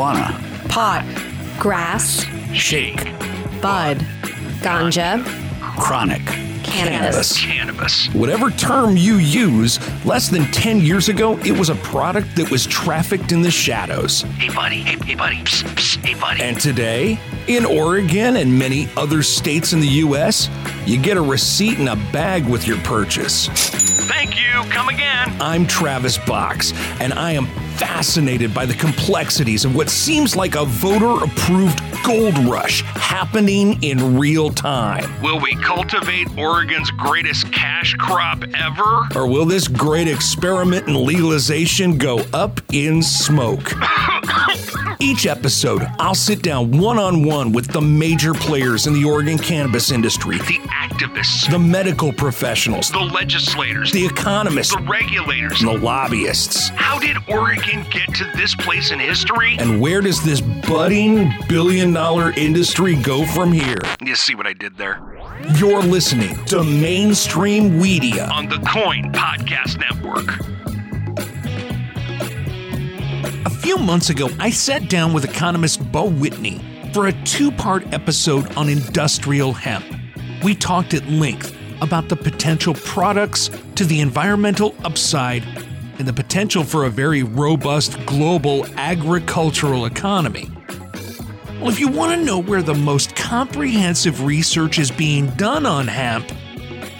marijuana, 0.00 0.68
pot, 0.68 1.04
grass, 1.58 2.24
shake, 2.54 3.04
bud, 3.60 3.98
ganja, 4.62 5.22
chronic, 5.78 6.24
cannabis. 6.62 7.38
Cannabis. 7.38 8.06
Whatever 8.14 8.50
term 8.50 8.96
you 8.96 9.16
use, 9.16 9.78
less 10.06 10.28
than 10.28 10.44
10 10.52 10.80
years 10.80 11.08
ago, 11.08 11.38
it 11.40 11.52
was 11.52 11.68
a 11.68 11.74
product 11.76 12.34
that 12.36 12.50
was 12.50 12.66
trafficked 12.66 13.32
in 13.32 13.42
the 13.42 13.50
shadows. 13.50 14.22
Hey, 14.22 14.48
buddy. 14.54 14.80
Hey, 14.80 14.96
hey 15.04 15.14
buddy. 15.14 15.36
Psst, 15.38 15.64
psst, 15.74 16.04
hey, 16.04 16.18
buddy. 16.18 16.42
And 16.42 16.58
today, 16.58 17.20
in 17.46 17.66
Oregon 17.66 18.36
and 18.36 18.58
many 18.58 18.88
other 18.96 19.22
states 19.22 19.72
in 19.74 19.80
the 19.80 19.88
U.S., 19.88 20.48
you 20.86 21.00
get 21.00 21.18
a 21.18 21.22
receipt 21.22 21.78
and 21.78 21.88
a 21.90 21.96
bag 22.10 22.46
with 22.46 22.66
your 22.66 22.78
purchase. 22.78 23.48
Thank 24.08 24.38
you. 24.38 24.70
Come 24.70 24.88
again. 24.88 25.36
I'm 25.40 25.66
Travis 25.66 26.16
Box, 26.16 26.72
and 27.00 27.12
I 27.12 27.32
am 27.32 27.46
fascinated 27.80 28.52
by 28.52 28.66
the 28.66 28.74
complexities 28.74 29.64
of 29.64 29.74
what 29.74 29.88
seems 29.88 30.36
like 30.36 30.54
a 30.54 30.66
voter 30.66 31.24
approved 31.24 31.80
gold 32.04 32.36
rush 32.40 32.82
happening 32.82 33.82
in 33.82 34.18
real 34.18 34.50
time. 34.50 35.10
Will 35.22 35.40
we 35.40 35.54
cultivate 35.56 36.28
Oregon's 36.36 36.90
greatest 36.90 37.50
cash 37.54 37.94
crop 37.94 38.44
ever? 38.54 39.08
Or 39.14 39.26
will 39.26 39.46
this 39.46 39.66
great 39.66 40.08
experiment 40.08 40.88
in 40.88 41.06
legalization 41.06 41.96
go 41.96 42.18
up 42.34 42.60
in 42.70 43.02
smoke? 43.02 43.72
Each 45.02 45.26
episode, 45.26 45.82
I'll 45.98 46.14
sit 46.14 46.42
down 46.42 46.70
one 46.78 46.98
on 46.98 47.24
one 47.24 47.52
with 47.52 47.66
the 47.68 47.80
major 47.80 48.34
players 48.34 48.86
in 48.86 48.92
the 48.92 49.02
Oregon 49.04 49.38
cannabis 49.38 49.90
industry, 49.92 50.36
The 50.38 50.58
activists, 50.68 51.50
the 51.50 51.58
medical 51.58 52.12
professionals, 52.12 52.90
the 52.90 52.98
legislators, 53.00 53.92
the 53.92 54.04
economists, 54.04 54.74
the 54.76 54.82
regulators. 54.82 55.62
and 55.62 55.70
the 55.70 55.78
lobbyists. 55.78 56.68
How 56.70 56.98
did 56.98 57.16
Oregon 57.28 57.84
get 57.90 58.14
to 58.16 58.30
this 58.36 58.54
place 58.56 58.90
in 58.90 58.98
history? 58.98 59.56
And 59.58 59.80
where 59.80 60.02
does 60.02 60.22
this 60.22 60.42
budding 60.42 61.32
billion 61.48 61.94
dollar 61.94 62.32
industry 62.32 62.94
go 62.96 63.24
from 63.24 63.52
here? 63.52 63.78
You 64.04 64.14
see 64.14 64.34
what 64.34 64.46
I 64.46 64.52
did 64.52 64.76
there? 64.76 65.00
You're 65.56 65.82
listening 65.82 66.44
to 66.46 66.62
Mainstream 66.62 67.80
Media. 67.80 68.28
On 68.34 68.48
the 68.50 68.56
KOIN 68.56 69.10
Podcast 69.12 69.78
Network. 69.78 70.26
Few 73.70 73.78
months 73.78 74.10
ago, 74.10 74.28
I 74.40 74.50
sat 74.50 74.88
down 74.88 75.12
with 75.12 75.24
economist 75.24 75.92
Beau 75.92 76.10
Whitney 76.10 76.60
for 76.92 77.06
a 77.06 77.12
two 77.22 77.52
part 77.52 77.84
episode 77.92 78.52
on 78.56 78.68
industrial 78.68 79.52
hemp. 79.52 79.84
We 80.42 80.56
talked 80.56 80.92
at 80.92 81.06
length 81.08 81.56
about 81.80 82.08
the 82.08 82.16
potential 82.16 82.74
products 82.74 83.48
to 83.76 83.84
the 83.84 84.00
environmental 84.00 84.74
upside 84.82 85.44
and 86.00 86.08
the 86.08 86.12
potential 86.12 86.64
for 86.64 86.84
a 86.84 86.90
very 86.90 87.22
robust 87.22 87.96
global 88.06 88.66
agricultural 88.74 89.86
economy. 89.86 90.50
Well, 91.60 91.68
if 91.68 91.78
you 91.78 91.86
want 91.86 92.18
to 92.18 92.24
know 92.24 92.42
where 92.42 92.62
the 92.62 92.74
most 92.74 93.14
comprehensive 93.14 94.24
research 94.24 94.80
is 94.80 94.90
being 94.90 95.28
done 95.36 95.64
on 95.64 95.86
hemp, 95.86 96.28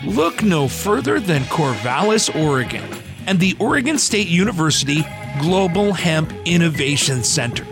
look 0.05 0.45
no 0.45 0.69
further 0.69 1.19
than 1.19 1.43
Corvallis, 1.47 2.33
Oregon, 2.41 2.89
and 3.27 3.41
the 3.41 3.57
Oregon 3.59 3.99
State 3.99 4.29
University 4.29 5.05
Global 5.39 5.93
Hemp 5.93 6.33
Innovation 6.45 7.23
Center. 7.23 7.65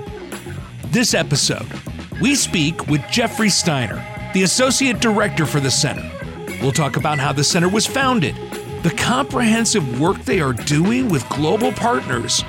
This 0.87 1.13
episode, 1.13 1.67
we 2.21 2.35
speak 2.35 2.87
with 2.87 3.03
Jeffrey 3.11 3.51
Steiner, 3.51 4.05
the 4.33 4.45
Associate 4.45 4.99
Director 4.99 5.45
for 5.45 5.61
the 5.61 5.71
Center. 5.71 6.09
We'll 6.63 6.73
talk 6.73 6.97
about 6.97 7.19
how 7.19 7.33
the 7.33 7.45
center 7.45 7.69
was 7.69 7.87
founded, 7.87 8.37
the 8.83 8.95
comprehensive 8.97 10.01
work 10.01 10.19
they 10.25 10.41
are 10.41 10.53
doing 10.53 11.09
with 11.09 11.29
global 11.29 11.73
partners, 11.73 12.43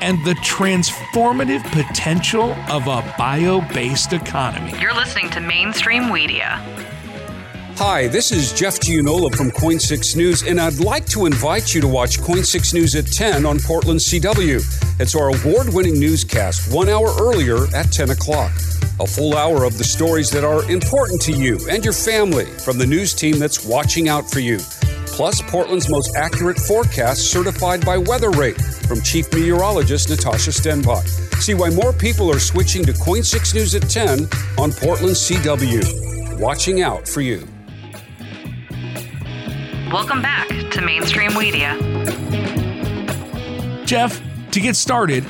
and 0.00 0.24
the 0.24 0.34
transformative 0.36 1.64
potential 1.72 2.52
of 2.70 2.86
a 2.86 3.14
bio 3.18 3.60
based 3.72 4.12
economy. 4.12 4.72
You're 4.80 4.94
listening 4.94 5.30
to 5.30 5.40
Mainstream 5.40 6.12
Media. 6.12 6.60
Hi, 7.78 8.06
this 8.06 8.30
is 8.30 8.52
Jeff 8.52 8.78
Gianola 8.78 9.32
from 9.32 9.50
KOIN 9.50 9.80
6 9.80 10.14
News, 10.14 10.44
and 10.44 10.60
I'd 10.60 10.78
like 10.78 11.06
to 11.06 11.26
invite 11.26 11.74
you 11.74 11.80
to 11.80 11.88
watch 11.88 12.20
KOIN 12.20 12.44
6 12.44 12.72
News 12.72 12.94
at 12.94 13.04
10 13.08 13.44
on 13.44 13.58
Portland 13.58 13.98
CW. 13.98 14.62
It's 15.00 15.16
our 15.16 15.30
award 15.30 15.74
winning 15.74 15.98
newscast, 15.98 16.72
one 16.72 16.88
hour 16.88 17.08
earlier 17.20 17.66
at 17.74 17.90
10 17.90 18.10
o'clock. 18.10 18.52
A 19.00 19.06
full 19.08 19.36
hour 19.36 19.64
of 19.64 19.76
the 19.76 19.82
stories 19.82 20.30
that 20.30 20.44
are 20.44 20.62
important 20.70 21.20
to 21.22 21.32
you 21.32 21.58
and 21.68 21.84
your 21.84 21.92
family 21.92 22.44
from 22.44 22.78
the 22.78 22.86
news 22.86 23.12
team 23.12 23.40
that's 23.40 23.66
watching 23.66 24.08
out 24.08 24.30
for 24.30 24.38
you. 24.38 24.58
Plus, 25.06 25.42
Portland's 25.42 25.88
most 25.88 26.14
accurate 26.14 26.58
forecast 26.58 27.28
certified 27.28 27.84
by 27.84 27.98
Weather 27.98 28.30
Rate 28.30 28.60
from 28.86 29.02
Chief 29.02 29.26
Meteorologist 29.32 30.10
Natasha 30.10 30.52
Stenbock. 30.52 31.08
See 31.42 31.54
why 31.54 31.70
more 31.70 31.92
people 31.92 32.30
are 32.30 32.38
switching 32.38 32.84
to 32.84 32.92
KOIN 32.92 33.24
6 33.24 33.52
News 33.54 33.74
at 33.74 33.90
10 33.90 34.28
on 34.58 34.70
Portland 34.70 35.16
CW. 35.16 36.38
Watching 36.38 36.80
out 36.80 37.08
for 37.08 37.20
you. 37.20 37.44
Welcome 39.94 40.22
back 40.22 40.48
to 40.72 40.80
Mainstream 40.80 41.34
Media. 41.34 41.76
Jeff, 43.84 44.20
to 44.50 44.58
get 44.58 44.74
started, 44.74 45.22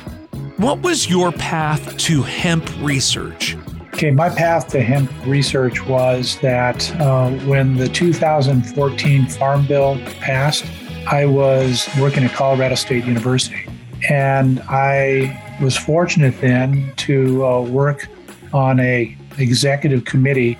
what 0.57 0.81
was 0.81 1.07
your 1.07 1.33
path 1.33 1.95
to 1.99 2.23
hemp 2.23 2.67
research? 2.81 3.59
Okay, 3.93 4.11
my 4.11 4.31
path 4.31 4.69
to 4.69 4.81
hemp 4.81 5.13
research 5.27 5.85
was 5.85 6.39
that 6.39 6.91
uh, 6.99 7.33
when 7.45 7.77
the 7.77 7.91
2014 7.91 9.27
Farm 9.27 9.67
Bill 9.67 9.99
passed, 10.21 10.65
I 11.09 11.27
was 11.27 11.87
working 12.01 12.25
at 12.25 12.33
Colorado 12.33 12.77
State 12.77 13.05
University. 13.05 13.69
And 14.09 14.61
I 14.61 15.59
was 15.61 15.77
fortunate 15.77 16.41
then 16.41 16.91
to 16.97 17.45
uh, 17.45 17.61
work 17.61 18.09
on 18.55 18.81
a 18.81 19.15
executive 19.37 20.07
committee 20.07 20.57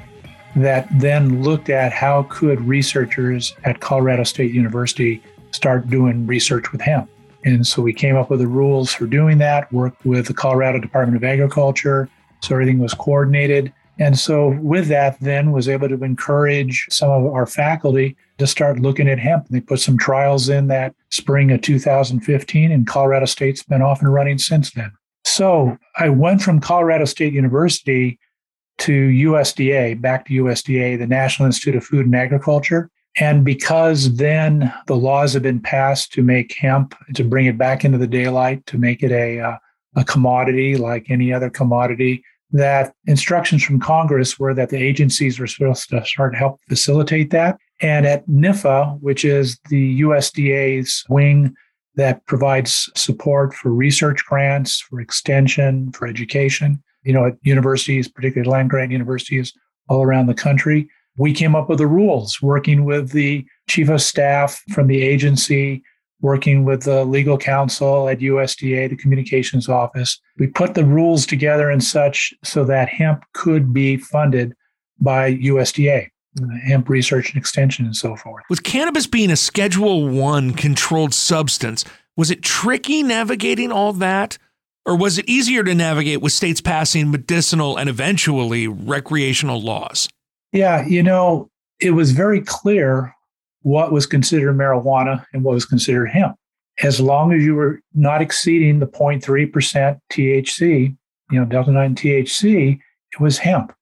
that 0.57 0.89
then 0.99 1.43
looked 1.43 1.69
at 1.69 1.93
how 1.93 2.25
could 2.25 2.61
researchers 2.61 3.55
at 3.65 3.81
Colorado 3.81 4.25
State 4.25 4.53
University 4.53 5.23
start 5.51 5.89
doing 5.89 6.27
research 6.27 6.73
with 6.73 6.81
hemp. 6.81 7.09
And 7.45 7.67
so 7.67 7.83
we 7.83 7.93
came 7.93 8.17
up 8.17 8.31
with 8.31 8.41
the 8.41 8.47
rules 8.47 8.93
for 8.93 9.07
doing 9.07 9.39
that, 9.39 9.71
worked 9.73 10.05
with 10.05 10.27
the 10.27 10.35
Colorado 10.35 10.81
Department 10.81 11.17
of 11.17 11.25
Agriculture, 11.25 12.09
so 12.43 12.55
everything 12.55 12.79
was 12.79 12.95
coordinated. 12.95 13.73
And 13.99 14.19
so 14.19 14.59
with 14.61 14.89
that, 14.89 15.21
then 15.21 15.53
was 15.53 15.69
able 15.69 15.89
to 15.89 16.03
encourage 16.03 16.87
some 16.91 17.11
of 17.11 17.33
our 17.33 17.47
faculty 17.47 18.17
to 18.39 18.47
start 18.47 18.81
looking 18.81 19.09
at 19.09 19.19
hemp. 19.19 19.47
They 19.49 19.61
put 19.61 19.81
some 19.81 19.99
trials 19.99 20.49
in 20.49 20.67
that 20.69 20.95
spring 21.11 21.53
of 21.53 21.61
2015, 21.61 22.73
and 22.73 22.87
Colorado 22.87 23.27
State's 23.27 23.63
been 23.63 23.83
off 23.83 24.01
and 24.01 24.13
running 24.13 24.39
since 24.39 24.73
then. 24.73 24.93
So 25.25 25.79
I 25.97 26.09
went 26.09 26.43
from 26.43 26.61
Colorado 26.61 27.05
State 27.05 27.33
University 27.33 28.19
to 28.79 28.93
USDA, 28.93 30.01
back 30.01 30.27
to 30.27 30.35
USDA, 30.35 30.99
the 30.99 31.07
National 31.07 31.47
Institute 31.47 31.77
of 31.77 31.85
Food 31.85 32.07
and 32.07 32.15
Agriculture. 32.15 32.91
And 33.19 33.45
because 33.45 34.17
then 34.17 34.73
the 34.87 34.97
laws 34.97 35.35
have 35.35 35.43
been 35.43 35.61
passed 35.61 36.13
to 36.15 36.23
make 36.23 36.57
hemp, 36.57 36.95
to 37.15 37.23
bring 37.23 37.47
it 37.47 37.57
back 37.57 37.85
into 37.85 37.99
the 37.99 38.09
daylight, 38.09 38.67
to 38.67 38.79
make 38.79 39.03
it 39.03 39.13
a, 39.13 39.41
uh, 39.41 39.57
a 39.95 40.05
commodity 40.05 40.77
like 40.77 41.11
any 41.11 41.33
other 41.33 41.49
commodity, 41.49 42.25
that 42.51 42.95
instructions 43.07 43.65
from 43.65 43.81
Congress 43.81 44.39
were 44.39 44.55
that 44.55 44.69
the 44.69 44.77
agencies 44.77 45.39
were 45.39 45.47
supposed 45.47 45.89
to 45.91 46.05
start 46.05 46.33
to 46.33 46.39
help 46.39 46.61
facilitate 46.69 47.31
that. 47.31 47.59
And 47.81 48.07
at 48.07 48.27
NIFA, 48.29 49.01
which 49.01 49.25
is 49.25 49.59
the 49.71 50.01
USDA's 50.01 51.05
wing 51.09 51.55
that 51.97 52.25
provides 52.27 52.91
support 52.95 53.55
for 53.55 53.73
research 53.73 54.25
grants, 54.25 54.81
for 54.81 55.01
extension, 55.01 55.93
for 55.93 56.07
education, 56.07 56.83
you 57.05 57.13
know, 57.13 57.27
at 57.27 57.35
universities, 57.43 58.09
particularly 58.09 58.51
land 58.51 58.71
grant 58.71 58.93
universities 58.93 59.53
all 59.89 60.03
around 60.03 60.27
the 60.27 60.35
country, 60.35 60.89
we 61.17 61.33
came 61.33 61.55
up 61.55 61.69
with 61.69 61.79
the 61.79 61.87
rules, 61.87 62.43
working 62.43 62.85
with 62.85 63.11
the 63.11 63.47
chief 63.69 63.89
of 63.89 64.03
staff 64.03 64.61
from 64.73 64.89
the 64.89 65.03
agency, 65.03 65.83
working 66.21 66.65
with 66.65 66.83
the 66.83 67.05
legal 67.05 67.39
counsel 67.39 68.09
at 68.09 68.19
USDA, 68.19 68.89
the 68.89 68.97
communications 68.97 69.69
office. 69.69 70.19
We 70.39 70.47
put 70.47 70.75
the 70.75 70.85
rules 70.85 71.27
together 71.27 71.71
and 71.71 71.85
such 71.85 72.33
so 72.43 72.65
that 72.65 72.89
hemp 72.89 73.25
could 73.35 73.73
be 73.73 73.99
funded 73.99 74.55
by 75.01 75.35
USDA, 75.35 76.09
uh, 76.41 76.47
hemp 76.67 76.89
research 76.89 77.31
and 77.31 77.39
extension 77.39 77.85
and 77.85 77.95
so 77.95 78.17
forth. 78.17 78.43
With 78.49 78.63
cannabis 78.63 79.07
being 79.07 79.31
a 79.31 79.37
Schedule 79.37 80.09
1 80.09 80.55
controlled 80.55 81.15
substance, 81.15 81.85
was 82.17 82.31
it 82.31 82.43
tricky 82.43 83.03
navigating 83.03 83.71
all 83.71 83.93
that? 83.95 84.39
Or 84.87 84.97
was 84.97 85.19
it 85.19 85.29
easier 85.29 85.65
to 85.65 85.75
navigate 85.75 86.21
with 86.21 86.33
states 86.33 86.61
passing 86.61 87.11
medicinal 87.11 87.77
and 87.77 87.89
eventually 87.89 88.69
recreational 88.69 89.61
laws? 89.61 90.09
Yeah, 90.53 90.87
you 90.87 91.03
know, 91.03 91.51
it 91.81 91.93
was 91.93 92.13
very 92.13 92.41
clear 92.41 93.15
what 93.63 93.93
was 93.93 94.07
considered 94.07 94.57
marijuana 94.57 95.25
and 95.33 95.43
what 95.43 95.55
was 95.55 95.65
considered 95.65 96.07
hemp. 96.07 96.37
As 96.83 97.01
long 97.01 97.33
as 97.33 97.43
you 97.43 97.55
were 97.55 97.81
not 97.95 98.21
exceeding 98.21 98.79
the 98.79 98.87
0.3% 98.87 99.99
THC, 100.13 100.97
you 101.31 101.41
know, 101.41 101.47
Delta 101.47 101.71
9 101.71 101.95
THC, 101.95 102.79
it 103.13 103.21
was 103.21 103.39
hemp. 103.39 103.73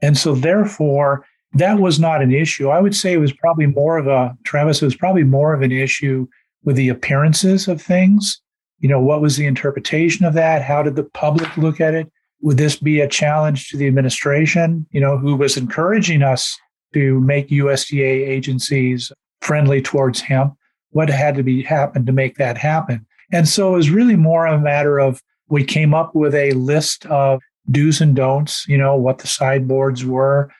And 0.00 0.16
so, 0.16 0.34
therefore, 0.34 1.26
that 1.52 1.78
was 1.78 1.98
not 1.98 2.22
an 2.22 2.32
issue. 2.32 2.68
I 2.68 2.80
would 2.80 2.94
say 2.94 3.12
it 3.12 3.18
was 3.18 3.32
probably 3.32 3.66
more 3.66 3.98
of 3.98 4.06
a, 4.06 4.34
Travis, 4.44 4.80
it 4.80 4.86
was 4.86 4.96
probably 4.96 5.24
more 5.24 5.52
of 5.52 5.62
an 5.62 5.72
issue 5.72 6.26
with 6.64 6.76
the 6.76 6.88
appearances 6.88 7.68
of 7.68 7.82
things 7.82 8.40
You 8.80 8.88
know, 8.88 9.00
what 9.00 9.20
was 9.20 9.36
the 9.36 9.46
interpretation 9.46 10.24
of 10.24 10.34
that? 10.34 10.62
How 10.62 10.82
did 10.82 10.96
the 10.96 11.04
public 11.04 11.56
look 11.56 11.80
at 11.80 11.94
it? 11.94 12.10
Would 12.40 12.56
this 12.56 12.76
be 12.76 13.00
a 13.00 13.08
challenge 13.08 13.68
to 13.68 13.76
the 13.76 13.88
administration, 13.88 14.86
you 14.90 15.00
know, 15.00 15.18
who 15.18 15.34
was 15.34 15.56
encouraging 15.56 16.22
us 16.22 16.56
to 16.94 17.20
make 17.20 17.48
USDA 17.48 18.28
agencies 18.28 19.12
friendly 19.40 19.82
towards 19.82 20.20
hemp? 20.20 20.54
What 20.90 21.10
had 21.10 21.34
to 21.34 21.42
be 21.42 21.62
happen 21.62 22.06
to 22.06 22.12
make 22.12 22.36
that 22.36 22.56
happen? 22.56 23.06
And 23.32 23.48
so 23.48 23.74
it 23.74 23.76
was 23.76 23.90
really 23.90 24.16
more 24.16 24.46
a 24.46 24.58
matter 24.58 24.98
of 24.98 25.20
we 25.48 25.64
came 25.64 25.94
up 25.94 26.14
with 26.14 26.34
a 26.34 26.52
list 26.52 27.06
of 27.06 27.40
do's 27.70 28.00
and 28.00 28.14
don'ts, 28.14 28.66
you 28.68 28.78
know, 28.78 28.96
what 28.96 29.18
the 29.18 29.26
sideboards 29.26 30.04
were. 30.04 30.50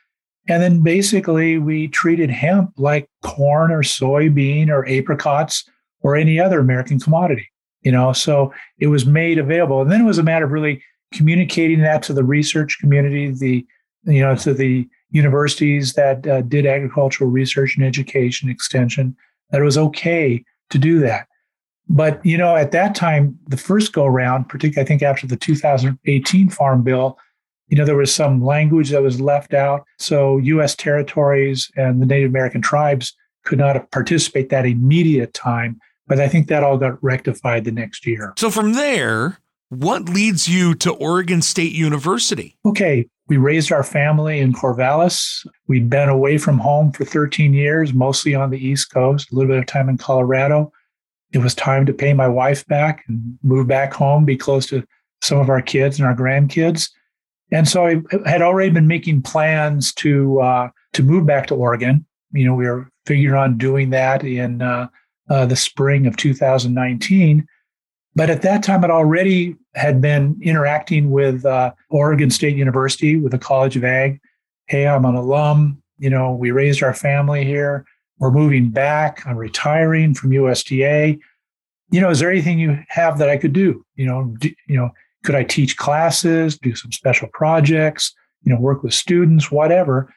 And 0.48 0.62
then 0.62 0.82
basically 0.82 1.58
we 1.58 1.88
treated 1.88 2.30
hemp 2.30 2.72
like 2.76 3.08
corn 3.22 3.70
or 3.70 3.82
soybean 3.82 4.68
or 4.68 4.88
apricots 4.88 5.64
or 6.00 6.16
any 6.16 6.40
other 6.40 6.60
American 6.60 6.98
commodity, 6.98 7.48
you 7.82 7.92
know, 7.92 8.12
so 8.12 8.52
it 8.78 8.88
was 8.88 9.06
made 9.06 9.38
available. 9.38 9.80
And 9.80 9.90
then 9.90 10.00
it 10.00 10.06
was 10.06 10.18
a 10.18 10.22
matter 10.22 10.44
of 10.44 10.50
really 10.50 10.82
communicating 11.12 11.80
that 11.80 12.02
to 12.04 12.12
the 12.12 12.24
research 12.24 12.78
community, 12.80 13.30
the, 13.30 13.66
you 14.04 14.20
know, 14.20 14.36
to 14.36 14.52
the 14.52 14.88
universities 15.10 15.94
that 15.94 16.26
uh, 16.26 16.42
did 16.42 16.66
agricultural 16.66 17.30
research 17.30 17.76
and 17.76 17.84
education 17.84 18.50
extension, 18.50 19.16
that 19.50 19.60
it 19.60 19.64
was 19.64 19.78
okay 19.78 20.44
to 20.70 20.78
do 20.78 20.98
that. 21.00 21.26
But 21.88 22.24
you 22.24 22.36
know, 22.36 22.54
at 22.54 22.72
that 22.72 22.94
time, 22.94 23.38
the 23.46 23.56
first 23.56 23.92
go 23.92 24.06
round, 24.06 24.48
particularly 24.48 24.84
I 24.84 24.88
think 24.88 25.02
after 25.02 25.26
the 25.26 25.36
2018 25.36 26.50
Farm 26.50 26.82
Bill, 26.82 27.18
you 27.68 27.76
know, 27.76 27.84
there 27.84 27.96
was 27.96 28.14
some 28.14 28.44
language 28.44 28.90
that 28.90 29.02
was 29.02 29.20
left 29.20 29.54
out. 29.54 29.84
So 29.98 30.38
U.S. 30.38 30.74
territories 30.74 31.70
and 31.76 32.00
the 32.00 32.06
Native 32.06 32.30
American 32.30 32.60
tribes 32.60 33.14
could 33.44 33.58
not 33.58 33.90
participate 33.90 34.50
that 34.50 34.66
immediate 34.66 35.32
time. 35.32 35.80
But 36.08 36.20
I 36.20 36.28
think 36.28 36.48
that 36.48 36.64
all 36.64 36.78
got 36.78 37.02
rectified 37.02 37.64
the 37.64 37.72
next 37.72 38.06
year. 38.06 38.34
So 38.38 38.50
from 38.50 38.72
there, 38.72 39.38
what 39.68 40.08
leads 40.08 40.48
you 40.48 40.74
to 40.76 40.92
Oregon 40.92 41.42
State 41.42 41.72
University? 41.72 42.56
Okay, 42.64 43.06
we 43.26 43.36
raised 43.36 43.70
our 43.70 43.82
family 43.82 44.40
in 44.40 44.54
Corvallis. 44.54 45.46
We'd 45.66 45.90
been 45.90 46.08
away 46.08 46.38
from 46.38 46.58
home 46.58 46.92
for 46.92 47.04
13 47.04 47.52
years, 47.52 47.92
mostly 47.92 48.34
on 48.34 48.50
the 48.50 48.58
East 48.58 48.90
Coast, 48.90 49.30
a 49.30 49.34
little 49.34 49.50
bit 49.50 49.58
of 49.58 49.66
time 49.66 49.88
in 49.88 49.98
Colorado 49.98 50.72
it 51.32 51.38
was 51.38 51.54
time 51.54 51.86
to 51.86 51.92
pay 51.92 52.12
my 52.12 52.28
wife 52.28 52.66
back 52.66 53.04
and 53.08 53.38
move 53.42 53.66
back 53.66 53.92
home, 53.92 54.24
be 54.24 54.36
close 54.36 54.66
to 54.66 54.84
some 55.20 55.38
of 55.38 55.48
our 55.48 55.60
kids 55.60 55.98
and 55.98 56.06
our 56.06 56.14
grandkids. 56.14 56.90
And 57.50 57.68
so 57.68 57.86
I 57.86 58.02
had 58.26 58.42
already 58.42 58.70
been 58.70 58.86
making 58.86 59.22
plans 59.22 59.92
to 59.94 60.40
uh, 60.40 60.68
to 60.94 61.02
move 61.02 61.26
back 61.26 61.46
to 61.48 61.54
Oregon. 61.54 62.06
You 62.32 62.46
know, 62.46 62.54
we 62.54 62.66
were 62.66 62.88
figuring 63.06 63.38
on 63.38 63.58
doing 63.58 63.90
that 63.90 64.22
in 64.24 64.62
uh, 64.62 64.88
uh, 65.30 65.46
the 65.46 65.56
spring 65.56 66.06
of 66.06 66.16
2019. 66.16 67.46
But 68.14 68.30
at 68.30 68.42
that 68.42 68.62
time, 68.62 68.82
it 68.84 68.90
already 68.90 69.56
had 69.74 70.00
been 70.00 70.38
interacting 70.42 71.10
with 71.10 71.44
uh, 71.44 71.72
Oregon 71.90 72.30
State 72.30 72.56
University, 72.56 73.16
with 73.16 73.32
the 73.32 73.38
College 73.38 73.76
of 73.76 73.84
Ag. 73.84 74.20
Hey, 74.66 74.86
I'm 74.86 75.04
an 75.04 75.14
alum. 75.14 75.82
You 75.98 76.10
know, 76.10 76.32
we 76.32 76.50
raised 76.50 76.82
our 76.82 76.94
family 76.94 77.44
here 77.44 77.84
we're 78.18 78.30
moving 78.30 78.70
back. 78.70 79.26
I'm 79.26 79.36
retiring 79.36 80.14
from 80.14 80.30
USDA. 80.30 81.18
You 81.90 82.00
know, 82.00 82.10
is 82.10 82.18
there 82.18 82.30
anything 82.30 82.58
you 82.58 82.78
have 82.88 83.18
that 83.18 83.30
I 83.30 83.36
could 83.36 83.52
do? 83.52 83.84
You 83.94 84.06
know, 84.06 84.34
do, 84.38 84.50
you 84.66 84.76
know, 84.76 84.90
could 85.24 85.34
I 85.34 85.44
teach 85.44 85.76
classes, 85.76 86.58
do 86.58 86.74
some 86.74 86.92
special 86.92 87.28
projects, 87.32 88.14
you 88.42 88.52
know, 88.52 88.60
work 88.60 88.82
with 88.82 88.94
students, 88.94 89.50
whatever? 89.50 90.12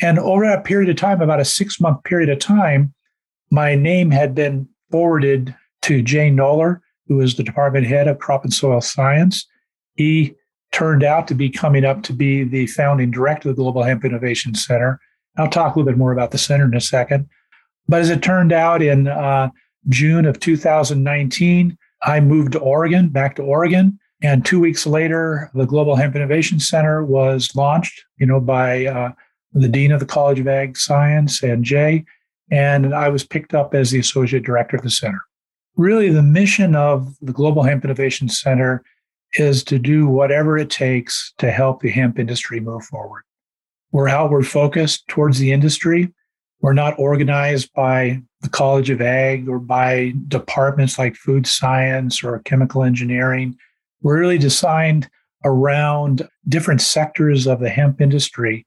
And 0.00 0.18
over 0.18 0.44
that 0.46 0.64
period 0.64 0.90
of 0.90 0.96
time, 0.96 1.22
about 1.22 1.40
a 1.40 1.44
six 1.44 1.80
month 1.80 2.04
period 2.04 2.28
of 2.28 2.38
time, 2.38 2.92
my 3.50 3.74
name 3.74 4.10
had 4.10 4.34
been 4.34 4.68
forwarded 4.90 5.54
to 5.82 6.02
Jay 6.02 6.30
Noller, 6.30 6.80
who 7.06 7.16
was 7.16 7.36
the 7.36 7.42
department 7.42 7.86
head 7.86 8.08
of 8.08 8.18
crop 8.18 8.44
and 8.44 8.52
soil 8.52 8.80
science. 8.80 9.46
He 9.94 10.34
turned 10.72 11.04
out 11.04 11.28
to 11.28 11.34
be 11.34 11.48
coming 11.48 11.84
up 11.84 12.02
to 12.02 12.12
be 12.12 12.44
the 12.44 12.66
founding 12.66 13.10
director 13.10 13.50
of 13.50 13.56
the 13.56 13.62
Global 13.62 13.82
Hemp 13.82 14.04
Innovation 14.04 14.54
Center. 14.54 15.00
I'll 15.38 15.48
talk 15.48 15.74
a 15.74 15.78
little 15.78 15.90
bit 15.90 15.98
more 15.98 16.12
about 16.12 16.30
the 16.30 16.38
center 16.38 16.64
in 16.64 16.74
a 16.74 16.80
second. 16.80 17.28
But 17.88 18.00
as 18.00 18.10
it 18.10 18.22
turned 18.22 18.52
out, 18.52 18.82
in 18.82 19.06
uh, 19.06 19.50
June 19.88 20.26
of 20.26 20.40
2019, 20.40 21.78
I 22.02 22.20
moved 22.20 22.52
to 22.52 22.58
Oregon, 22.58 23.08
back 23.08 23.36
to 23.36 23.42
Oregon. 23.42 23.98
And 24.22 24.44
two 24.44 24.60
weeks 24.60 24.86
later, 24.86 25.50
the 25.54 25.66
Global 25.66 25.94
Hemp 25.94 26.16
Innovation 26.16 26.58
Center 26.58 27.04
was 27.04 27.54
launched, 27.54 28.02
you 28.18 28.26
know, 28.26 28.40
by 28.40 28.86
uh, 28.86 29.12
the 29.52 29.68
dean 29.68 29.92
of 29.92 30.00
the 30.00 30.06
College 30.06 30.40
of 30.40 30.48
Ag 30.48 30.76
Science 30.76 31.42
and 31.42 31.64
Jay. 31.64 32.04
And 32.50 32.94
I 32.94 33.08
was 33.08 33.24
picked 33.24 33.54
up 33.54 33.74
as 33.74 33.90
the 33.90 33.98
associate 33.98 34.44
director 34.44 34.76
of 34.76 34.82
the 34.82 34.90
center. 34.90 35.22
Really, 35.76 36.08
the 36.08 36.22
mission 36.22 36.74
of 36.74 37.14
the 37.20 37.32
Global 37.32 37.62
Hemp 37.62 37.84
Innovation 37.84 38.28
Center 38.28 38.82
is 39.34 39.62
to 39.64 39.78
do 39.78 40.06
whatever 40.06 40.56
it 40.56 40.70
takes 40.70 41.34
to 41.38 41.50
help 41.50 41.80
the 41.80 41.90
hemp 41.90 42.18
industry 42.18 42.60
move 42.60 42.84
forward. 42.84 43.22
We're 43.92 44.08
outward 44.08 44.46
focused 44.46 45.06
towards 45.08 45.38
the 45.38 45.52
industry. 45.52 46.12
We're 46.60 46.72
not 46.72 46.98
organized 46.98 47.72
by 47.74 48.22
the 48.40 48.48
College 48.48 48.90
of 48.90 49.00
Ag 49.00 49.48
or 49.48 49.58
by 49.58 50.14
departments 50.28 50.98
like 50.98 51.16
food 51.16 51.46
science 51.46 52.22
or 52.22 52.38
chemical 52.40 52.82
engineering. 52.82 53.56
We're 54.02 54.20
really 54.20 54.38
designed 54.38 55.08
around 55.44 56.28
different 56.48 56.80
sectors 56.80 57.46
of 57.46 57.60
the 57.60 57.68
hemp 57.68 58.00
industry. 58.00 58.66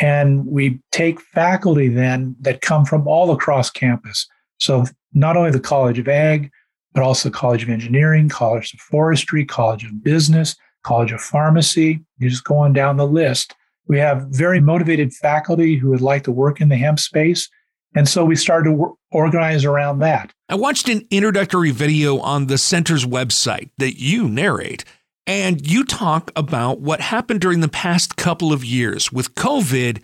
And 0.00 0.46
we 0.46 0.80
take 0.92 1.20
faculty 1.20 1.88
then 1.88 2.36
that 2.40 2.60
come 2.60 2.84
from 2.84 3.08
all 3.08 3.32
across 3.32 3.70
campus. 3.70 4.26
So 4.58 4.84
not 5.12 5.36
only 5.36 5.50
the 5.50 5.60
College 5.60 5.98
of 5.98 6.08
Ag, 6.08 6.50
but 6.92 7.02
also 7.02 7.28
the 7.28 7.34
College 7.34 7.62
of 7.62 7.68
Engineering, 7.68 8.28
College 8.28 8.74
of 8.74 8.80
Forestry, 8.80 9.44
College 9.44 9.84
of 9.84 10.02
Business, 10.02 10.56
College 10.82 11.12
of 11.12 11.20
Pharmacy. 11.20 12.00
You 12.18 12.28
just 12.28 12.44
go 12.44 12.58
on 12.58 12.72
down 12.72 12.96
the 12.96 13.06
list. 13.06 13.54
We 13.86 13.98
have 13.98 14.26
very 14.30 14.60
motivated 14.60 15.12
faculty 15.12 15.76
who 15.76 15.90
would 15.90 16.00
like 16.00 16.24
to 16.24 16.32
work 16.32 16.60
in 16.60 16.68
the 16.68 16.76
hemp 16.76 17.00
space. 17.00 17.48
And 17.96 18.08
so 18.08 18.24
we 18.24 18.36
started 18.36 18.70
to 18.70 18.96
organize 19.10 19.64
around 19.64 19.98
that. 19.98 20.32
I 20.48 20.54
watched 20.54 20.88
an 20.88 21.06
introductory 21.10 21.72
video 21.72 22.18
on 22.20 22.46
the 22.46 22.58
center's 22.58 23.04
website 23.04 23.70
that 23.78 24.00
you 24.00 24.28
narrate, 24.28 24.84
and 25.30 25.70
you 25.70 25.84
talk 25.84 26.32
about 26.34 26.80
what 26.80 27.00
happened 27.00 27.40
during 27.40 27.60
the 27.60 27.68
past 27.68 28.16
couple 28.16 28.52
of 28.52 28.64
years 28.64 29.12
with 29.12 29.36
COVID 29.36 30.02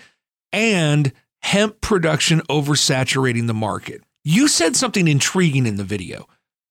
and 0.52 1.12
hemp 1.43 1.81
production 1.81 2.43
oversaturating 2.43 3.49
the 3.49 3.55
market. 3.55 4.05
You 4.23 4.46
said 4.46 4.76
something 4.76 5.08
intriguing 5.08 5.67
in 5.67 5.78
the 5.78 5.82
video 5.82 6.28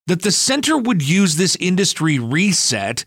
that 0.08 0.22
the 0.22 0.32
center 0.32 0.78
would 0.78 1.06
use 1.06 1.36
this 1.36 1.58
industry 1.58 2.18
reset 2.18 3.04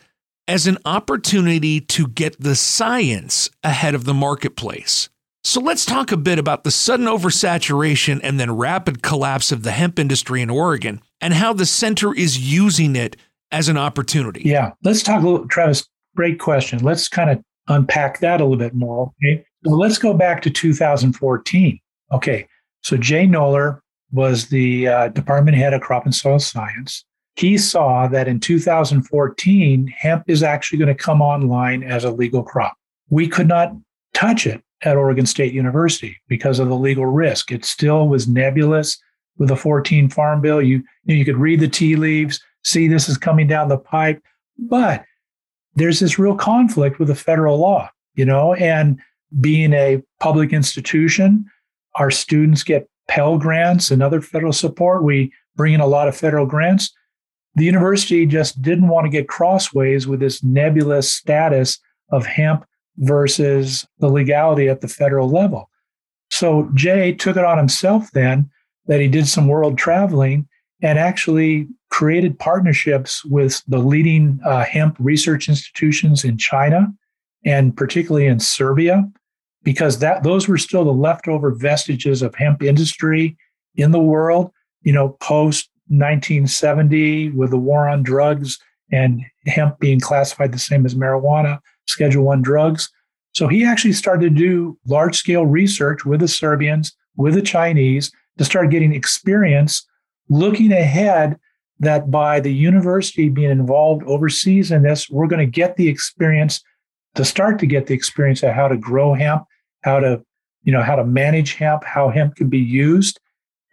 as 0.46 0.66
an 0.66 0.76
opportunity 0.84 1.80
to 1.80 2.08
get 2.08 2.38
the 2.38 2.54
science 2.54 3.48
ahead 3.64 3.94
of 3.94 4.04
the 4.04 4.12
marketplace. 4.12 5.08
So 5.44 5.62
let's 5.62 5.86
talk 5.86 6.12
a 6.12 6.18
bit 6.18 6.38
about 6.38 6.64
the 6.64 6.70
sudden 6.70 7.06
oversaturation 7.06 8.20
and 8.22 8.38
then 8.38 8.54
rapid 8.54 9.02
collapse 9.02 9.50
of 9.50 9.62
the 9.62 9.70
hemp 9.70 9.98
industry 9.98 10.42
in 10.42 10.50
Oregon 10.50 11.00
and 11.22 11.32
how 11.32 11.54
the 11.54 11.64
center 11.64 12.14
is 12.14 12.52
using 12.52 12.96
it 12.96 13.16
as 13.50 13.68
an 13.68 13.76
opportunity. 13.76 14.42
Yeah, 14.44 14.72
let's 14.82 15.02
talk 15.02 15.22
a 15.22 15.28
little, 15.28 15.48
Travis. 15.48 15.86
Great 16.16 16.38
question. 16.38 16.80
Let's 16.80 17.08
kind 17.08 17.30
of 17.30 17.42
unpack 17.68 18.20
that 18.20 18.40
a 18.40 18.44
little 18.44 18.58
bit 18.58 18.74
more. 18.74 19.12
Okay, 19.22 19.44
so 19.64 19.70
let's 19.70 19.98
go 19.98 20.14
back 20.14 20.42
to 20.42 20.50
2014. 20.50 21.78
Okay, 22.12 22.46
so 22.82 22.96
Jay 22.96 23.26
Noller 23.26 23.80
was 24.10 24.48
the 24.48 24.88
uh, 24.88 25.08
department 25.08 25.56
head 25.56 25.74
of 25.74 25.80
crop 25.80 26.04
and 26.04 26.14
soil 26.14 26.38
science 26.38 27.04
he 27.38 27.56
saw 27.56 28.08
that 28.08 28.26
in 28.26 28.40
2014, 28.40 29.86
hemp 29.96 30.24
is 30.26 30.42
actually 30.42 30.78
going 30.78 30.88
to 30.88 30.94
come 30.94 31.22
online 31.22 31.84
as 31.84 32.02
a 32.02 32.10
legal 32.10 32.42
crop. 32.42 32.76
We 33.10 33.28
could 33.28 33.46
not 33.46 33.72
touch 34.12 34.44
it 34.44 34.60
at 34.82 34.96
Oregon 34.96 35.24
State 35.24 35.52
University 35.52 36.16
because 36.26 36.58
of 36.58 36.68
the 36.68 36.74
legal 36.74 37.06
risk. 37.06 37.52
It 37.52 37.64
still 37.64 38.08
was 38.08 38.26
nebulous 38.26 38.98
with 39.36 39.50
the 39.50 39.56
14 39.56 40.10
Farm 40.10 40.40
Bill. 40.40 40.60
You, 40.60 40.82
you 41.04 41.24
could 41.24 41.36
read 41.36 41.60
the 41.60 41.68
tea 41.68 41.94
leaves, 41.94 42.40
see 42.64 42.88
this 42.88 43.08
is 43.08 43.16
coming 43.16 43.46
down 43.46 43.68
the 43.68 43.78
pipe, 43.78 44.22
but 44.58 45.04
there's 45.74 46.00
this 46.00 46.18
real 46.18 46.34
conflict 46.34 46.98
with 46.98 47.08
the 47.08 47.14
federal 47.14 47.58
law, 47.58 47.88
you 48.14 48.24
know, 48.24 48.54
and 48.54 48.98
being 49.40 49.72
a 49.72 50.02
public 50.20 50.52
institution, 50.52 51.44
our 51.96 52.10
students 52.10 52.62
get 52.62 52.88
Pell 53.06 53.38
grants 53.38 53.90
and 53.90 54.02
other 54.02 54.20
federal 54.20 54.52
support. 54.52 55.02
We 55.02 55.32
bring 55.56 55.74
in 55.74 55.80
a 55.80 55.86
lot 55.86 56.08
of 56.08 56.16
federal 56.16 56.46
grants 56.46 56.92
the 57.58 57.64
university 57.64 58.24
just 58.24 58.62
didn't 58.62 58.88
want 58.88 59.04
to 59.04 59.10
get 59.10 59.28
crossways 59.28 60.06
with 60.06 60.20
this 60.20 60.42
nebulous 60.44 61.12
status 61.12 61.78
of 62.10 62.24
hemp 62.24 62.64
versus 62.98 63.86
the 63.98 64.08
legality 64.08 64.68
at 64.68 64.80
the 64.80 64.88
federal 64.88 65.28
level. 65.28 65.68
So 66.30 66.70
Jay 66.74 67.12
took 67.12 67.36
it 67.36 67.44
on 67.44 67.58
himself 67.58 68.10
then 68.12 68.48
that 68.86 69.00
he 69.00 69.08
did 69.08 69.26
some 69.26 69.48
world 69.48 69.76
traveling 69.76 70.48
and 70.82 70.98
actually 70.98 71.66
created 71.90 72.38
partnerships 72.38 73.24
with 73.24 73.62
the 73.68 73.78
leading 73.78 74.40
uh, 74.44 74.64
hemp 74.64 74.96
research 74.98 75.48
institutions 75.48 76.24
in 76.24 76.36
China 76.36 76.92
and 77.44 77.76
particularly 77.76 78.26
in 78.26 78.40
Serbia 78.40 79.08
because 79.62 79.98
that 79.98 80.22
those 80.22 80.48
were 80.48 80.58
still 80.58 80.84
the 80.84 80.92
leftover 80.92 81.50
vestiges 81.50 82.22
of 82.22 82.34
hemp 82.34 82.62
industry 82.62 83.36
in 83.76 83.90
the 83.90 84.00
world 84.00 84.50
you 84.82 84.92
know 84.92 85.10
post 85.20 85.70
1970 85.88 87.30
with 87.30 87.50
the 87.50 87.58
war 87.58 87.88
on 87.88 88.02
drugs 88.02 88.58
and 88.92 89.22
hemp 89.46 89.78
being 89.78 90.00
classified 90.00 90.52
the 90.52 90.58
same 90.58 90.86
as 90.86 90.94
marijuana, 90.94 91.60
Schedule 91.86 92.24
One 92.24 92.42
drugs. 92.42 92.90
So 93.32 93.48
he 93.48 93.64
actually 93.64 93.92
started 93.92 94.34
to 94.34 94.38
do 94.38 94.78
large 94.86 95.16
scale 95.16 95.46
research 95.46 96.04
with 96.04 96.20
the 96.20 96.28
Serbians, 96.28 96.94
with 97.16 97.34
the 97.34 97.42
Chinese, 97.42 98.10
to 98.38 98.44
start 98.44 98.70
getting 98.70 98.94
experience 98.94 99.86
looking 100.28 100.72
ahead 100.72 101.38
that 101.80 102.10
by 102.10 102.40
the 102.40 102.52
university 102.52 103.28
being 103.28 103.50
involved 103.50 104.02
overseas 104.04 104.70
in 104.70 104.82
this, 104.82 105.08
we're 105.08 105.26
going 105.26 105.44
to 105.44 105.50
get 105.50 105.76
the 105.76 105.88
experience 105.88 106.62
to 107.14 107.24
start 107.24 107.58
to 107.58 107.66
get 107.66 107.86
the 107.86 107.94
experience 107.94 108.42
of 108.42 108.52
how 108.52 108.68
to 108.68 108.76
grow 108.76 109.14
hemp, 109.14 109.44
how 109.82 110.00
to, 110.00 110.22
you 110.62 110.72
know, 110.72 110.82
how 110.82 110.96
to 110.96 111.04
manage 111.04 111.54
hemp, 111.54 111.84
how 111.84 112.08
hemp 112.10 112.36
can 112.36 112.48
be 112.48 112.58
used. 112.58 113.20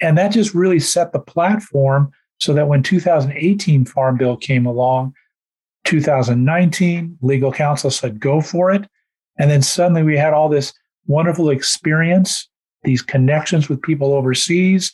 And 0.02 0.18
that 0.18 0.32
just 0.32 0.54
really 0.54 0.80
set 0.80 1.12
the 1.12 1.20
platform 1.20 2.12
so 2.40 2.54
that 2.54 2.68
when 2.68 2.84
2018 2.84 3.86
Farm 3.86 4.18
Bill 4.18 4.38
came 4.38 4.66
along, 4.66 5.14
2019, 5.86 7.18
legal 7.22 7.52
counsel 7.52 7.92
said, 7.92 8.20
go 8.20 8.42
for 8.42 8.72
it. 8.72 8.88
And 9.38 9.50
then 9.50 9.62
suddenly 9.62 10.04
we 10.04 10.18
had 10.18 10.34
all 10.34 10.50
this 10.50 10.74
wonderful 11.08 11.50
experience, 11.50 12.50
these 12.84 13.02
connections 13.02 13.70
with 13.70 13.82
people 13.82 14.14
overseas, 14.14 14.92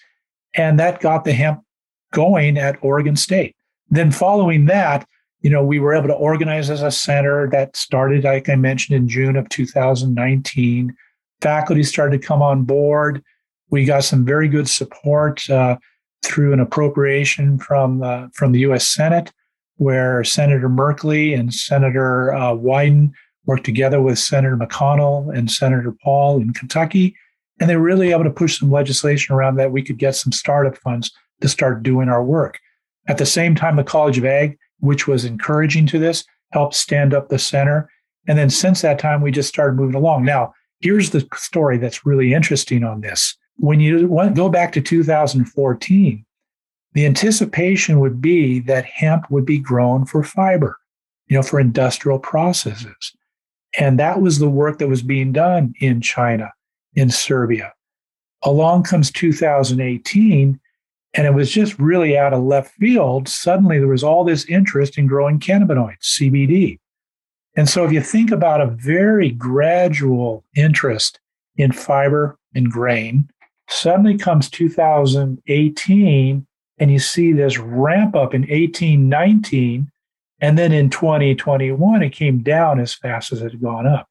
and 0.55 0.79
that 0.79 0.99
got 0.99 1.23
the 1.23 1.33
hemp 1.33 1.63
going 2.11 2.57
at 2.57 2.77
Oregon 2.81 3.15
State. 3.15 3.55
Then 3.89 4.11
following 4.11 4.65
that, 4.65 5.07
you 5.41 5.49
know, 5.49 5.63
we 5.63 5.79
were 5.79 5.93
able 5.93 6.07
to 6.07 6.13
organize 6.13 6.69
as 6.69 6.81
a 6.81 6.91
center 6.91 7.49
that 7.49 7.75
started, 7.75 8.23
like 8.23 8.47
I 8.47 8.55
mentioned, 8.55 8.95
in 8.95 9.09
June 9.09 9.35
of 9.35 9.49
2019. 9.49 10.95
Faculty 11.41 11.83
started 11.83 12.21
to 12.21 12.27
come 12.27 12.41
on 12.41 12.63
board. 12.63 13.23
We 13.69 13.85
got 13.85 14.03
some 14.03 14.25
very 14.25 14.47
good 14.47 14.69
support 14.69 15.49
uh, 15.49 15.77
through 16.23 16.53
an 16.53 16.59
appropriation 16.59 17.57
from 17.57 18.03
uh, 18.03 18.27
from 18.33 18.51
the 18.51 18.59
U.S. 18.59 18.87
Senate, 18.87 19.31
where 19.77 20.23
Senator 20.23 20.69
Merkley 20.69 21.37
and 21.37 21.53
Senator 21.53 22.33
uh, 22.33 22.51
Wyden 22.51 23.11
worked 23.45 23.65
together 23.65 24.01
with 24.01 24.19
Senator 24.19 24.55
McConnell 24.55 25.35
and 25.35 25.49
Senator 25.49 25.95
Paul 26.03 26.39
in 26.39 26.53
Kentucky, 26.53 27.15
and 27.59 27.69
they 27.69 27.75
were 27.75 27.81
really 27.81 28.11
able 28.11 28.23
to 28.23 28.29
push 28.29 28.59
some 28.59 28.71
legislation 28.71 29.33
around 29.33 29.55
that 29.55 29.71
we 29.71 29.81
could 29.81 29.97
get 29.97 30.15
some 30.15 30.31
startup 30.31 30.77
funds 30.77 31.11
to 31.41 31.49
start 31.49 31.83
doing 31.83 32.09
our 32.09 32.23
work. 32.23 32.59
At 33.07 33.17
the 33.17 33.25
same 33.25 33.55
time, 33.55 33.75
the 33.75 33.83
College 33.83 34.17
of 34.17 34.25
Ag, 34.25 34.57
which 34.79 35.07
was 35.07 35.25
encouraging 35.25 35.85
to 35.87 35.99
this, 35.99 36.23
helped 36.51 36.75
stand 36.75 37.13
up 37.13 37.29
the 37.29 37.39
center. 37.39 37.89
And 38.27 38.37
then 38.37 38.49
since 38.49 38.81
that 38.81 38.99
time, 38.99 39.21
we 39.21 39.31
just 39.31 39.49
started 39.49 39.75
moving 39.75 39.95
along. 39.95 40.25
Now, 40.25 40.53
here's 40.79 41.09
the 41.09 41.27
story 41.35 41.77
that's 41.77 42.05
really 42.05 42.33
interesting 42.33 42.83
on 42.83 43.01
this. 43.01 43.35
When 43.57 43.79
you 43.79 44.07
go 44.33 44.49
back 44.49 44.71
to 44.73 44.81
2014, 44.81 46.25
the 46.93 47.05
anticipation 47.05 47.99
would 47.99 48.21
be 48.21 48.59
that 48.61 48.85
hemp 48.85 49.29
would 49.31 49.45
be 49.45 49.59
grown 49.59 50.05
for 50.05 50.23
fiber, 50.23 50.77
you 51.27 51.37
know, 51.37 51.43
for 51.43 51.59
industrial 51.59 52.19
processes. 52.19 53.13
And 53.79 53.99
that 53.99 54.21
was 54.21 54.39
the 54.39 54.49
work 54.49 54.79
that 54.79 54.89
was 54.89 55.01
being 55.01 55.31
done 55.31 55.73
in 55.79 56.01
China, 56.01 56.51
in 56.95 57.09
Serbia. 57.09 57.73
Along 58.43 58.83
comes 58.83 59.11
2018, 59.11 60.59
and 61.13 61.27
it 61.27 61.33
was 61.33 61.51
just 61.51 61.77
really 61.77 62.17
out 62.17 62.33
of 62.33 62.43
left 62.43 62.73
field. 62.75 63.27
Suddenly, 63.27 63.79
there 63.79 63.87
was 63.87 64.03
all 64.03 64.23
this 64.23 64.45
interest 64.45 64.97
in 64.97 65.07
growing 65.07 65.39
cannabinoids, 65.39 66.17
CBD. 66.19 66.79
And 67.55 67.67
so, 67.67 67.83
if 67.83 67.91
you 67.91 68.01
think 68.01 68.31
about 68.31 68.61
a 68.61 68.67
very 68.67 69.29
gradual 69.29 70.45
interest 70.55 71.19
in 71.57 71.73
fiber 71.73 72.37
and 72.55 72.71
grain, 72.71 73.29
suddenly 73.67 74.17
comes 74.17 74.49
2018, 74.49 76.47
and 76.77 76.91
you 76.91 76.99
see 76.99 77.33
this 77.33 77.57
ramp 77.57 78.15
up 78.15 78.33
in 78.33 78.49
18, 78.49 79.09
19. 79.09 79.91
And 80.39 80.57
then 80.57 80.71
in 80.71 80.89
2021, 80.89 82.01
it 82.01 82.09
came 82.11 82.39
down 82.41 82.79
as 82.79 82.95
fast 82.95 83.31
as 83.31 83.41
it 83.41 83.51
had 83.51 83.61
gone 83.61 83.85
up. 83.85 84.09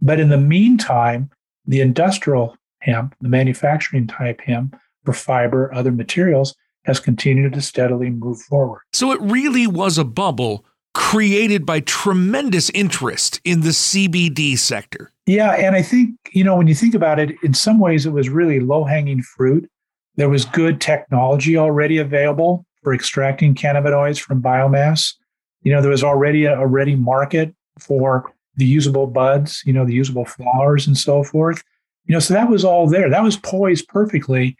But 0.00 0.18
in 0.18 0.30
the 0.30 0.38
meantime, 0.38 1.30
the 1.66 1.80
industrial 1.80 2.56
hemp, 2.78 3.14
the 3.20 3.28
manufacturing 3.28 4.06
type 4.06 4.40
hemp, 4.40 4.76
for 5.04 5.12
fiber, 5.12 5.72
other 5.74 5.92
materials, 5.92 6.54
has 6.84 7.00
continued 7.00 7.52
to 7.52 7.60
steadily 7.60 8.10
move 8.10 8.40
forward. 8.40 8.80
So 8.92 9.12
it 9.12 9.20
really 9.20 9.66
was 9.66 9.98
a 9.98 10.04
bubble 10.04 10.64
created 10.94 11.64
by 11.64 11.80
tremendous 11.80 12.70
interest 12.70 13.40
in 13.44 13.62
the 13.62 13.70
CBD 13.70 14.58
sector. 14.58 15.10
Yeah. 15.26 15.52
And 15.52 15.74
I 15.74 15.82
think, 15.82 16.16
you 16.32 16.44
know, 16.44 16.56
when 16.56 16.66
you 16.66 16.74
think 16.74 16.94
about 16.94 17.18
it, 17.18 17.34
in 17.42 17.54
some 17.54 17.78
ways, 17.78 18.04
it 18.04 18.12
was 18.12 18.28
really 18.28 18.60
low 18.60 18.84
hanging 18.84 19.22
fruit. 19.22 19.68
There 20.16 20.28
was 20.28 20.44
good 20.44 20.80
technology 20.80 21.56
already 21.56 21.98
available 21.98 22.66
for 22.82 22.92
extracting 22.92 23.54
cannabinoids 23.54 24.20
from 24.20 24.42
biomass. 24.42 25.14
You 25.62 25.72
know, 25.72 25.80
there 25.80 25.90
was 25.90 26.04
already 26.04 26.44
a, 26.44 26.58
a 26.58 26.66
ready 26.66 26.96
market 26.96 27.54
for 27.78 28.32
the 28.56 28.66
usable 28.66 29.06
buds, 29.06 29.62
you 29.64 29.72
know, 29.72 29.86
the 29.86 29.94
usable 29.94 30.26
flowers 30.26 30.86
and 30.86 30.98
so 30.98 31.22
forth. 31.22 31.62
You 32.04 32.12
know, 32.12 32.18
so 32.18 32.34
that 32.34 32.50
was 32.50 32.64
all 32.64 32.88
there. 32.88 33.08
That 33.08 33.22
was 33.22 33.36
poised 33.36 33.88
perfectly 33.88 34.56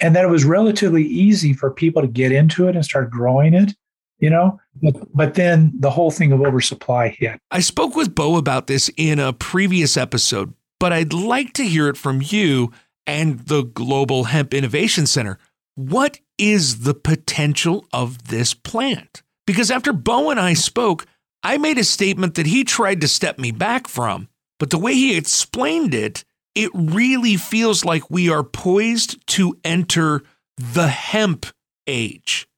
and 0.00 0.14
that 0.14 0.24
it 0.24 0.28
was 0.28 0.44
relatively 0.44 1.04
easy 1.04 1.52
for 1.52 1.70
people 1.70 2.02
to 2.02 2.08
get 2.08 2.32
into 2.32 2.68
it 2.68 2.74
and 2.74 2.84
start 2.84 3.10
growing 3.10 3.54
it 3.54 3.74
you 4.18 4.30
know? 4.30 4.58
But, 4.82 5.14
but 5.14 5.34
then 5.34 5.72
the 5.78 5.90
whole 5.90 6.10
thing 6.10 6.32
of 6.32 6.40
oversupply 6.40 7.10
hit. 7.10 7.38
I 7.50 7.60
spoke 7.60 7.94
with 7.94 8.14
Beau 8.14 8.36
about 8.36 8.66
this 8.66 8.90
in 8.96 9.18
a 9.18 9.34
previous 9.34 9.94
episode 9.94 10.54
but 10.78 10.92
i'd 10.92 11.12
like 11.12 11.52
to 11.54 11.64
hear 11.64 11.88
it 11.88 11.96
from 11.96 12.22
you 12.22 12.72
and 13.06 13.40
the 13.40 13.62
global 13.62 14.24
hemp 14.24 14.52
innovation 14.52 15.06
center. 15.06 15.38
What 15.76 16.18
is 16.38 16.80
the 16.80 16.94
potential 16.94 17.86
of 17.92 18.28
this 18.28 18.52
plant? 18.52 19.22
Because 19.46 19.70
after 19.70 19.92
Beau 19.92 20.30
and 20.30 20.40
i 20.40 20.54
spoke 20.54 21.06
i 21.42 21.56
made 21.56 21.78
a 21.78 21.84
statement 21.84 22.34
that 22.34 22.46
he 22.46 22.64
tried 22.64 23.00
to 23.00 23.08
step 23.08 23.38
me 23.38 23.50
back 23.50 23.88
from 23.88 24.28
but 24.58 24.70
the 24.70 24.78
way 24.78 24.94
he 24.94 25.16
explained 25.16 25.94
it 25.94 26.24
it 26.56 26.70
really 26.74 27.36
feels 27.36 27.84
like 27.84 28.10
we 28.10 28.30
are 28.30 28.42
poised 28.42 29.24
to 29.28 29.56
enter 29.62 30.22
the 30.56 30.88
hemp 30.88 31.46
age. 31.86 32.48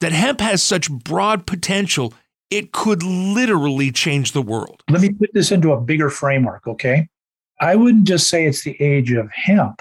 That 0.00 0.12
hemp 0.12 0.40
has 0.40 0.62
such 0.62 0.90
broad 0.90 1.46
potential, 1.46 2.12
it 2.50 2.72
could 2.72 3.02
literally 3.02 3.90
change 3.90 4.32
the 4.32 4.42
world. 4.42 4.82
Let 4.90 5.00
me 5.00 5.12
put 5.12 5.32
this 5.32 5.50
into 5.50 5.72
a 5.72 5.80
bigger 5.80 6.10
framework, 6.10 6.66
okay? 6.66 7.08
I 7.60 7.74
wouldn't 7.74 8.04
just 8.04 8.28
say 8.28 8.44
it's 8.44 8.64
the 8.64 8.80
age 8.82 9.12
of 9.12 9.30
hemp. 9.32 9.80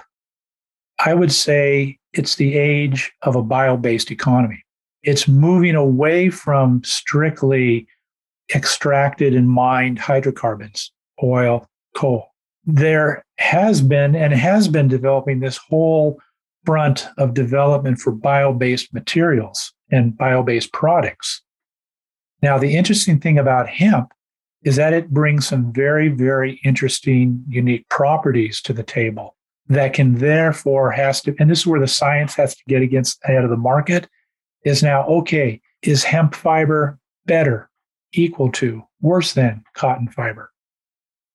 I 1.04 1.14
would 1.14 1.34
say 1.34 1.98
it's 2.14 2.36
the 2.36 2.56
age 2.58 3.12
of 3.24 3.36
a 3.36 3.44
bio 3.44 3.76
based 3.76 4.12
economy. 4.12 4.64
It's 5.04 5.28
moving 5.28 5.76
away 5.76 6.30
from 6.30 6.82
strictly 6.86 7.88
extracted 8.56 9.36
and 9.36 9.50
mined 9.50 10.00
hydrocarbons, 10.00 10.92
oil, 11.22 11.68
coal 11.96 12.32
there 12.66 13.24
has 13.42 13.82
been 13.82 14.16
and 14.16 14.34
has 14.34 14.68
been 14.68 14.88
developing 14.88 15.40
this 15.40 15.58
whole 15.58 16.20
front 16.66 17.08
of 17.18 17.34
development 17.34 18.00
for 18.00 18.12
bio 18.12 18.54
based 18.54 18.94
materials 18.94 19.74
and 19.92 20.18
bio 20.18 20.44
based 20.44 20.72
products. 20.72 21.42
Now, 22.42 22.58
the 22.58 22.76
interesting 22.76 23.20
thing 23.20 23.38
about 23.38 23.68
hemp 23.68 24.14
is 24.64 24.76
that 24.76 24.94
it 24.94 25.10
brings 25.10 25.48
some 25.48 25.74
very, 25.74 26.08
very 26.08 26.60
interesting, 26.64 27.44
unique 27.48 27.88
properties 27.90 28.62
to 28.62 28.74
the 28.74 28.84
table 28.84 29.36
that 29.68 29.94
can 29.94 30.16
therefore 30.16 30.92
has 30.92 31.22
to, 31.22 31.36
and 31.40 31.50
this 31.50 31.60
is 31.60 31.68
where 31.68 31.80
the 31.80 31.88
science 31.88 32.36
has 32.36 32.56
to 32.56 32.64
get 32.68 32.82
against 32.82 33.20
ahead 33.24 33.44
of 33.44 33.50
the 33.50 33.58
market, 33.58 34.08
is 34.66 34.84
now, 34.84 35.06
okay, 35.08 35.62
is 35.82 36.04
hemp 36.04 36.36
fiber 36.36 37.00
better, 37.26 37.70
equal 38.14 38.52
to, 38.52 38.84
worse 39.02 39.34
than 39.34 39.64
cotton 39.74 40.08
fiber? 40.08 40.52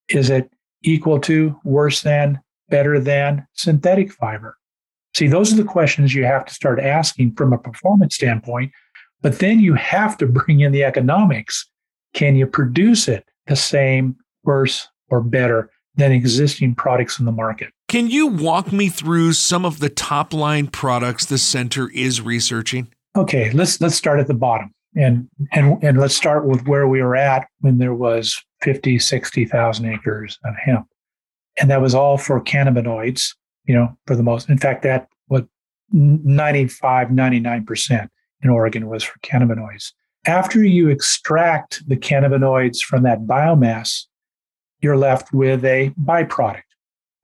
Is 0.09 0.31
it 0.31 0.51
equal 0.83 1.21
to, 1.21 1.59
worse 1.65 2.03
than, 2.03 2.41
better 2.69 2.99
than 2.99 3.47
synthetic 3.55 4.13
fiber? 4.13 4.57
See, 5.15 5.29
those 5.29 5.53
are 5.53 5.57
the 5.57 5.65
questions 5.65 6.15
you 6.15 6.25
have 6.25 6.45
to 6.45 6.55
start 6.55 6.79
asking 6.79 7.35
from 7.37 7.53
a 7.53 7.59
performance 7.59 8.15
standpoint. 8.15 8.73
But 9.23 9.39
then 9.39 9.61
you 9.61 9.75
have 9.75 10.19
to 10.19 10.27
bring 10.27 10.61
in 10.61 10.73
the 10.73 10.85
economics. 10.85 11.69
Can 12.13 12.37
you 12.37 12.47
produce 12.47 13.09
it 13.09 13.27
the 13.47 13.57
same, 13.57 14.17
worse, 14.45 14.87
or 15.09 15.23
better 15.23 15.71
than 15.95 16.13
existing 16.13 16.75
products 16.75 17.19
in 17.19 17.25
the 17.25 17.33
market? 17.33 17.73
Can 17.89 18.09
you 18.11 18.27
walk 18.27 18.73
me 18.73 18.89
through 18.89 19.33
some 19.33 19.65
of 19.65 19.79
the 19.79 19.89
top 19.89 20.35
line 20.35 20.67
products 20.67 21.25
the 21.25 21.39
center 21.39 21.91
is 21.91 22.21
researching? 22.21 22.93
Okay, 23.17 23.51
let's 23.53 23.81
let's 23.81 23.97
start 23.97 24.21
at 24.21 24.27
the 24.27 24.35
bottom. 24.35 24.73
And 24.95 25.29
and 25.53 25.83
and 25.83 25.99
let's 25.99 26.15
start 26.15 26.47
with 26.47 26.67
where 26.67 26.87
we 26.87 27.03
were 27.03 27.17
at 27.17 27.49
when 27.61 27.79
there 27.79 27.95
was 27.95 28.43
50, 28.67 28.99
60,000 28.99 29.87
acres 29.87 30.39
of 30.45 30.53
hemp. 30.57 30.89
And 31.61 31.71
that 31.71 31.81
was 31.81 31.95
all 31.95 32.19
for 32.19 32.41
cannabinoids, 32.41 33.29
you 33.65 33.75
know, 33.75 33.97
for 34.09 34.17
the 34.17 34.25
most. 34.25 34.49
In 34.49 34.59
fact, 34.59 34.83
that 34.83 35.07
what 35.29 35.47
95, 35.93 37.09
99% 37.09 38.09
in 38.43 38.51
Oregon 38.51 38.89
was 38.89 39.05
for 39.05 39.17
cannabinoids. 39.21 39.93
After 40.27 40.65
you 40.65 40.89
extract 40.89 41.89
the 41.89 41.97
cannabinoids 41.97 42.81
from 42.81 43.05
that 43.05 43.21
biomass, 43.21 44.07
you're 44.81 44.97
left 44.97 45.33
with 45.33 45.65
a 45.65 45.91
byproduct, 45.91 46.63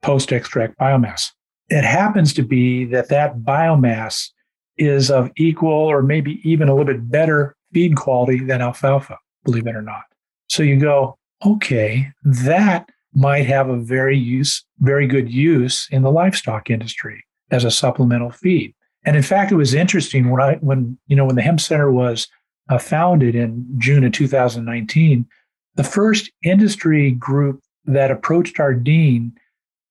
post 0.00 0.32
extract 0.32 0.78
biomass. 0.78 1.32
It 1.68 1.82
happens 1.82 2.32
to 2.34 2.44
be 2.44 2.84
that 2.86 3.08
that 3.08 3.38
biomass 3.38 4.28
is 4.76 5.10
of 5.10 5.28
equal 5.36 5.72
or 5.72 6.02
maybe 6.02 6.40
even 6.48 6.68
a 6.68 6.72
little 6.72 6.86
bit 6.86 7.10
better 7.10 7.56
feed 7.72 7.96
quality 7.96 8.38
than 8.38 8.60
alfalfa, 8.62 9.18
believe 9.44 9.66
it 9.66 9.74
or 9.74 9.82
not. 9.82 10.04
So 10.48 10.62
you 10.62 10.78
go, 10.78 11.18
okay, 11.44 12.12
that 12.22 12.88
might 13.14 13.46
have 13.46 13.68
a 13.68 13.76
very 13.76 14.16
use, 14.16 14.64
very 14.78 15.06
good 15.06 15.30
use 15.30 15.88
in 15.90 16.02
the 16.02 16.10
livestock 16.10 16.70
industry 16.70 17.24
as 17.50 17.64
a 17.64 17.70
supplemental 17.70 18.30
feed. 18.30 18.74
And 19.04 19.16
in 19.16 19.22
fact, 19.22 19.52
it 19.52 19.56
was 19.56 19.74
interesting 19.74 20.30
when 20.30 20.40
I, 20.40 20.54
when, 20.56 20.98
you 21.06 21.16
know, 21.16 21.24
when 21.24 21.36
the 21.36 21.42
Hemp 21.42 21.60
Center 21.60 21.90
was 21.90 22.28
uh, 22.68 22.78
founded 22.78 23.34
in 23.34 23.66
June 23.78 24.04
of 24.04 24.12
2019, 24.12 25.26
the 25.74 25.84
first 25.84 26.30
industry 26.44 27.10
group 27.12 27.60
that 27.84 28.10
approached 28.10 28.60
our 28.60 28.74
dean 28.74 29.32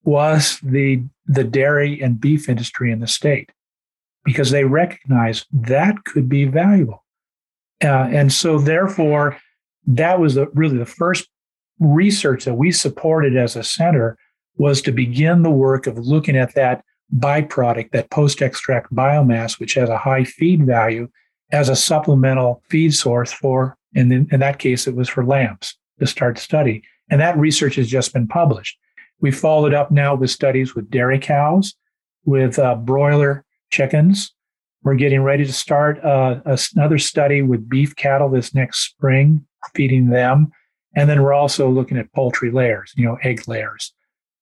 was 0.04 0.60
the, 0.64 1.04
the 1.26 1.44
dairy 1.44 2.02
and 2.02 2.22
beef 2.22 2.48
industry 2.48 2.92
in 2.92 3.00
the 3.00 3.08
state 3.08 3.52
because 4.24 4.52
they 4.52 4.64
recognized 4.64 5.46
that 5.52 6.04
could 6.06 6.30
be 6.30 6.46
valuable. 6.46 7.04
Uh, 7.84 8.08
and 8.12 8.32
so, 8.32 8.60
therefore, 8.60 9.38
that 9.88 10.20
was 10.20 10.36
the, 10.36 10.48
really 10.54 10.78
the 10.78 10.86
first 10.86 11.28
research 11.82 12.46
that 12.46 12.54
we 12.54 12.72
supported 12.72 13.36
as 13.36 13.56
a 13.56 13.64
center 13.64 14.18
was 14.58 14.82
to 14.84 14.92
begin 14.92 15.42
the 15.42 15.50
work 15.50 15.88
of 15.88 15.98
looking 15.98 16.38
at 16.38 16.54
that 16.56 16.84
byproduct, 17.18 17.92
that 17.92 18.10
post 18.10 18.42
extract 18.42 18.94
biomass, 18.94 19.60
which 19.60 19.74
has 19.74 19.90
a 19.90 19.98
high 19.98 20.24
feed 20.24 20.66
value, 20.66 21.10
as 21.52 21.68
a 21.68 21.76
supplemental 21.76 22.64
feed 22.70 22.94
source 22.94 23.34
for, 23.34 23.76
and 23.96 24.14
in, 24.14 24.28
in 24.32 24.40
that 24.40 24.60
case, 24.60 24.88
it 24.88 24.96
was 24.96 25.10
for 25.10 25.26
lambs 25.26 25.76
to 26.00 26.08
start 26.08 26.38
study. 26.38 26.82
And 27.10 27.20
that 27.20 27.38
research 27.38 27.76
has 27.76 27.90
just 27.90 28.14
been 28.14 28.28
published. 28.28 28.78
We 29.20 29.32
followed 29.32 29.74
up 29.74 29.92
now 29.92 30.16
with 30.16 30.30
studies 30.30 30.76
with 30.76 30.90
dairy 30.90 31.20
cows, 31.20 31.76
with 32.24 32.58
uh, 32.58 32.76
broiler 32.76 33.44
chickens. 33.72 34.34
We're 34.84 34.96
getting 34.96 35.22
ready 35.24 35.46
to 35.46 35.54
start 35.54 36.04
uh, 36.04 36.40
another 36.76 36.98
study 36.98 37.42
with 37.42 37.68
beef 37.68 37.96
cattle 37.96 38.30
this 38.30 38.56
next 38.56 38.86
spring, 38.86 39.46
feeding 39.76 40.10
them. 40.10 40.52
And 40.96 41.10
then 41.10 41.22
we're 41.22 41.34
also 41.34 41.70
looking 41.70 41.98
at 41.98 42.12
poultry 42.14 42.52
layers, 42.52 42.94
you 42.96 43.06
know, 43.06 43.18
egg 43.24 43.48
layers. 43.48 43.94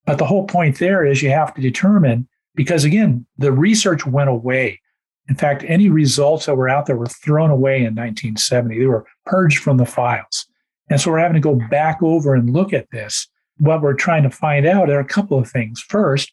But 0.06 0.18
the 0.18 0.26
whole 0.26 0.48
point 0.48 0.80
there 0.80 1.06
is 1.06 1.22
you 1.22 1.30
have 1.30 1.54
to 1.54 1.62
determine, 1.62 2.28
because 2.56 2.84
again, 2.84 3.26
the 3.38 3.52
research 3.52 4.06
went 4.06 4.30
away. 4.30 4.82
In 5.28 5.36
fact, 5.36 5.64
any 5.68 5.90
results 5.90 6.48
that 6.48 6.56
were 6.56 6.70
out 6.70 6.88
there 6.88 6.98
were 6.98 7.06
thrown 7.06 7.52
away 7.52 7.78
in 7.78 7.94
1970. 7.96 8.80
They 8.80 8.86
were 8.86 9.06
purged 9.28 9.60
from 9.60 9.78
the 9.78 9.86
files. 9.86 10.48
And 10.90 11.00
so 11.00 11.12
we're 11.12 11.20
having 11.20 11.36
to 11.36 11.40
go 11.40 11.60
back 11.70 12.02
over 12.02 12.34
and 12.34 12.52
look 12.52 12.74
at 12.74 12.90
this. 12.90 13.28
What 13.60 13.82
we're 13.82 13.94
trying 13.94 14.24
to 14.24 14.32
find 14.32 14.66
out 14.66 14.90
are 14.90 15.00
a 15.00 15.06
couple 15.06 15.38
of 15.38 15.48
things. 15.48 15.80
First, 15.82 16.32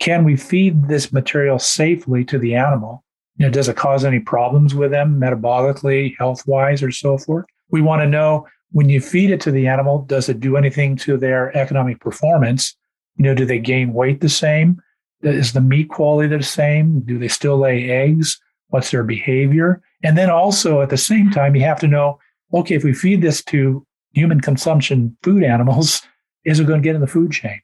can 0.00 0.24
we 0.24 0.36
feed 0.36 0.88
this 0.88 1.12
material 1.12 1.58
safely 1.58 2.24
to 2.26 2.38
the 2.38 2.54
animal? 2.54 3.02
You 3.36 3.46
know, 3.46 3.50
does 3.50 3.68
it 3.68 3.76
cause 3.76 4.04
any 4.04 4.20
problems 4.20 4.74
with 4.74 4.90
them 4.90 5.18
metabolically, 5.18 6.14
health 6.18 6.46
wise, 6.46 6.82
or 6.82 6.90
so 6.90 7.16
forth? 7.16 7.46
We 7.70 7.80
want 7.80 8.02
to 8.02 8.06
know 8.06 8.46
when 8.72 8.88
you 8.88 9.00
feed 9.00 9.30
it 9.30 9.40
to 9.42 9.50
the 9.50 9.68
animal, 9.68 10.02
does 10.02 10.28
it 10.28 10.40
do 10.40 10.56
anything 10.56 10.96
to 10.96 11.16
their 11.16 11.56
economic 11.56 12.00
performance? 12.00 12.76
You 13.16 13.24
know, 13.24 13.34
do 13.34 13.44
they 13.44 13.58
gain 13.58 13.92
weight 13.92 14.20
the 14.20 14.28
same? 14.28 14.80
Is 15.22 15.52
the 15.52 15.60
meat 15.60 15.88
quality 15.88 16.28
the 16.28 16.42
same? 16.42 17.00
Do 17.00 17.18
they 17.18 17.28
still 17.28 17.58
lay 17.58 17.90
eggs? 17.90 18.40
What's 18.68 18.90
their 18.90 19.04
behavior? 19.04 19.82
And 20.02 20.18
then 20.18 20.30
also 20.30 20.80
at 20.80 20.90
the 20.90 20.96
same 20.96 21.30
time, 21.30 21.54
you 21.54 21.62
have 21.62 21.80
to 21.80 21.88
know 21.88 22.18
okay, 22.52 22.76
if 22.76 22.84
we 22.84 22.92
feed 22.92 23.20
this 23.20 23.42
to 23.42 23.84
human 24.12 24.40
consumption 24.40 25.16
food 25.22 25.42
animals, 25.42 26.02
is 26.44 26.60
it 26.60 26.66
going 26.66 26.80
to 26.80 26.84
get 26.84 26.94
in 26.94 27.00
the 27.00 27.06
food 27.06 27.32
chain? 27.32 27.60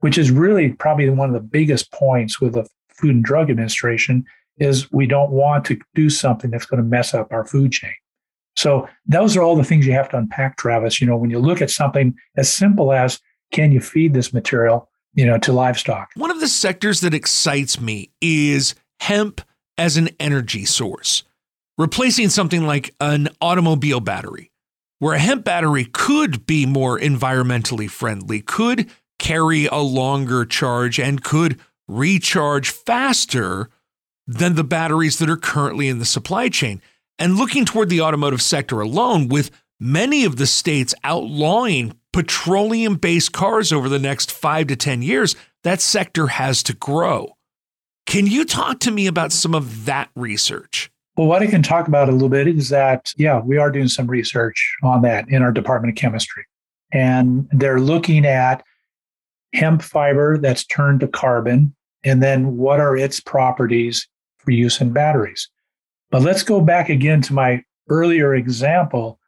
Which 0.00 0.18
is 0.18 0.30
really 0.30 0.70
probably 0.70 1.08
one 1.10 1.28
of 1.28 1.34
the 1.34 1.40
biggest 1.40 1.90
points 1.92 2.40
with 2.40 2.54
the 2.54 2.68
Food 2.94 3.14
and 3.14 3.24
Drug 3.24 3.48
Administration 3.50 4.24
is 4.58 4.90
we 4.90 5.06
don't 5.06 5.30
want 5.30 5.64
to 5.66 5.78
do 5.94 6.10
something 6.10 6.50
that's 6.50 6.66
going 6.66 6.82
to 6.82 6.88
mess 6.88 7.14
up 7.14 7.32
our 7.32 7.44
food 7.44 7.72
chain. 7.72 7.92
So 8.58 8.88
those 9.06 9.36
are 9.36 9.42
all 9.42 9.54
the 9.54 9.62
things 9.62 9.86
you 9.86 9.92
have 9.92 10.08
to 10.08 10.16
unpack, 10.16 10.56
Travis. 10.56 11.00
You 11.00 11.06
know, 11.06 11.16
when 11.16 11.30
you 11.30 11.38
look 11.38 11.62
at 11.62 11.70
something 11.70 12.12
as 12.36 12.52
simple 12.52 12.92
as 12.92 13.20
can 13.52 13.70
you 13.70 13.80
feed 13.80 14.14
this 14.14 14.32
material, 14.32 14.90
you 15.14 15.24
know, 15.24 15.38
to 15.38 15.52
livestock? 15.52 16.10
One 16.16 16.32
of 16.32 16.40
the 16.40 16.48
sectors 16.48 17.00
that 17.02 17.14
excites 17.14 17.80
me 17.80 18.10
is 18.20 18.74
hemp 18.98 19.42
as 19.78 19.96
an 19.96 20.08
energy 20.18 20.64
source, 20.64 21.22
replacing 21.78 22.30
something 22.30 22.66
like 22.66 22.92
an 23.00 23.28
automobile 23.40 24.00
battery, 24.00 24.50
where 24.98 25.14
a 25.14 25.20
hemp 25.20 25.44
battery 25.44 25.84
could 25.84 26.44
be 26.44 26.66
more 26.66 26.98
environmentally 26.98 27.88
friendly, 27.88 28.40
could 28.40 28.90
carry 29.20 29.66
a 29.66 29.76
longer 29.76 30.44
charge, 30.44 30.98
and 30.98 31.22
could 31.22 31.60
recharge 31.86 32.70
faster 32.70 33.70
than 34.26 34.56
the 34.56 34.64
batteries 34.64 35.20
that 35.20 35.30
are 35.30 35.36
currently 35.36 35.86
in 35.86 36.00
the 36.00 36.04
supply 36.04 36.48
chain. 36.48 36.82
And 37.18 37.36
looking 37.36 37.64
toward 37.64 37.88
the 37.88 38.00
automotive 38.00 38.42
sector 38.42 38.80
alone, 38.80 39.28
with 39.28 39.50
many 39.80 40.24
of 40.24 40.36
the 40.36 40.46
states 40.46 40.94
outlawing 41.04 41.98
petroleum 42.12 42.96
based 42.96 43.32
cars 43.32 43.72
over 43.72 43.88
the 43.88 43.98
next 43.98 44.30
five 44.30 44.68
to 44.68 44.76
10 44.76 45.02
years, 45.02 45.36
that 45.64 45.80
sector 45.80 46.28
has 46.28 46.62
to 46.64 46.74
grow. 46.74 47.36
Can 48.06 48.26
you 48.26 48.44
talk 48.44 48.80
to 48.80 48.90
me 48.90 49.06
about 49.06 49.32
some 49.32 49.54
of 49.54 49.84
that 49.84 50.10
research? 50.16 50.90
Well, 51.16 51.26
what 51.26 51.42
I 51.42 51.46
can 51.48 51.62
talk 51.62 51.88
about 51.88 52.08
a 52.08 52.12
little 52.12 52.28
bit 52.28 52.46
is 52.46 52.68
that, 52.68 53.12
yeah, 53.16 53.40
we 53.40 53.58
are 53.58 53.70
doing 53.70 53.88
some 53.88 54.06
research 54.06 54.76
on 54.84 55.02
that 55.02 55.28
in 55.28 55.42
our 55.42 55.50
Department 55.50 55.90
of 55.90 56.00
Chemistry. 56.00 56.44
And 56.92 57.48
they're 57.50 57.80
looking 57.80 58.24
at 58.24 58.62
hemp 59.52 59.82
fiber 59.82 60.38
that's 60.38 60.64
turned 60.64 61.00
to 61.00 61.08
carbon, 61.08 61.74
and 62.04 62.22
then 62.22 62.56
what 62.56 62.80
are 62.80 62.96
its 62.96 63.20
properties 63.20 64.08
for 64.38 64.52
use 64.52 64.80
in 64.80 64.92
batteries. 64.92 65.48
But 66.10 66.22
let's 66.22 66.42
go 66.42 66.60
back 66.60 66.88
again 66.88 67.20
to 67.22 67.34
my 67.34 67.62
earlier 67.88 68.34
example. 68.34 69.18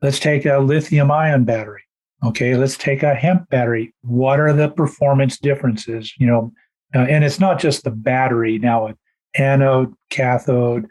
Let's 0.00 0.18
take 0.18 0.46
a 0.46 0.58
lithium 0.58 1.10
ion 1.10 1.44
battery. 1.44 1.82
Okay, 2.24 2.56
let's 2.56 2.76
take 2.76 3.02
a 3.02 3.14
hemp 3.14 3.48
battery. 3.50 3.94
What 4.02 4.38
are 4.38 4.52
the 4.52 4.68
performance 4.68 5.38
differences? 5.38 6.12
You 6.18 6.26
know, 6.26 6.52
uh, 6.94 7.00
and 7.00 7.24
it's 7.24 7.40
not 7.40 7.58
just 7.58 7.84
the 7.84 7.90
battery 7.90 8.58
now, 8.58 8.92
anode, 9.34 9.92
cathode, 10.10 10.86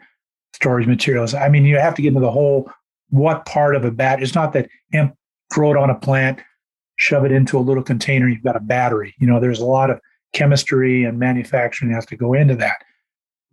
storage 0.52 0.86
materials. 0.86 1.34
I 1.34 1.48
mean, 1.48 1.64
you 1.64 1.78
have 1.78 1.94
to 1.94 2.02
get 2.02 2.08
into 2.08 2.20
the 2.20 2.30
whole 2.30 2.70
what 3.10 3.46
part 3.46 3.76
of 3.76 3.84
a 3.84 3.90
bat. 3.90 4.22
It's 4.22 4.34
not 4.34 4.52
that 4.54 4.68
hemp, 4.92 5.14
throw 5.54 5.70
it 5.70 5.76
on 5.76 5.90
a 5.90 5.94
plant, 5.94 6.40
shove 6.96 7.24
it 7.24 7.32
into 7.32 7.58
a 7.58 7.60
little 7.60 7.82
container, 7.82 8.28
you've 8.28 8.42
got 8.42 8.56
a 8.56 8.60
battery. 8.60 9.14
You 9.18 9.26
know, 9.26 9.40
there's 9.40 9.60
a 9.60 9.66
lot 9.66 9.90
of 9.90 10.00
chemistry 10.32 11.04
and 11.04 11.18
manufacturing 11.18 11.92
has 11.92 12.06
to 12.06 12.16
go 12.16 12.32
into 12.32 12.56
that. 12.56 12.76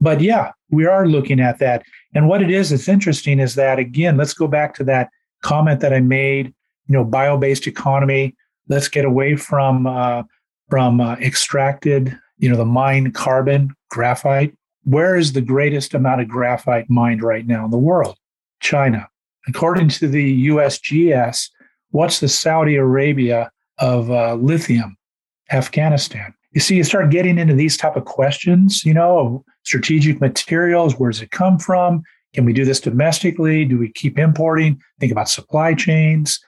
But 0.02 0.22
yeah, 0.22 0.52
we 0.70 0.86
are 0.86 1.08
looking 1.08 1.40
at 1.40 1.60
that. 1.60 1.84
And 2.14 2.28
what 2.28 2.42
it 2.42 2.50
is, 2.50 2.72
it's 2.72 2.88
interesting 2.88 3.40
is 3.40 3.56
that, 3.56 3.80
again, 3.80 4.18
let's 4.18 4.34
go 4.34 4.48
back 4.48 4.74
to 4.76 4.84
that 4.86 5.10
comment 5.42 5.82
that 5.82 5.94
I 5.94 6.00
made, 6.00 6.54
you 6.88 6.94
know, 6.94 7.04
bio-based 7.04 7.68
economy. 7.68 8.36
Let's 8.68 8.88
get 8.88 9.06
away 9.06 9.36
from, 9.36 9.88
uh, 9.88 10.24
from 10.70 11.02
uh, 11.02 11.16
extracted, 11.16 12.18
you 12.38 12.50
know, 12.50 12.58
the 12.58 12.66
mined 12.66 13.14
carbon, 13.14 13.76
graphite. 13.90 14.56
Where 14.84 15.16
is 15.16 15.34
the 15.34 15.42
greatest 15.42 15.94
amount 15.94 16.22
of 16.22 16.28
graphite 16.28 16.90
mined 16.90 17.22
right 17.22 17.46
now 17.46 17.66
in 17.66 17.72
the 17.72 17.78
world? 17.78 18.18
China. 18.62 19.08
According 19.48 19.90
to 19.90 20.08
the 20.08 20.48
USGS, 20.48 21.50
what's 21.92 22.20
the 22.20 22.30
Saudi 22.30 22.76
Arabia 22.76 23.52
of 23.80 24.10
uh, 24.12 24.36
lithium? 24.36 24.98
Afghanistan. 25.52 26.34
You 26.52 26.62
see, 26.62 26.76
you 26.76 26.84
start 26.84 27.12
getting 27.12 27.38
into 27.38 27.54
these 27.54 27.78
type 27.78 27.96
of 27.96 28.06
questions, 28.06 28.84
you 28.84 28.94
know, 28.94 29.44
strategic 29.70 30.20
materials, 30.20 30.98
where 30.98 31.12
does 31.12 31.22
it 31.22 31.30
come 31.30 31.60
from? 31.60 32.02
Can 32.34 32.44
we 32.44 32.54
do 32.54 32.66
this 32.66 32.80
domestically? 32.80 33.66
Do 33.66 33.78
we 33.78 33.92
keep 33.92 34.18
importing? 34.18 34.82
Think 35.00 35.12
about 35.12 35.30
supply 35.30 35.76
chains, 35.76 36.40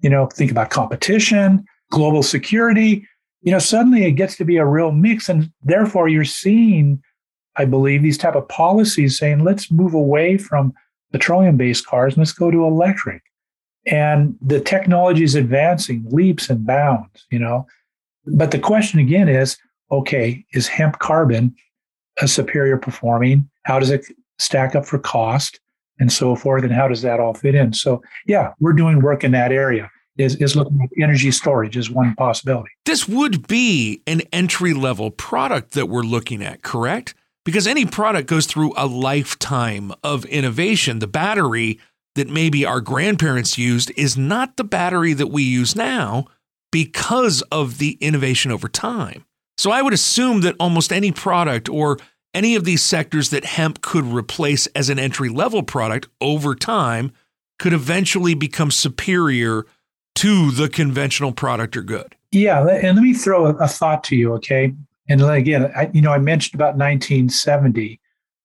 you 0.00 0.08
know, 0.08 0.26
think 0.26 0.50
about 0.50 0.70
competition, 0.70 1.62
global 1.90 2.22
security. 2.22 3.06
You 3.42 3.52
know, 3.52 3.58
suddenly 3.58 4.04
it 4.04 4.12
gets 4.12 4.34
to 4.38 4.46
be 4.46 4.56
a 4.56 4.64
real 4.64 4.92
mix. 4.92 5.28
And 5.28 5.52
therefore 5.62 6.08
you're 6.08 6.24
seeing, 6.24 7.02
I 7.56 7.66
believe, 7.66 8.02
these 8.02 8.16
type 8.16 8.34
of 8.34 8.48
policies 8.48 9.18
saying, 9.18 9.44
let's 9.44 9.70
move 9.70 9.92
away 9.92 10.38
from 10.38 10.72
petroleum-based 11.12 11.86
cars 11.86 12.14
and 12.14 12.22
let's 12.22 12.32
go 12.32 12.50
to 12.50 12.64
electric. 12.64 13.22
And 13.86 14.36
the 14.40 14.60
technology 14.60 15.24
is 15.24 15.34
advancing 15.34 16.06
leaps 16.08 16.48
and 16.48 16.66
bounds, 16.66 17.26
you 17.30 17.38
know. 17.38 17.66
But 18.24 18.52
the 18.52 18.58
question 18.58 19.00
again 19.00 19.28
is 19.28 19.58
okay, 19.90 20.46
is 20.54 20.66
hemp 20.68 20.98
carbon 20.98 21.54
a 22.20 22.28
superior 22.28 22.76
performing? 22.76 23.48
How 23.64 23.78
does 23.78 23.90
it 23.90 24.06
stack 24.38 24.74
up 24.74 24.86
for 24.86 24.98
cost 24.98 25.60
and 25.98 26.12
so 26.12 26.36
forth? 26.36 26.64
And 26.64 26.72
how 26.72 26.88
does 26.88 27.02
that 27.02 27.20
all 27.20 27.34
fit 27.34 27.54
in? 27.54 27.72
So, 27.72 28.02
yeah, 28.26 28.52
we're 28.60 28.72
doing 28.72 29.00
work 29.00 29.24
in 29.24 29.32
that 29.32 29.52
area. 29.52 29.90
Is, 30.18 30.36
is 30.36 30.54
looking 30.54 30.78
at 30.82 30.90
energy 31.02 31.30
storage 31.30 31.78
is 31.78 31.90
one 31.90 32.14
possibility. 32.14 32.70
This 32.84 33.08
would 33.08 33.46
be 33.48 34.02
an 34.06 34.20
entry 34.32 34.74
level 34.74 35.10
product 35.10 35.72
that 35.72 35.86
we're 35.86 36.02
looking 36.02 36.42
at, 36.42 36.62
correct? 36.62 37.14
Because 37.44 37.66
any 37.66 37.86
product 37.86 38.28
goes 38.28 38.44
through 38.44 38.74
a 38.76 38.86
lifetime 38.86 39.92
of 40.04 40.26
innovation. 40.26 40.98
The 40.98 41.06
battery 41.06 41.78
that 42.16 42.28
maybe 42.28 42.66
our 42.66 42.82
grandparents 42.82 43.56
used 43.56 43.92
is 43.96 44.18
not 44.18 44.58
the 44.58 44.64
battery 44.64 45.14
that 45.14 45.28
we 45.28 45.42
use 45.42 45.74
now 45.74 46.26
because 46.70 47.40
of 47.50 47.78
the 47.78 47.92
innovation 48.00 48.52
over 48.52 48.68
time. 48.68 49.24
So 49.60 49.70
I 49.70 49.82
would 49.82 49.92
assume 49.92 50.40
that 50.40 50.56
almost 50.58 50.90
any 50.90 51.12
product 51.12 51.68
or 51.68 51.98
any 52.32 52.54
of 52.54 52.64
these 52.64 52.82
sectors 52.82 53.28
that 53.28 53.44
hemp 53.44 53.82
could 53.82 54.06
replace 54.06 54.66
as 54.68 54.88
an 54.88 54.98
entry 54.98 55.28
level 55.28 55.62
product 55.62 56.08
over 56.18 56.54
time 56.54 57.12
could 57.58 57.74
eventually 57.74 58.32
become 58.32 58.70
superior 58.70 59.66
to 60.14 60.50
the 60.50 60.70
conventional 60.70 61.32
product 61.32 61.76
or 61.76 61.82
good. 61.82 62.16
Yeah, 62.32 62.66
and 62.66 62.96
let 62.96 63.02
me 63.02 63.12
throw 63.12 63.48
a, 63.48 63.68
thought 63.68 64.02
to 64.04 64.16
you, 64.16 64.32
okay? 64.36 64.72
And 65.10 65.20
again, 65.20 65.70
I, 65.76 65.90
you 65.92 66.00
know, 66.00 66.12
I 66.12 66.18
mentioned 66.18 66.54
about 66.54 66.78
1970. 66.78 68.00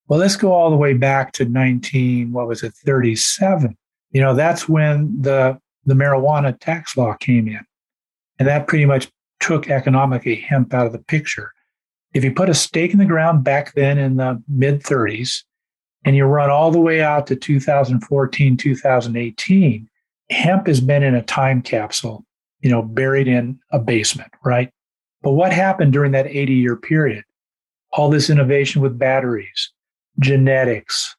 Well, 0.10 0.20
let's 0.20 0.36
go 0.36 0.52
all 0.52 0.70
the 0.70 0.76
way 0.76 0.96
back 0.96 1.32
to 1.34 1.46
19, 1.46 2.34
what 2.34 2.50
was 2.50 2.62
it, 2.62 2.74
37. 2.74 3.74
You 4.12 4.20
know, 4.20 4.36
that's 4.36 4.68
when 4.68 5.22
the 5.22 5.58
the 5.86 5.94
marijuana 5.94 6.60
tax 6.60 6.98
law 6.98 7.14
came 7.14 7.48
in. 7.48 7.62
And 8.38 8.50
that 8.50 8.68
pretty 8.68 8.86
much 8.86 9.10
took 9.46 9.70
economically 9.70 10.36
hemp 10.36 10.74
out 10.74 10.88
of 10.88 10.92
the 10.92 10.98
picture. 10.98 11.54
If 12.16 12.24
you 12.24 12.34
put 12.34 12.50
a 12.50 12.56
stake 12.56 12.94
in 12.94 12.98
the 12.98 13.06
ground 13.06 13.44
back 13.44 13.76
then 13.76 14.00
in 14.00 14.18
the 14.18 14.42
mid 14.48 14.82
30s 14.82 15.44
and 16.04 16.16
you 16.16 16.26
run 16.26 16.50
all 16.50 16.72
the 16.72 16.80
way 16.80 17.02
out 17.04 17.28
to 17.28 17.36
2014, 17.36 18.58
2018, 18.58 19.90
hemp 20.32 20.66
has 20.66 20.82
been 20.82 21.04
in 21.04 21.14
a 21.14 21.22
time 21.22 21.62
capsule, 21.62 22.26
you 22.62 22.72
know, 22.72 22.82
buried 22.82 23.28
in 23.28 23.60
a 23.72 23.78
basement, 23.78 24.32
right? 24.44 24.72
But 25.22 25.34
what 25.34 25.54
happened 25.54 25.94
during 25.94 26.12
that 26.14 26.26
80 26.26 26.54
year 26.54 26.76
period? 26.76 27.24
All 27.92 28.10
this 28.10 28.32
innovation 28.32 28.82
with 28.82 28.98
batteries, 28.98 29.72
genetics, 30.20 31.16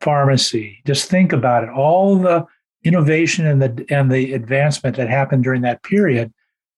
pharmacy. 0.00 0.82
Just 0.86 1.10
think 1.10 1.32
about 1.32 1.64
it. 1.64 1.70
All 1.70 2.16
the 2.16 2.46
innovation 2.84 3.44
and 3.44 3.60
the 3.60 3.86
and 3.90 4.10
the 4.10 4.34
advancement 4.34 4.96
that 4.96 5.08
happened 5.08 5.42
during 5.42 5.62
that 5.62 5.82
period. 5.82 6.32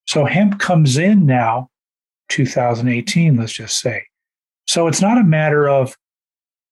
So 0.06 0.24
hemp 0.24 0.58
comes 0.58 0.96
in 0.96 1.26
now, 1.26 1.70
2018, 2.28 3.36
let's 3.36 3.52
just 3.52 3.78
say. 3.78 4.04
So 4.66 4.86
it's 4.86 5.02
not 5.02 5.18
a 5.18 5.24
matter 5.24 5.68
of, 5.68 5.96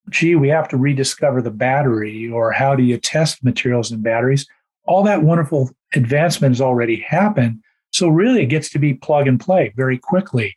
gee, 0.08 0.34
we 0.34 0.48
have 0.48 0.68
to 0.68 0.76
rediscover 0.76 1.42
the 1.42 1.50
battery 1.50 2.28
or 2.28 2.52
how 2.52 2.74
do 2.74 2.82
you 2.82 2.98
test 2.98 3.44
materials 3.44 3.92
in 3.92 4.02
batteries. 4.02 4.46
All 4.84 5.02
that 5.04 5.22
wonderful 5.22 5.70
advancement 5.94 6.54
has 6.54 6.60
already 6.60 6.96
happened. 6.96 7.62
So 7.92 8.08
really 8.08 8.42
it 8.42 8.46
gets 8.46 8.70
to 8.70 8.78
be 8.78 8.94
plug 8.94 9.26
and 9.26 9.38
play 9.38 9.72
very 9.76 9.98
quickly. 9.98 10.56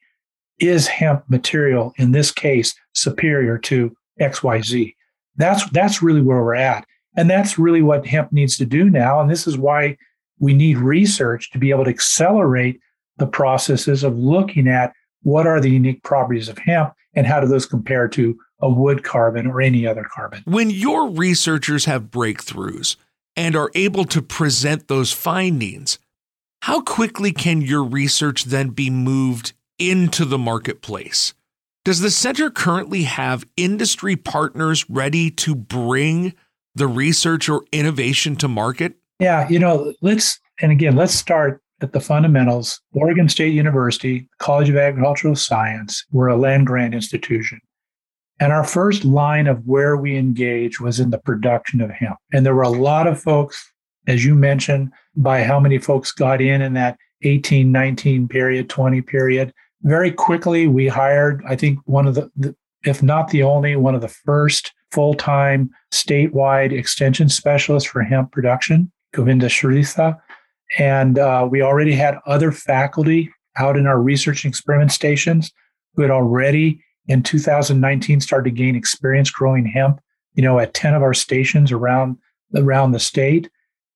Is 0.59 0.87
hemp 0.87 1.23
material 1.29 1.93
in 1.97 2.11
this 2.11 2.31
case 2.31 2.73
superior 2.93 3.57
to 3.59 3.95
XYZ? 4.21 4.95
That's 5.35 5.67
that's 5.71 6.01
really 6.01 6.21
where 6.21 6.41
we're 6.43 6.55
at. 6.55 6.85
And 7.17 7.29
that's 7.29 7.59
really 7.59 7.81
what 7.81 8.05
hemp 8.05 8.31
needs 8.31 8.57
to 8.57 8.65
do 8.65 8.89
now. 8.89 9.19
And 9.19 9.29
this 9.29 9.47
is 9.47 9.57
why 9.57 9.97
we 10.39 10.53
need 10.53 10.77
research 10.77 11.51
to 11.51 11.57
be 11.57 11.69
able 11.69 11.85
to 11.85 11.89
accelerate 11.89 12.79
the 13.17 13.27
processes 13.27 14.03
of 14.03 14.17
looking 14.17 14.67
at 14.67 14.93
what 15.21 15.47
are 15.47 15.61
the 15.61 15.69
unique 15.69 16.03
properties 16.03 16.49
of 16.49 16.57
hemp 16.57 16.93
and 17.13 17.27
how 17.27 17.39
do 17.39 17.47
those 17.47 17.65
compare 17.65 18.07
to 18.09 18.37
a 18.61 18.69
wood 18.69 19.03
carbon 19.03 19.47
or 19.47 19.61
any 19.61 19.85
other 19.85 20.03
carbon. 20.03 20.41
When 20.45 20.69
your 20.69 21.09
researchers 21.09 21.85
have 21.85 22.03
breakthroughs 22.03 22.95
and 23.35 23.55
are 23.55 23.71
able 23.75 24.05
to 24.05 24.21
present 24.21 24.87
those 24.87 25.11
findings, 25.11 25.99
how 26.61 26.81
quickly 26.81 27.31
can 27.31 27.61
your 27.61 27.83
research 27.83 28.45
then 28.45 28.69
be 28.69 28.89
moved 28.89 29.53
into 29.77 30.25
the 30.25 30.37
marketplace? 30.37 31.33
Does 31.83 31.99
the 31.99 32.11
center 32.11 32.49
currently 32.49 33.03
have 33.03 33.45
industry 33.57 34.15
partners 34.15 34.89
ready 34.89 35.29
to 35.31 35.53
bring 35.53 36.33
the 36.73 36.87
research 36.87 37.49
or 37.49 37.65
innovation 37.73 38.37
to 38.37 38.47
market? 38.47 38.95
Yeah, 39.19 39.47
you 39.47 39.59
know, 39.59 39.93
let's, 40.01 40.39
and 40.61 40.71
again, 40.71 40.95
let's 40.95 41.13
start 41.13 41.61
at 41.81 41.93
the 41.93 41.99
fundamentals. 41.99 42.81
Oregon 42.93 43.29
State 43.29 43.53
University, 43.53 44.27
College 44.39 44.69
of 44.69 44.77
Agricultural 44.77 45.35
Science, 45.35 46.05
we're 46.11 46.27
a 46.27 46.37
land 46.37 46.67
grant 46.67 46.93
institution. 46.93 47.59
And 48.39 48.51
our 48.51 48.63
first 48.63 49.05
line 49.05 49.47
of 49.47 49.65
where 49.65 49.95
we 49.95 50.17
engage 50.17 50.79
was 50.79 50.99
in 50.99 51.11
the 51.11 51.19
production 51.19 51.81
of 51.81 51.91
hemp. 51.91 52.17
And 52.31 52.45
there 52.45 52.55
were 52.55 52.63
a 52.63 52.69
lot 52.69 53.07
of 53.07 53.21
folks, 53.21 53.71
as 54.07 54.25
you 54.25 54.33
mentioned, 54.33 54.91
by 55.15 55.43
how 55.43 55.59
many 55.59 55.77
folks 55.77 56.11
got 56.11 56.41
in 56.41 56.61
in 56.61 56.73
that 56.73 56.97
18, 57.21 57.71
19 57.71 58.27
period, 58.27 58.69
20 58.69 59.01
period. 59.01 59.53
Very 59.83 60.11
quickly, 60.11 60.67
we 60.67 60.87
hired, 60.87 61.43
I 61.47 61.55
think, 61.55 61.79
one 61.85 62.07
of 62.07 62.15
the, 62.15 62.31
the 62.35 62.55
if 62.85 63.03
not 63.03 63.29
the 63.29 63.43
only, 63.43 63.75
one 63.75 63.95
of 63.95 64.01
the 64.01 64.07
first 64.07 64.73
full 64.91 65.13
time 65.13 65.69
statewide 65.93 66.71
extension 66.71 67.29
specialists 67.29 67.89
for 67.89 68.01
hemp 68.01 68.31
production, 68.31 68.91
Govinda 69.13 69.47
Shrestha. 69.47 70.19
And 70.77 71.19
uh, 71.19 71.47
we 71.49 71.61
already 71.61 71.93
had 71.93 72.17
other 72.25 72.51
faculty 72.51 73.31
out 73.55 73.77
in 73.77 73.87
our 73.87 74.01
research 74.01 74.43
and 74.43 74.51
experiment 74.51 74.91
stations 74.91 75.51
who 75.95 76.01
had 76.01 76.11
already 76.11 76.83
in 77.07 77.23
2019 77.23 78.21
started 78.21 78.49
to 78.49 78.55
gain 78.55 78.75
experience 78.75 79.29
growing 79.29 79.65
hemp, 79.65 79.99
you 80.33 80.43
know, 80.43 80.59
at 80.59 80.73
10 80.73 80.93
of 80.93 81.01
our 81.01 81.13
stations 81.13 81.71
around 81.71 82.17
around 82.55 82.91
the 82.91 82.99
state. 82.99 83.49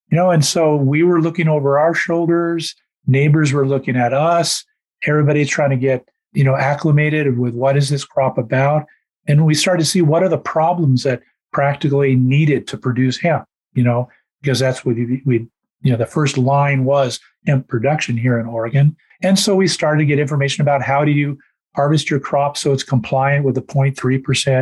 You 0.09 0.17
know, 0.17 0.31
and 0.31 0.45
so 0.45 0.75
we 0.75 1.03
were 1.03 1.21
looking 1.21 1.47
over 1.47 1.77
our 1.77 1.93
shoulders, 1.93 2.75
neighbors 3.07 3.51
were 3.51 3.67
looking 3.67 3.97
at 3.97 4.13
us, 4.13 4.63
everybody's 5.05 5.49
trying 5.49 5.71
to 5.71 5.77
get, 5.77 6.07
you 6.33 6.43
know, 6.43 6.55
acclimated 6.55 7.37
with 7.37 7.53
what 7.53 7.75
is 7.75 7.89
this 7.89 8.05
crop 8.05 8.37
about. 8.37 8.85
And 9.27 9.45
we 9.45 9.53
started 9.53 9.83
to 9.83 9.89
see 9.89 10.01
what 10.01 10.23
are 10.23 10.29
the 10.29 10.37
problems 10.37 11.03
that 11.03 11.21
practically 11.51 12.15
needed 12.15 12.67
to 12.67 12.77
produce 12.77 13.19
hemp, 13.19 13.45
you 13.73 13.83
know, 13.83 14.07
because 14.41 14.59
that's 14.59 14.85
what 14.85 14.95
we, 14.95 15.47
you 15.81 15.91
know, 15.91 15.97
the 15.97 16.05
first 16.05 16.37
line 16.37 16.85
was 16.85 17.19
hemp 17.45 17.67
production 17.67 18.17
here 18.17 18.39
in 18.39 18.45
Oregon. 18.45 18.95
And 19.21 19.37
so 19.37 19.55
we 19.55 19.67
started 19.67 19.99
to 19.99 20.05
get 20.05 20.19
information 20.19 20.61
about 20.61 20.81
how 20.81 21.03
do 21.03 21.11
you 21.11 21.37
harvest 21.75 22.09
your 22.09 22.19
crop 22.19 22.57
so 22.57 22.73
it's 22.73 22.83
compliant 22.83 23.45
with 23.45 23.55
the 23.55 23.61
0.3% 23.61 23.95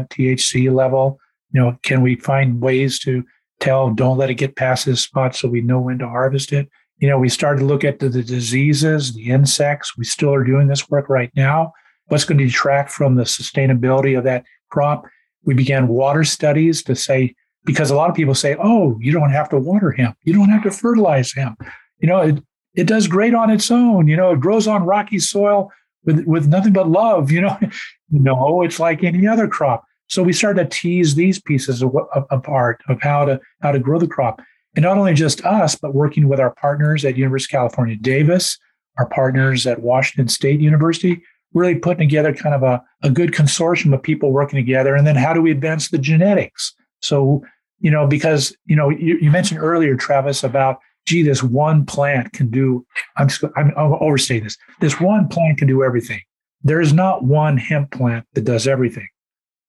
THC 0.09 0.73
level. 0.73 1.19
You 1.51 1.61
know, 1.61 1.77
can 1.81 2.01
we 2.01 2.15
find 2.15 2.61
ways 2.61 2.99
to 2.99 3.23
tell, 3.59 3.93
don't 3.93 4.17
let 4.17 4.29
it 4.29 4.35
get 4.35 4.55
past 4.55 4.85
this 4.85 5.01
spot 5.01 5.35
so 5.35 5.47
we 5.47 5.61
know 5.61 5.79
when 5.79 5.99
to 5.99 6.07
harvest 6.07 6.51
it? 6.51 6.69
You 6.97 7.09
know, 7.09 7.17
we 7.17 7.29
started 7.29 7.59
to 7.59 7.65
look 7.65 7.83
at 7.83 7.99
the, 7.99 8.09
the 8.09 8.23
diseases, 8.23 9.13
the 9.13 9.29
insects. 9.29 9.97
We 9.97 10.05
still 10.05 10.33
are 10.33 10.43
doing 10.43 10.67
this 10.67 10.89
work 10.89 11.09
right 11.09 11.31
now. 11.35 11.73
What's 12.07 12.25
going 12.25 12.37
to 12.37 12.45
detract 12.45 12.91
from 12.91 13.15
the 13.15 13.23
sustainability 13.23 14.17
of 14.17 14.23
that 14.25 14.43
crop? 14.69 15.05
We 15.43 15.53
began 15.53 15.87
water 15.87 16.23
studies 16.23 16.83
to 16.83 16.95
say, 16.95 17.35
because 17.65 17.91
a 17.91 17.95
lot 17.95 18.09
of 18.09 18.15
people 18.15 18.35
say, 18.35 18.55
oh, 18.59 18.97
you 19.01 19.11
don't 19.11 19.31
have 19.31 19.49
to 19.49 19.57
water 19.57 19.91
hemp. 19.91 20.17
You 20.23 20.33
don't 20.33 20.49
have 20.49 20.63
to 20.63 20.71
fertilize 20.71 21.33
hemp. 21.33 21.61
You 21.99 22.07
know, 22.07 22.19
it, 22.21 22.43
it 22.75 22.87
does 22.87 23.07
great 23.07 23.33
on 23.33 23.49
its 23.49 23.71
own. 23.71 24.07
You 24.07 24.15
know, 24.15 24.31
it 24.31 24.39
grows 24.39 24.67
on 24.67 24.83
rocky 24.85 25.19
soil 25.19 25.71
with, 26.03 26.25
with 26.25 26.47
nothing 26.47 26.73
but 26.73 26.89
love. 26.89 27.31
You 27.31 27.41
know, 27.41 27.57
no, 28.09 28.61
it's 28.61 28.79
like 28.79 29.03
any 29.03 29.27
other 29.27 29.47
crop. 29.47 29.83
So 30.07 30.21
we 30.21 30.33
started 30.33 30.69
to 30.69 30.77
tease 30.77 31.15
these 31.15 31.41
pieces 31.41 31.83
apart 32.29 32.81
of 32.87 33.01
how 33.01 33.25
to 33.25 33.39
how 33.61 33.71
to 33.71 33.79
grow 33.79 33.97
the 33.97 34.07
crop, 34.07 34.39
and 34.75 34.83
not 34.83 34.99
only 34.99 35.15
just 35.15 35.43
us, 35.43 35.75
but 35.75 35.95
working 35.95 36.27
with 36.27 36.39
our 36.39 36.53
partners 36.53 37.03
at 37.03 37.17
University 37.17 37.55
of 37.55 37.59
California, 37.59 37.95
Davis, 37.95 38.59
our 38.99 39.07
partners 39.07 39.65
at 39.65 39.81
Washington 39.81 40.27
State 40.27 40.59
University, 40.59 41.23
really 41.55 41.73
putting 41.73 42.07
together 42.07 42.33
kind 42.33 42.53
of 42.53 42.61
a, 42.61 42.83
a 43.01 43.09
good 43.09 43.31
consortium 43.31 43.95
of 43.95 44.03
people 44.03 44.31
working 44.31 44.57
together. 44.57 44.93
And 44.93 45.07
then 45.07 45.15
how 45.15 45.33
do 45.33 45.41
we 45.41 45.49
advance 45.49 45.89
the 45.89 45.97
genetics? 45.97 46.75
So 46.99 47.43
you 47.79 47.91
know, 47.91 48.07
because, 48.07 48.55
you 48.65 48.75
know, 48.75 48.89
you, 48.89 49.17
you 49.21 49.31
mentioned 49.31 49.59
earlier, 49.59 49.95
Travis, 49.95 50.43
about, 50.43 50.79
gee, 51.05 51.23
this 51.23 51.43
one 51.43 51.85
plant 51.85 52.33
can 52.33 52.49
do, 52.49 52.85
I'm, 53.17 53.27
just, 53.27 53.43
I'm 53.55 53.73
I'll 53.77 53.97
overstate 54.01 54.43
this. 54.43 54.57
This 54.79 54.99
one 54.99 55.27
plant 55.27 55.57
can 55.57 55.67
do 55.67 55.83
everything. 55.83 56.21
There 56.63 56.81
is 56.81 56.93
not 56.93 57.23
one 57.23 57.57
hemp 57.57 57.91
plant 57.91 58.25
that 58.33 58.43
does 58.43 58.67
everything. 58.67 59.07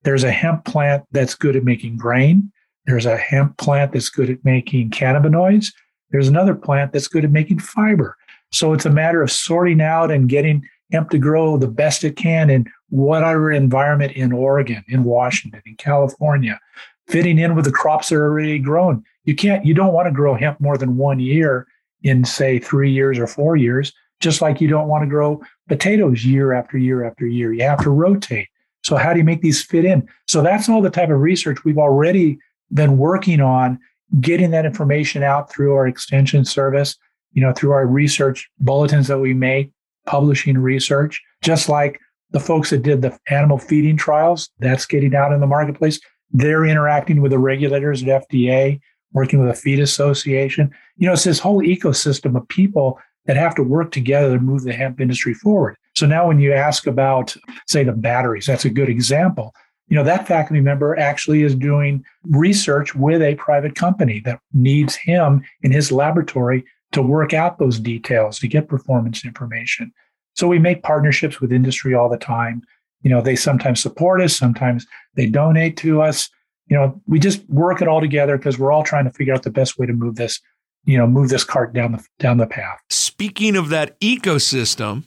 There's 0.03 0.25
a 0.25 0.31
hemp 0.31 0.65
plant 0.65 1.05
that's 1.13 1.35
good 1.35 1.57
at 1.57 1.65
making 1.65 1.99
grain. 1.99 2.53
There's 2.87 3.07
a 3.07 3.17
hemp 3.17 3.59
plant 3.59 3.93
that's 3.93 4.09
good 4.09 4.31
at 4.31 4.45
making 4.45 4.91
cannabinoids. 4.91 5.73
There's 6.11 6.29
another 6.29 6.55
plant 6.55 6.93
that's 6.93 7.09
good 7.09 7.25
at 7.25 7.33
making 7.33 7.59
fiber. 7.59 8.17
So 8.53 8.73
it's 8.73 8.87
a 8.87 8.91
matter 8.91 9.23
of 9.23 9.33
sorting 9.33 9.81
out 9.81 10.11
and 10.11 10.29
getting 10.29 10.67
hemp 10.93 11.11
to 11.11 11.19
grow 11.19 11.57
the 11.57 11.69
best 11.69 12.05
it 12.05 12.17
can 12.17 12.49
in 12.49 12.67
whatever 12.89 13.51
environment 13.51 14.13
in 14.13 14.33
Oregon, 14.33 14.85
in 14.89 15.03
Washington, 15.03 15.61
in 15.67 15.75
California, 15.75 16.61
fitting 17.09 17.39
in 17.39 17.55
with 17.55 17.65
the 17.65 17.73
crops 17.73 18.09
that 18.09 18.17
are 18.17 18.25
already 18.25 18.59
grown. 18.59 19.05
You 19.25 19.35
can't, 19.35 19.65
you 19.65 19.75
don't 19.75 19.93
want 19.93 20.07
to 20.07 20.13
grow 20.13 20.35
hemp 20.35 20.61
more 20.61 20.77
than 20.77 20.97
one 20.97 21.19
year 21.19 21.67
in, 22.03 22.25
say, 22.25 22.59
three 22.59 22.91
years 22.91 23.19
or 23.19 23.27
four 23.27 23.57
years, 23.57 23.93
just 24.21 24.41
like 24.41 24.61
you 24.61 24.69
don't 24.69 24.89
want 24.89 25.03
to 25.03 25.09
grow 25.09 25.41
potatoes 25.69 26.25
year 26.25 26.53
after 26.53 26.79
year 26.79 27.05
after 27.05 27.27
year. 27.27 27.53
You 27.53 27.65
have 27.65 27.83
to 27.83 27.91
rotate. 27.91 28.49
So, 28.83 28.97
how 28.97 29.13
do 29.13 29.19
you 29.19 29.25
make 29.25 29.43
these 29.43 29.65
fit 29.65 29.85
in? 29.85 30.09
So, 30.27 30.43
that's 30.43 30.69
all 30.69 30.81
the 30.81 30.91
type 30.91 31.11
of 31.11 31.21
research 31.21 31.65
we've 31.65 31.79
already 31.79 32.39
been 32.73 32.99
working 32.99 33.41
on, 33.41 33.79
getting 34.21 34.51
that 34.53 34.67
information 34.67 35.23
out 35.23 35.51
through 35.51 35.75
our 35.75 35.87
extension 35.87 36.45
service, 36.45 36.97
you 37.33 37.43
know, 37.43 37.53
through 37.53 37.73
our 37.73 37.87
research 37.87 38.49
bulletins 38.61 39.09
that 39.09 39.19
we 39.19 39.35
make, 39.35 39.71
publishing 40.07 40.59
research, 40.59 41.21
just 41.43 41.69
like 41.69 42.01
the 42.31 42.41
folks 42.41 42.71
that 42.71 42.83
did 42.83 43.03
the 43.03 43.17
animal 43.29 43.59
feeding 43.59 43.97
trials, 43.97 44.51
that's 44.59 44.87
getting 44.87 45.15
out 45.15 45.33
in 45.33 45.41
the 45.41 45.47
marketplace. 45.47 46.01
They're 46.31 46.65
interacting 46.65 47.23
with 47.23 47.33
the 47.33 47.39
regulators 47.39 48.03
at 48.03 48.29
FDA, 48.29 48.81
working 49.13 49.41
with 49.41 49.49
a 49.49 49.55
feed 49.55 49.81
association. 49.81 50.71
You 50.97 51.07
know, 51.07 51.15
it's 51.15 51.25
this 51.25 51.39
whole 51.39 51.63
ecosystem 51.63 52.37
of 52.37 52.47
people 52.49 52.99
that 53.27 53.37
have 53.37 53.55
to 53.57 53.63
work 53.63 53.91
together 53.91 54.37
to 54.37 54.43
move 54.43 54.63
the 54.63 54.73
hemp 54.73 55.01
industry 55.01 55.35
forward. 55.35 55.77
So 55.95 56.07
now 56.07 56.29
when 56.29 56.39
you 56.39 56.53
ask 56.53 56.87
about, 56.87 57.37
say, 57.67 57.85
the 57.85 57.93
batteries, 57.93 58.47
that's 58.47 58.65
a 58.65 58.71
good 58.71 58.89
example. 58.89 59.55
You 59.89 59.97
know, 59.97 60.05
that 60.05 60.27
faculty 60.27 60.61
member 60.61 60.99
actually 60.99 61.43
is 61.43 61.55
doing 61.55 62.05
research 62.25 62.95
with 62.95 63.23
a 63.23 63.37
private 63.37 63.75
company 63.75 64.21
that 64.25 64.41
needs 64.53 64.95
him 64.97 65.43
in 65.63 65.71
his 65.71 65.93
laboratory 65.93 66.65
to 66.93 67.03
work 67.03 67.33
out 67.33 67.59
those 67.59 67.79
details 67.79 68.39
to 68.41 68.49
get 68.49 68.69
performance 68.69 69.25
information. 69.25 69.93
So 70.35 70.47
we 70.49 70.59
make 70.59 70.83
partnerships 70.83 71.41
with 71.41 71.53
industry 71.53 71.95
all 71.95 72.09
the 72.09 72.19
time. 72.19 72.63
You 73.07 73.11
know, 73.11 73.21
they 73.21 73.37
sometimes 73.37 73.81
support 73.81 74.21
us, 74.21 74.35
sometimes 74.35 74.85
they 75.15 75.27
donate 75.27 75.77
to 75.77 76.03
us. 76.03 76.29
You 76.67 76.77
know, 76.77 77.01
we 77.07 77.21
just 77.21 77.49
work 77.49 77.81
it 77.81 77.87
all 77.87 78.01
together 78.01 78.37
because 78.37 78.59
we're 78.59 78.73
all 78.73 78.83
trying 78.83 79.05
to 79.05 79.13
figure 79.13 79.33
out 79.33 79.45
the 79.45 79.51
best 79.53 79.79
way 79.79 79.87
to 79.87 79.93
move 79.93 80.17
this, 80.17 80.41
you 80.87 80.99
know, 80.99 81.07
move 81.07 81.29
this 81.29 81.45
cart 81.45 81.73
down 81.73 81.93
the 81.93 82.05
down 82.19 82.39
the 82.39 82.49
path. 82.49 82.81
Speaking 82.91 83.55
of 83.55 83.69
that 83.69 83.97
ecosystem, 84.01 85.05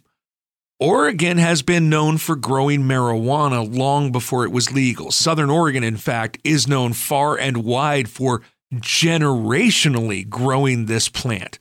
Oregon 0.79 1.39
has 1.39 1.61
been 1.61 1.89
known 1.89 2.17
for 2.19 2.37
growing 2.37 2.83
marijuana 2.83 3.69
long 3.69 4.13
before 4.13 4.45
it 4.45 4.53
was 4.53 4.71
legal. 4.71 5.11
Southern 5.11 5.49
Oregon, 5.49 5.83
in 5.83 5.97
fact, 5.97 6.37
is 6.45 6.69
known 6.69 6.93
far 6.93 7.37
and 7.37 7.65
wide 7.65 8.07
for 8.07 8.41
generationally 8.75 10.25
growing 10.29 10.85
this 10.85 11.09
plant, 11.09 11.59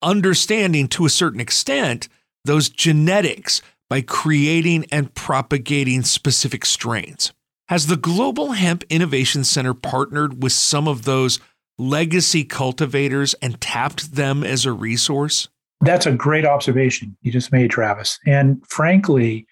understanding 0.00 0.88
to 0.88 1.04
a 1.04 1.10
certain 1.10 1.40
extent 1.40 2.08
those 2.46 2.70
genetics 2.70 3.60
by 3.94 4.00
creating 4.00 4.84
and 4.90 5.14
propagating 5.14 6.02
specific 6.02 6.66
strains. 6.66 7.32
Has 7.68 7.86
the 7.86 7.96
Global 7.96 8.50
Hemp 8.50 8.82
Innovation 8.90 9.44
Center 9.44 9.72
partnered 9.72 10.42
with 10.42 10.50
some 10.50 10.88
of 10.88 11.04
those 11.04 11.38
legacy 11.78 12.42
cultivators 12.42 13.34
and 13.34 13.60
tapped 13.60 14.16
them 14.16 14.42
as 14.42 14.66
a 14.66 14.72
resource? 14.72 15.48
That's 15.80 16.06
a 16.06 16.12
great 16.12 16.44
observation 16.44 17.16
you 17.22 17.30
just 17.30 17.52
made, 17.52 17.70
Travis. 17.70 18.18
And 18.26 18.66
frankly, 18.66 19.46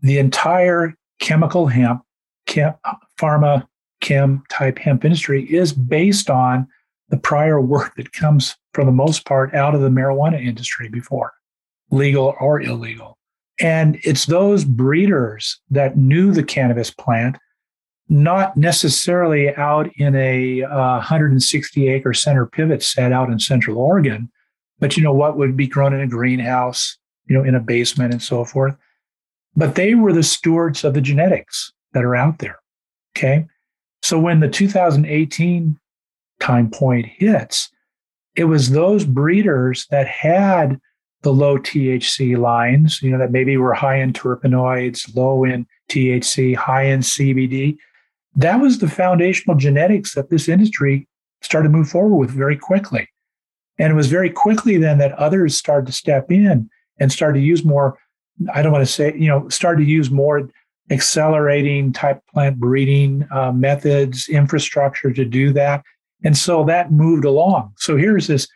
the 0.00 0.18
entire 0.18 0.94
chemical 1.18 1.66
hemp, 1.66 2.02
chem, 2.46 2.74
pharma, 3.20 3.66
chem 4.00 4.44
type 4.48 4.78
hemp 4.78 5.04
industry 5.04 5.42
is 5.52 5.72
based 5.72 6.30
on 6.30 6.68
the 7.08 7.18
prior 7.18 7.60
work 7.60 7.96
that 7.96 8.12
comes, 8.12 8.54
for 8.74 8.84
the 8.84 8.92
most 8.92 9.24
part, 9.24 9.52
out 9.54 9.74
of 9.74 9.80
the 9.80 9.90
marijuana 9.90 10.40
industry 10.40 10.88
before, 10.88 11.32
legal 11.90 12.36
or 12.38 12.60
illegal. 12.60 13.17
And 13.60 13.98
it's 14.02 14.26
those 14.26 14.64
breeders 14.64 15.60
that 15.70 15.96
knew 15.96 16.32
the 16.32 16.44
cannabis 16.44 16.90
plant, 16.90 17.36
not 18.08 18.56
necessarily 18.56 19.54
out 19.56 19.90
in 19.96 20.14
a 20.14 20.62
uh, 20.62 20.96
160 20.96 21.88
acre 21.88 22.14
center 22.14 22.46
pivot 22.46 22.82
set 22.82 23.12
out 23.12 23.30
in 23.30 23.38
Central 23.38 23.78
Oregon, 23.78 24.30
but 24.78 24.96
you 24.96 25.02
know 25.02 25.12
what 25.12 25.36
would 25.36 25.56
be 25.56 25.66
grown 25.66 25.92
in 25.92 26.00
a 26.00 26.06
greenhouse, 26.06 26.96
you 27.26 27.36
know, 27.36 27.42
in 27.42 27.54
a 27.54 27.60
basement 27.60 28.12
and 28.12 28.22
so 28.22 28.44
forth. 28.44 28.74
But 29.56 29.74
they 29.74 29.94
were 29.94 30.12
the 30.12 30.22
stewards 30.22 30.84
of 30.84 30.94
the 30.94 31.00
genetics 31.00 31.72
that 31.92 32.04
are 32.04 32.16
out 32.16 32.38
there. 32.38 32.60
Okay. 33.16 33.46
So 34.02 34.18
when 34.18 34.40
the 34.40 34.48
2018 34.48 35.78
time 36.40 36.70
point 36.70 37.06
hits, 37.06 37.70
it 38.36 38.44
was 38.44 38.70
those 38.70 39.04
breeders 39.04 39.86
that 39.90 40.06
had 40.06 40.80
the 41.22 41.32
low 41.32 41.58
THC 41.58 42.36
lines, 42.38 43.02
you 43.02 43.10
know, 43.10 43.18
that 43.18 43.32
maybe 43.32 43.56
were 43.56 43.74
high 43.74 43.96
in 43.96 44.12
terpenoids, 44.12 45.14
low 45.16 45.44
in 45.44 45.66
THC, 45.88 46.54
high 46.54 46.84
in 46.84 47.00
CBD. 47.00 47.76
That 48.36 48.60
was 48.60 48.78
the 48.78 48.88
foundational 48.88 49.56
genetics 49.56 50.14
that 50.14 50.30
this 50.30 50.48
industry 50.48 51.08
started 51.42 51.68
to 51.68 51.76
move 51.76 51.88
forward 51.88 52.16
with 52.16 52.30
very 52.30 52.56
quickly. 52.56 53.08
And 53.78 53.92
it 53.92 53.96
was 53.96 54.08
very 54.08 54.30
quickly 54.30 54.76
then 54.76 54.98
that 54.98 55.12
others 55.12 55.56
started 55.56 55.86
to 55.86 55.92
step 55.92 56.30
in 56.30 56.68
and 56.98 57.12
start 57.12 57.34
to 57.34 57.40
use 57.40 57.64
more, 57.64 57.98
I 58.52 58.62
don't 58.62 58.72
want 58.72 58.86
to 58.86 58.92
say, 58.92 59.14
you 59.16 59.28
know, 59.28 59.48
start 59.48 59.78
to 59.78 59.84
use 59.84 60.10
more 60.10 60.48
accelerating 60.90 61.92
type 61.92 62.20
plant 62.32 62.58
breeding 62.58 63.26
uh, 63.30 63.52
methods, 63.52 64.28
infrastructure 64.28 65.12
to 65.12 65.24
do 65.24 65.52
that. 65.52 65.82
And 66.24 66.36
so 66.36 66.64
that 66.64 66.90
moved 66.90 67.24
along. 67.24 67.72
So 67.76 67.96
here's 67.96 68.26
this 68.26 68.48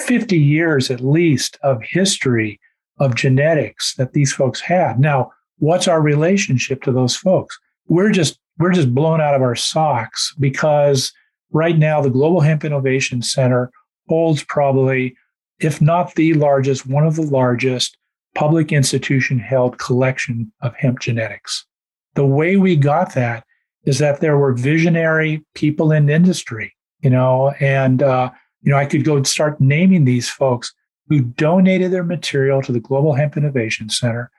50 0.00 0.38
years 0.38 0.90
at 0.90 1.00
least 1.00 1.58
of 1.62 1.82
history 1.82 2.60
of 2.98 3.14
genetics 3.14 3.94
that 3.94 4.12
these 4.12 4.32
folks 4.32 4.60
had. 4.60 4.98
Now, 4.98 5.32
what's 5.58 5.88
our 5.88 6.00
relationship 6.00 6.82
to 6.82 6.92
those 6.92 7.16
folks? 7.16 7.58
We're 7.88 8.10
just 8.10 8.38
we're 8.58 8.72
just 8.72 8.94
blown 8.94 9.20
out 9.20 9.34
of 9.34 9.42
our 9.42 9.54
socks 9.54 10.34
because 10.38 11.12
right 11.52 11.76
now 11.76 12.00
the 12.00 12.10
Global 12.10 12.40
Hemp 12.40 12.64
Innovation 12.64 13.20
Center 13.20 13.70
holds 14.08 14.42
probably, 14.44 15.14
if 15.60 15.82
not 15.82 16.14
the 16.14 16.32
largest, 16.34 16.86
one 16.86 17.06
of 17.06 17.16
the 17.16 17.22
largest 17.22 17.98
public 18.34 18.72
institution 18.72 19.38
held 19.38 19.78
collection 19.78 20.52
of 20.62 20.74
hemp 20.76 21.00
genetics. 21.00 21.66
The 22.14 22.26
way 22.26 22.56
we 22.56 22.76
got 22.76 23.14
that 23.14 23.44
is 23.84 23.98
that 23.98 24.20
there 24.20 24.36
were 24.36 24.52
visionary 24.52 25.44
people 25.54 25.92
in 25.92 26.08
industry, 26.08 26.74
you 27.00 27.10
know, 27.10 27.50
and 27.60 28.02
uh, 28.02 28.30
you 28.62 28.72
know, 28.72 28.78
I 28.78 28.86
could 28.86 29.04
go 29.04 29.16
and 29.16 29.26
start 29.26 29.60
naming 29.60 30.04
these 30.04 30.28
folks 30.28 30.74
who 31.08 31.20
donated 31.20 31.92
their 31.92 32.04
material 32.04 32.62
to 32.62 32.72
the 32.72 32.80
Global 32.80 33.14
Hemp 33.14 33.36
Innovation 33.36 33.88
Center 33.88 34.30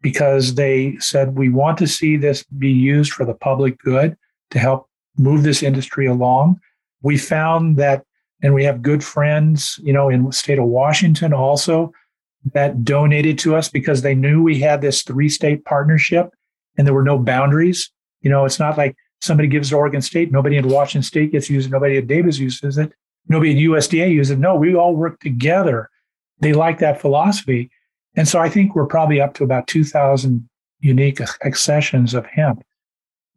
because 0.00 0.54
they 0.54 0.96
said, 0.98 1.36
we 1.36 1.48
want 1.48 1.78
to 1.78 1.86
see 1.86 2.16
this 2.16 2.44
be 2.44 2.70
used 2.70 3.12
for 3.12 3.24
the 3.24 3.34
public 3.34 3.78
good 3.78 4.16
to 4.50 4.58
help 4.58 4.88
move 5.16 5.42
this 5.42 5.62
industry 5.62 6.06
along. 6.06 6.60
We 7.02 7.18
found 7.18 7.76
that, 7.76 8.04
and 8.42 8.54
we 8.54 8.64
have 8.64 8.82
good 8.82 9.02
friends, 9.02 9.78
you 9.82 9.92
know, 9.92 10.08
in 10.08 10.24
the 10.24 10.32
state 10.32 10.58
of 10.58 10.66
Washington 10.66 11.32
also 11.32 11.92
that 12.52 12.84
donated 12.84 13.38
to 13.38 13.54
us 13.54 13.68
because 13.68 14.02
they 14.02 14.14
knew 14.14 14.42
we 14.42 14.58
had 14.58 14.80
this 14.80 15.02
three 15.02 15.28
state 15.28 15.64
partnership 15.64 16.30
and 16.76 16.86
there 16.86 16.94
were 16.94 17.04
no 17.04 17.18
boundaries. 17.18 17.90
You 18.20 18.30
know, 18.30 18.44
it's 18.44 18.58
not 18.58 18.76
like 18.76 18.96
somebody 19.20 19.48
gives 19.48 19.70
to 19.70 19.76
Oregon 19.76 20.02
State, 20.02 20.32
nobody 20.32 20.56
in 20.56 20.68
Washington 20.68 21.04
State 21.04 21.30
gets 21.30 21.48
used, 21.48 21.70
nobody 21.70 21.98
at 21.98 22.08
Davis 22.08 22.38
uses 22.38 22.78
it 22.78 22.92
nobody 23.28 23.52
at 23.52 23.70
USDA 23.70 24.12
uses 24.12 24.32
it. 24.32 24.38
No, 24.38 24.54
we 24.54 24.74
all 24.74 24.94
work 24.94 25.20
together. 25.20 25.90
They 26.40 26.52
like 26.52 26.78
that 26.78 27.00
philosophy. 27.00 27.70
And 28.16 28.28
so 28.28 28.40
I 28.40 28.48
think 28.48 28.74
we're 28.74 28.86
probably 28.86 29.20
up 29.20 29.34
to 29.34 29.44
about 29.44 29.66
2,000 29.68 30.48
unique 30.80 31.20
accessions 31.44 32.14
of 32.14 32.26
hemp, 32.26 32.62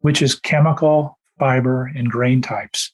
which 0.00 0.20
is 0.20 0.34
chemical, 0.34 1.18
fiber, 1.38 1.90
and 1.96 2.10
grain 2.10 2.42
types. 2.42 2.92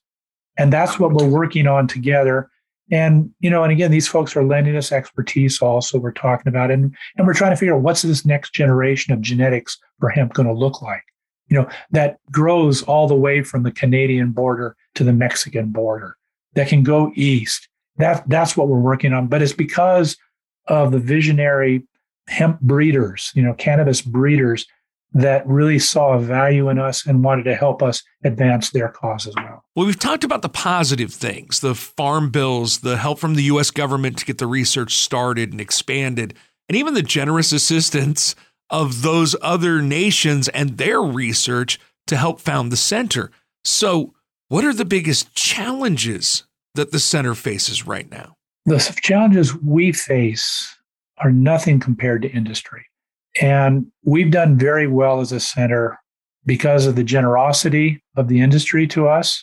And 0.58 0.72
that's 0.72 0.98
what 0.98 1.12
we're 1.12 1.28
working 1.28 1.66
on 1.66 1.88
together. 1.88 2.50
And, 2.90 3.30
you 3.40 3.48
know, 3.48 3.62
and 3.62 3.72
again, 3.72 3.90
these 3.90 4.06
folks 4.06 4.36
are 4.36 4.44
lending 4.44 4.76
us 4.76 4.92
expertise 4.92 5.62
also. 5.62 5.98
We're 5.98 6.12
talking 6.12 6.48
about. 6.48 6.70
And, 6.70 6.94
and 7.16 7.26
we're 7.26 7.34
trying 7.34 7.52
to 7.52 7.56
figure 7.56 7.74
out 7.74 7.82
what's 7.82 8.02
this 8.02 8.26
next 8.26 8.52
generation 8.52 9.14
of 9.14 9.22
genetics 9.22 9.78
for 9.98 10.10
hemp 10.10 10.34
going 10.34 10.48
to 10.48 10.54
look 10.54 10.82
like, 10.82 11.02
you 11.48 11.56
know, 11.56 11.68
that 11.92 12.18
grows 12.30 12.82
all 12.82 13.08
the 13.08 13.14
way 13.14 13.42
from 13.42 13.62
the 13.62 13.72
Canadian 13.72 14.32
border 14.32 14.76
to 14.94 15.04
the 15.04 15.12
Mexican 15.12 15.70
border 15.70 16.16
that 16.54 16.68
can 16.68 16.82
go 16.82 17.12
east. 17.14 17.68
That, 17.96 18.28
that's 18.28 18.56
what 18.56 18.68
we're 18.68 18.80
working 18.80 19.12
on. 19.12 19.28
But 19.28 19.42
it's 19.42 19.52
because 19.52 20.16
of 20.66 20.92
the 20.92 20.98
visionary 20.98 21.86
hemp 22.28 22.60
breeders, 22.60 23.32
you 23.34 23.42
know, 23.42 23.54
cannabis 23.54 24.00
breeders 24.00 24.66
that 25.14 25.46
really 25.46 25.78
saw 25.78 26.14
a 26.14 26.18
value 26.18 26.70
in 26.70 26.78
us 26.78 27.06
and 27.06 27.22
wanted 27.22 27.44
to 27.44 27.54
help 27.54 27.82
us 27.82 28.02
advance 28.24 28.70
their 28.70 28.88
cause 28.88 29.26
as 29.26 29.34
well. 29.36 29.62
Well, 29.74 29.86
we've 29.86 29.98
talked 29.98 30.24
about 30.24 30.42
the 30.42 30.48
positive 30.48 31.12
things, 31.12 31.60
the 31.60 31.74
farm 31.74 32.30
bills, 32.30 32.80
the 32.80 32.96
help 32.96 33.18
from 33.18 33.34
the 33.34 33.42
US 33.44 33.70
government 33.70 34.18
to 34.18 34.24
get 34.24 34.38
the 34.38 34.46
research 34.46 34.94
started 34.94 35.52
and 35.52 35.60
expanded, 35.60 36.34
and 36.68 36.76
even 36.76 36.94
the 36.94 37.02
generous 37.02 37.52
assistance 37.52 38.34
of 38.70 39.02
those 39.02 39.36
other 39.42 39.82
nations 39.82 40.48
and 40.48 40.78
their 40.78 41.02
research 41.02 41.78
to 42.06 42.16
help 42.16 42.40
found 42.40 42.72
the 42.72 42.76
center. 42.76 43.30
So, 43.64 44.14
what 44.52 44.66
are 44.66 44.74
the 44.74 44.84
biggest 44.84 45.34
challenges 45.34 46.44
that 46.74 46.92
the 46.92 46.98
center 46.98 47.34
faces 47.34 47.86
right 47.86 48.10
now? 48.10 48.36
The 48.66 48.80
challenges 49.02 49.56
we 49.56 49.92
face 49.92 50.76
are 51.22 51.32
nothing 51.32 51.80
compared 51.80 52.20
to 52.20 52.30
industry. 52.30 52.84
And 53.40 53.86
we've 54.04 54.30
done 54.30 54.58
very 54.58 54.86
well 54.86 55.22
as 55.22 55.32
a 55.32 55.40
center 55.40 55.98
because 56.44 56.84
of 56.84 56.96
the 56.96 57.02
generosity 57.02 58.04
of 58.18 58.28
the 58.28 58.42
industry 58.42 58.86
to 58.88 59.08
us, 59.08 59.42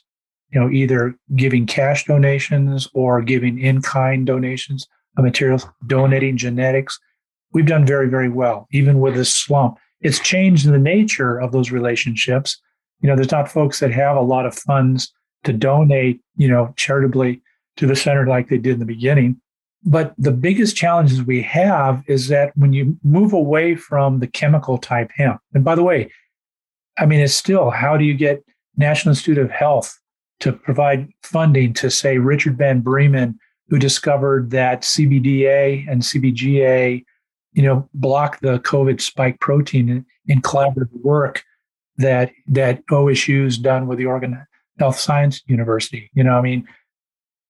you 0.54 0.60
know, 0.60 0.70
either 0.70 1.16
giving 1.36 1.66
cash 1.66 2.06
donations 2.06 2.88
or 2.94 3.24
giving 3.24 3.58
in 3.58 3.82
kind 3.82 4.28
donations 4.28 4.88
of 5.18 5.24
materials, 5.24 5.66
donating 5.88 6.38
genetics. 6.38 7.00
We've 7.52 7.66
done 7.66 7.84
very, 7.84 8.10
very 8.10 8.30
well, 8.30 8.68
even 8.72 9.00
with 9.00 9.16
this 9.16 9.34
slump. 9.34 9.80
It's 10.02 10.20
changed 10.20 10.70
the 10.70 10.78
nature 10.78 11.40
of 11.40 11.52
those 11.52 11.72
relationships 11.72 12.62
you 13.02 13.08
know, 13.08 13.16
there's 13.16 13.32
not 13.32 13.52
folks 13.52 13.80
that 13.80 13.92
have 13.92 14.16
a 14.16 14.22
lot 14.22 14.46
of 14.46 14.56
funds 14.56 15.12
to 15.44 15.54
donate, 15.54 16.22
you 16.36 16.48
know, 16.48 16.74
charitably 16.76 17.42
to 17.78 17.88
the 17.88 17.96
center 17.96 18.28
like 18.28 18.50
they 18.50 18.58
did 18.58 18.74
in 18.74 18.80
the 18.80 18.86
beginning. 18.86 19.40
But 19.84 20.14
the 20.18 20.32
biggest 20.32 20.76
challenges 20.76 21.24
we 21.24 21.42
have 21.44 22.04
is 22.08 22.28
that 22.28 22.52
when 22.58 22.74
you 22.74 22.98
move 23.04 23.32
away 23.32 23.76
from 23.76 24.20
the 24.20 24.28
chemical 24.28 24.78
type 24.78 25.10
hemp, 25.16 25.40
and 25.54 25.64
by 25.64 25.76
the 25.76 25.84
way, 25.84 26.12
I 26.98 27.06
mean, 27.06 27.22
it's 27.22 27.34
still 27.34 27.70
how 27.70 27.96
do 27.96 28.04
you 28.04 28.14
get 28.14 28.44
National 28.76 29.12
Institute 29.12 29.38
of 29.38 29.50
Health 29.50 29.98
to 30.42 30.52
provide 30.52 31.10
funding 31.24 31.74
to, 31.76 31.90
say, 31.90 32.18
Richard 32.18 32.58
Van 32.58 32.82
Breemen, 32.82 33.40
who 33.70 33.80
discovered 33.80 34.52
that 34.52 34.82
CBDA 34.82 35.90
and 35.90 36.02
CBGA 36.02 37.06
you 37.54 37.64
know, 37.64 37.88
block 37.94 38.40
the 38.42 38.60
COVID 38.60 39.02
spike 39.02 39.40
protein 39.40 39.90
in, 39.90 40.06
in 40.28 40.42
collaborative 40.42 40.90
work 41.04 41.44
that 42.00 42.32
that 42.48 42.86
OSU's 42.88 43.58
done 43.58 43.88
with 43.88 43.98
the 43.98 44.06
Oregon 44.06 44.46
Health 44.80 44.98
Science 45.00 45.44
University. 45.48 46.10
You 46.14 46.24
know, 46.24 46.38
I 46.38 46.42
mean, 46.42 46.68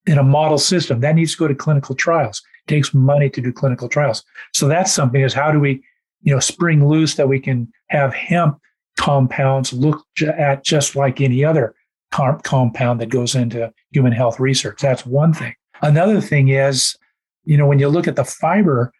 in 0.05 0.17
a 0.17 0.23
model 0.23 0.57
system 0.57 0.99
that 0.99 1.15
needs 1.15 1.33
to 1.33 1.37
go 1.37 1.47
to 1.47 1.55
clinical 1.55 1.95
trials. 1.95 2.41
It 2.67 2.71
takes 2.71 2.93
money 2.93 3.29
to 3.29 3.41
do 3.41 3.53
clinical 3.53 3.87
trials. 3.87 4.23
So 4.53 4.67
that's 4.67 4.91
something 4.91 5.21
is 5.21 5.33
how 5.33 5.51
do 5.51 5.59
we, 5.59 5.83
you 6.21 6.33
know, 6.33 6.39
spring 6.39 6.87
loose 6.87 7.15
that 7.15 7.29
we 7.29 7.39
can 7.39 7.71
have 7.89 8.13
hemp 8.13 8.59
compounds 8.97 9.71
look 9.71 10.03
at 10.21 10.63
just 10.63 10.95
like 10.95 11.21
any 11.21 11.45
other 11.45 11.73
compound 12.11 12.99
that 12.99 13.09
goes 13.09 13.35
into 13.35 13.71
human 13.91 14.11
health 14.11 14.39
research. 14.39 14.79
That's 14.81 15.05
one 15.05 15.33
thing. 15.33 15.53
Another 15.81 16.19
thing 16.19 16.49
is, 16.49 16.97
you 17.45 17.55
know, 17.55 17.67
when 17.67 17.79
you 17.79 17.87
look 17.87 18.07
at 18.07 18.15
the 18.15 18.25
fiber, 18.25 18.91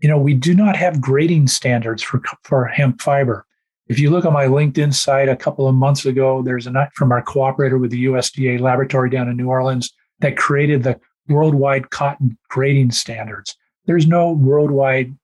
you 0.00 0.08
know, 0.08 0.18
we 0.18 0.34
do 0.34 0.52
not 0.54 0.76
have 0.76 1.00
grading 1.00 1.46
standards 1.46 2.02
for, 2.02 2.20
for 2.42 2.66
hemp 2.66 3.00
fiber. 3.00 3.46
If 3.88 4.00
you 4.00 4.10
look 4.10 4.24
on 4.24 4.32
my 4.32 4.46
LinkedIn 4.46 4.92
site 4.92 5.28
a 5.28 5.36
couple 5.36 5.68
of 5.68 5.74
months 5.74 6.06
ago, 6.06 6.42
there's 6.42 6.66
a 6.66 6.72
note 6.72 6.88
from 6.94 7.12
our 7.12 7.22
cooperator 7.22 7.80
with 7.80 7.92
the 7.92 8.06
USDA 8.06 8.60
laboratory 8.60 9.10
down 9.10 9.28
in 9.28 9.36
New 9.36 9.48
Orleans 9.48 9.92
that 10.20 10.36
created 10.36 10.82
the 10.82 10.98
worldwide 11.28 11.90
cotton 11.90 12.36
grading 12.48 12.90
standards. 12.90 13.56
There's 13.86 14.06
no 14.06 14.32
worldwide 14.32 15.16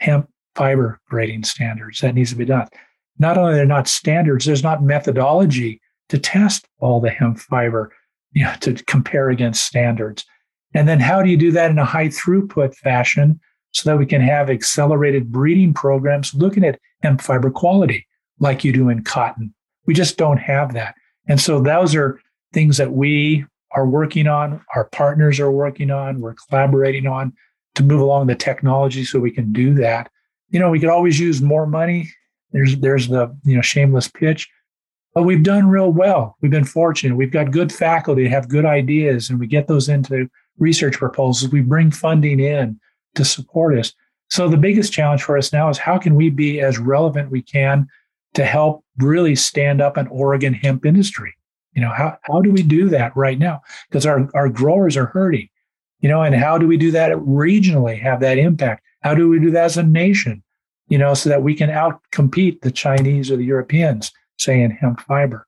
hemp 0.00 0.28
fiber 0.56 1.00
grading 1.08 1.44
standards 1.44 2.00
that 2.00 2.14
needs 2.14 2.30
to 2.30 2.36
be 2.36 2.44
done. 2.44 2.68
Not 3.18 3.38
only 3.38 3.60
are 3.60 3.66
not 3.66 3.86
standards, 3.86 4.44
there's 4.44 4.62
not 4.64 4.82
methodology 4.82 5.80
to 6.08 6.18
test 6.18 6.66
all 6.80 7.00
the 7.00 7.10
hemp 7.10 7.38
fiber, 7.38 7.92
you 8.32 8.44
know, 8.44 8.54
to 8.60 8.74
compare 8.84 9.30
against 9.30 9.64
standards. 9.64 10.24
And 10.74 10.88
then 10.88 10.98
how 10.98 11.22
do 11.22 11.30
you 11.30 11.36
do 11.36 11.52
that 11.52 11.70
in 11.70 11.78
a 11.78 11.84
high 11.84 12.08
throughput 12.08 12.74
fashion 12.74 13.40
so 13.72 13.90
that 13.90 13.98
we 13.98 14.06
can 14.06 14.20
have 14.20 14.50
accelerated 14.50 15.32
breeding 15.32 15.74
programs 15.74 16.34
looking 16.34 16.64
at 16.64 16.78
hemp 17.02 17.20
fiber 17.20 17.50
quality 17.50 18.06
like 18.38 18.64
you 18.64 18.72
do 18.72 18.88
in 18.88 19.02
cotton? 19.02 19.54
We 19.86 19.94
just 19.94 20.16
don't 20.16 20.38
have 20.38 20.74
that. 20.74 20.94
And 21.28 21.40
so 21.40 21.60
those 21.60 21.94
are 21.94 22.20
things 22.52 22.76
that 22.76 22.92
we 22.92 23.44
are 23.72 23.86
working 23.86 24.26
on, 24.26 24.62
our 24.74 24.84
partners 24.84 25.40
are 25.40 25.50
working 25.50 25.90
on, 25.90 26.20
we're 26.20 26.34
collaborating 26.34 27.06
on 27.06 27.32
to 27.74 27.82
move 27.82 28.00
along 28.00 28.26
the 28.26 28.34
technology 28.34 29.04
so 29.04 29.18
we 29.18 29.30
can 29.30 29.52
do 29.52 29.74
that. 29.74 30.10
You 30.50 30.60
know, 30.60 30.70
we 30.70 30.78
could 30.78 30.90
always 30.90 31.18
use 31.18 31.40
more 31.40 31.66
money. 31.66 32.10
There's 32.52 32.76
there's 32.78 33.08
the 33.08 33.34
you 33.44 33.56
know 33.56 33.62
shameless 33.62 34.08
pitch, 34.08 34.48
but 35.14 35.22
we've 35.22 35.42
done 35.42 35.68
real 35.68 35.90
well. 35.90 36.36
We've 36.42 36.50
been 36.50 36.64
fortunate. 36.64 37.16
We've 37.16 37.30
got 37.30 37.50
good 37.50 37.72
faculty, 37.72 38.28
have 38.28 38.48
good 38.48 38.66
ideas, 38.66 39.30
and 39.30 39.40
we 39.40 39.46
get 39.46 39.68
those 39.68 39.88
into 39.88 40.28
research 40.58 40.98
proposals. 40.98 41.50
We 41.50 41.62
bring 41.62 41.90
funding 41.90 42.40
in 42.40 42.78
to 43.14 43.24
support 43.24 43.78
us. 43.78 43.92
So 44.30 44.48
the 44.48 44.56
biggest 44.56 44.92
challenge 44.92 45.22
for 45.22 45.36
us 45.36 45.52
now 45.52 45.68
is 45.68 45.78
how 45.78 45.98
can 45.98 46.14
we 46.14 46.30
be 46.30 46.60
as 46.60 46.78
relevant 46.78 47.30
we 47.30 47.42
can 47.42 47.86
to 48.34 48.44
help 48.44 48.84
really 48.98 49.36
stand 49.36 49.80
up 49.80 49.96
an 49.96 50.06
Oregon 50.08 50.54
hemp 50.54 50.86
industry? 50.86 51.34
You 51.74 51.82
know, 51.82 51.90
how, 51.90 52.16
how 52.22 52.40
do 52.40 52.50
we 52.50 52.62
do 52.62 52.88
that 52.90 53.16
right 53.16 53.38
now? 53.38 53.60
Because 53.88 54.06
our, 54.06 54.28
our 54.34 54.48
growers 54.48 54.96
are 54.96 55.06
hurting, 55.06 55.48
you 56.00 56.08
know, 56.08 56.22
and 56.22 56.34
how 56.34 56.58
do 56.58 56.66
we 56.66 56.76
do 56.76 56.90
that 56.92 57.12
regionally, 57.12 58.00
have 58.00 58.20
that 58.20 58.38
impact? 58.38 58.84
How 59.02 59.14
do 59.14 59.28
we 59.28 59.38
do 59.38 59.50
that 59.50 59.64
as 59.64 59.76
a 59.76 59.82
nation, 59.82 60.42
you 60.88 60.98
know, 60.98 61.14
so 61.14 61.28
that 61.28 61.42
we 61.42 61.54
can 61.54 61.70
outcompete 61.70 62.60
the 62.60 62.70
Chinese 62.70 63.30
or 63.30 63.36
the 63.36 63.44
Europeans, 63.44 64.12
say 64.38 64.62
in 64.62 64.70
hemp 64.70 65.00
fiber? 65.00 65.46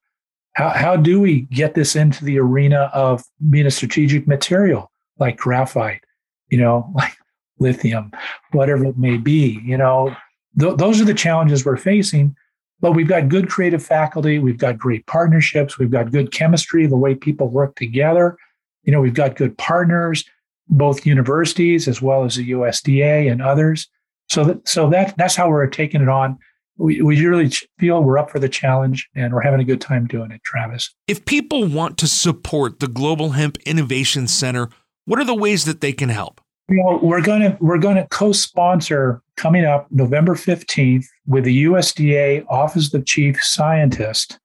How, 0.55 0.71
how 0.71 0.97
do 0.97 1.21
we 1.21 1.43
get 1.43 1.75
this 1.75 1.97
into 1.97 2.25
the 2.25 2.39
arena 2.39 2.91
of 2.95 3.25
being 3.51 3.67
a 3.67 3.71
strategic 3.71 4.27
material 4.27 4.91
like 5.19 5.37
graphite, 5.37 6.03
you 6.49 6.59
know, 6.59 6.91
like 6.95 7.17
lithium, 7.59 8.13
whatever 8.53 8.85
it 8.87 8.99
may 8.99 9.17
be, 9.17 9.61
you 9.65 9.77
know, 9.77 10.15
th- 10.59 10.77
those 10.77 11.01
are 11.01 11.05
the 11.05 11.15
challenges 11.15 11.65
we're 11.65 11.77
facing. 11.77 12.37
But 12.81 12.93
we've 12.93 13.09
got 13.09 13.29
good 13.29 13.49
creative 13.49 13.83
faculty, 13.83 14.39
we've 14.39 14.59
got 14.59 14.77
great 14.77 15.07
partnerships, 15.07 15.79
we've 15.79 15.91
got 15.91 16.11
good 16.11 16.33
chemistry, 16.33 16.87
the 16.87 16.97
way 16.97 17.15
people 17.15 17.49
work 17.49 17.77
together. 17.77 18.37
You 18.83 18.93
know, 18.93 19.01
we've 19.01 19.15
got 19.15 19.37
good 19.37 19.57
partners, 19.57 20.25
both 20.69 21.07
universities 21.07 21.89
as 21.89 22.03
well 22.03 22.25
as 22.25 22.37
the 22.37 22.51
USDA 22.51 23.31
and 23.31 23.41
others. 23.41 23.89
So 24.29 24.45
that 24.45 24.69
so 24.69 24.91
that 24.91 25.15
that's 25.17 25.37
how 25.37 25.49
we're 25.49 25.67
taking 25.67 26.03
it 26.03 26.09
on. 26.09 26.39
We, 26.77 27.01
we 27.03 27.25
really 27.25 27.51
feel 27.79 28.03
we're 28.03 28.19
up 28.19 28.31
for 28.31 28.41
the 28.41 28.49
challenge 28.49 29.09
and 29.15 29.33
we're 29.33 29.43
having 29.43 29.61
a 29.61 29.65
good 29.65 29.81
time 29.81 30.07
doing 30.07 30.33
it, 30.33 30.43
Travis. 30.45 30.93
If 31.07 31.25
people 31.25 31.67
want 31.67 31.99
to 31.99 32.09
support 32.09 32.81
the 32.81 32.89
Global 32.89 33.31
Hemp 33.31 33.59
Innovation 33.65 34.27
Center, 34.27 34.71
what 35.05 35.21
are 35.21 35.25
the 35.25 35.35
ways 35.35 35.67
that 35.67 35.81
they 35.81 35.93
can 35.93 36.09
help? 36.09 36.41
You 36.69 36.77
know, 36.77 36.99
we're 37.03 37.21
gonna 37.21 37.59
we're 37.61 37.79
gonna 37.79 38.07
co-sponsor 38.11 39.23
coming 39.37 39.67
up 39.67 39.87
November 39.91 40.35
15th 40.35 41.05
with 41.27 41.45
the 41.45 41.65
USDA 41.65 42.47
Office 42.49 42.95
of 42.95 43.05
Chief 43.05 43.43
Scientist. 43.43 44.39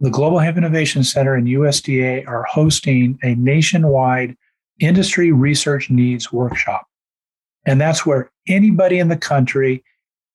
The 0.00 0.10
Global 0.10 0.38
Hemp 0.38 0.58
Innovation 0.58 1.02
Center 1.02 1.34
and 1.34 1.46
USDA 1.46 2.28
are 2.28 2.44
hosting 2.44 3.18
a 3.22 3.36
nationwide 3.36 4.36
industry 4.80 5.32
research 5.32 5.88
needs 5.88 6.30
workshop. 6.30 6.86
And 7.64 7.80
that's 7.80 8.04
where 8.04 8.30
anybody 8.48 8.98
in 8.98 9.08
the 9.08 9.16
country, 9.16 9.82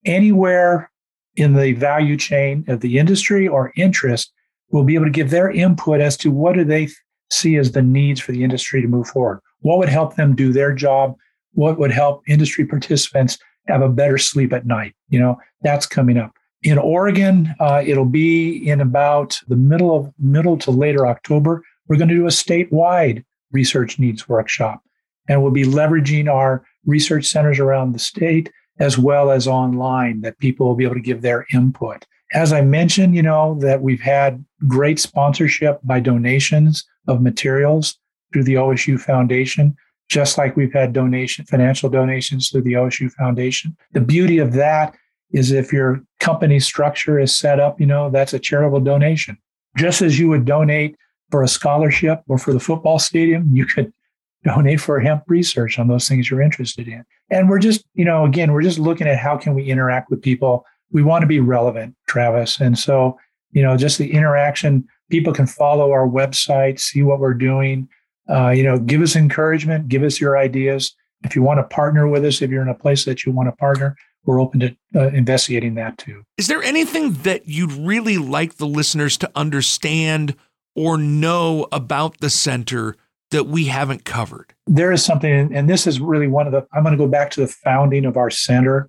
anywhere 0.06 0.89
in 1.36 1.54
the 1.54 1.73
value 1.73 2.17
chain 2.17 2.65
of 2.67 2.80
the 2.80 2.97
industry 2.97 3.47
or 3.47 3.73
interest, 3.76 4.32
will 4.71 4.84
be 4.84 4.95
able 4.95 5.06
to 5.06 5.12
give 5.12 5.30
their 5.30 5.52
input 5.52 6.02
as 6.02 6.17
to 6.17 6.32
what 6.32 6.56
do 6.56 6.63
they 6.63 6.88
see 7.30 7.58
as 7.58 7.73
the 7.73 7.82
needs 7.82 8.19
for 8.19 8.32
the 8.32 8.43
industry 8.43 8.82
to 8.82 8.88
move 8.88 9.08
forward. 9.08 9.39
What 9.60 9.78
would 9.78 9.89
help 9.89 10.15
them 10.15 10.36
do 10.36 10.52
their 10.52 10.73
job? 10.73 11.15
What 11.58 11.80
would 11.80 11.91
help 11.91 12.22
industry 12.28 12.63
participants 12.65 13.39
have 13.67 13.82
a 13.82 13.89
better 13.89 14.20
sleep 14.20 14.54
at 14.54 14.67
night. 14.67 14.93
You 15.10 15.20
know, 15.20 15.39
that's 15.63 15.88
coming 15.88 16.15
up. 16.15 16.32
In 16.62 16.78
Oregon, 16.78 17.56
uh, 17.60 17.82
it'll 17.84 18.06
be 18.06 18.70
in 18.70 18.80
about 18.80 19.39
the 19.48 19.56
middle 19.56 19.96
of 19.96 20.13
middle 20.20 20.58
to 20.60 20.72
later 20.72 21.08
October. 21.08 21.63
We're 21.88 21.98
going 21.98 22.10
to 22.10 22.15
do 22.15 22.28
a 22.28 22.30
statewide 22.30 23.26
research 23.52 23.98
needs 23.98 24.30
workshop, 24.30 24.84
and 25.28 25.41
we'll 25.41 25.52
be 25.52 25.63
leveraging 25.63 26.32
our 26.32 26.63
research 26.86 27.26
centers 27.26 27.58
around 27.58 27.93
the 27.93 28.00
state 28.00 28.52
as 28.80 29.00
well 29.00 29.32
as 29.32 29.48
online 29.48 30.22
that 30.22 30.38
people 30.38 30.67
will 30.67 30.76
be 30.76 30.84
able 30.84 30.93
to 30.93 31.02
give 31.02 31.24
their 31.24 31.48
input. 31.54 32.06
As 32.34 32.54
I 32.54 32.62
mentioned, 32.62 33.15
you 33.15 33.24
know, 33.24 33.58
that 33.62 33.82
we've 33.82 34.02
had 34.02 34.46
great 34.67 35.00
sponsorship 35.00 35.80
by 35.84 36.02
donations 36.02 36.86
of 37.08 37.20
materials 37.20 37.98
through 38.32 38.43
the 38.43 38.56
OSU 38.56 39.00
Foundation 39.00 39.76
just 40.08 40.38
like 40.38 40.56
we've 40.56 40.74
had 40.74 40.93
donation, 40.93 41.46
financial 41.46 41.89
donations 41.89 42.50
through 42.50 42.62
the 42.62 42.74
OSU 42.74 43.12
Foundation. 43.12 43.76
The 43.91 44.02
beauty 44.02 44.38
of 44.38 44.54
that 44.54 44.96
is 45.32 45.52
if 45.52 45.74
your 45.74 46.02
company 46.20 46.60
structure 46.60 47.20
is 47.20 47.36
set 47.36 47.60
up, 47.60 47.80
you 47.80 47.86
know, 47.86 48.10
that's 48.10 48.34
a 48.34 48.39
charitable 48.39 48.80
donation. 48.80 49.38
Just 49.76 50.02
as 50.02 50.17
you 50.17 50.30
would 50.30 50.46
donate 50.46 50.96
for 51.30 51.43
a 51.43 51.48
scholarship 51.48 52.22
or 52.28 52.38
for 52.38 52.54
the 52.54 52.60
football 52.60 53.00
stadium, 53.00 53.50
you 53.54 53.65
could 53.65 53.91
donate 54.43 54.80
for 54.80 55.00
hemp 55.00 55.24
research 55.28 55.78
on 55.78 55.88
those 55.88 56.08
things 56.08 56.30
you're 56.30 56.41
interested 56.41 56.88
in. 56.88 57.04
And 57.30 57.50
we're 57.50 57.60
just, 57.60 57.84
you 57.93 58.06
know, 58.06 58.26
again, 58.26 58.54
we're 58.54 58.62
just 58.62 58.80
looking 58.80 59.08
at 59.08 59.17
how 59.17 59.36
can 59.36 59.54
we 59.54 59.65
interact 59.65 60.10
with 60.10 60.22
people. 60.22 60.65
We 60.91 61.04
want 61.04 61.24
to 61.24 61.28
be 61.28 61.41
relevant, 61.41 61.96
Travis. 62.08 62.62
And 62.62 62.80
so, 62.80 63.20
you 63.52 63.62
know, 63.62 63.76
just 63.76 63.98
the 63.98 64.13
interaction, 64.13 64.88
people 65.10 65.34
can 65.34 65.48
follow 65.48 65.91
our 65.91 66.08
website, 66.08 66.80
see 66.80 67.04
what 67.04 67.20
we're 67.20 67.34
doing. 67.34 67.89
Uh, 68.30 68.50
you 68.50 68.63
know, 68.63 68.78
give 68.78 69.02
us 69.02 69.16
encouragement, 69.16 69.88
give 69.88 70.04
us 70.04 70.20
your 70.20 70.38
ideas. 70.38 70.96
If 71.24 71.36
you 71.36 71.42
want 71.42 71.60
to 71.60 71.63
partner 71.63 72.08
with 72.08 72.24
us, 72.26 72.42
if 72.42 72.52
you're 72.52 72.62
in 72.62 72.68
a 72.68 72.76
place 72.76 73.06
that 73.06 73.26
you 73.26 73.32
want 73.32 73.48
to 73.48 73.56
partner, 73.56 73.96
we're 74.26 74.42
open 74.42 74.60
to 74.60 74.76
uh, 74.96 75.08
investigating 75.10 75.76
that 75.76 75.98
too. 75.98 76.24
Is 76.38 76.48
there 76.48 76.62
anything 76.62 77.13
that 77.24 77.48
you'd 77.48 77.72
really 77.72 78.18
like 78.18 78.56
the 78.56 78.68
listeners 78.68 79.18
to 79.20 79.32
understand 79.36 80.36
or 80.76 80.98
know 80.98 81.68
about 81.72 82.20
the 82.20 82.30
center 82.30 82.96
that 83.32 83.46
we 83.46 83.66
haven't 83.66 84.06
covered? 84.06 84.54
There 84.68 84.92
is 84.92 85.04
something, 85.04 85.54
and 85.54 85.70
this 85.70 85.88
is 85.88 86.00
really 86.00 86.28
one 86.28 86.46
of 86.46 86.52
the, 86.52 86.68
I'm 86.74 86.84
going 86.84 86.92
to 86.92 86.98
go 86.98 87.08
back 87.08 87.32
to 87.32 87.42
the 87.42 87.48
founding 87.48 88.06
of 88.06 88.18
our 88.18 88.30
center. 88.30 88.88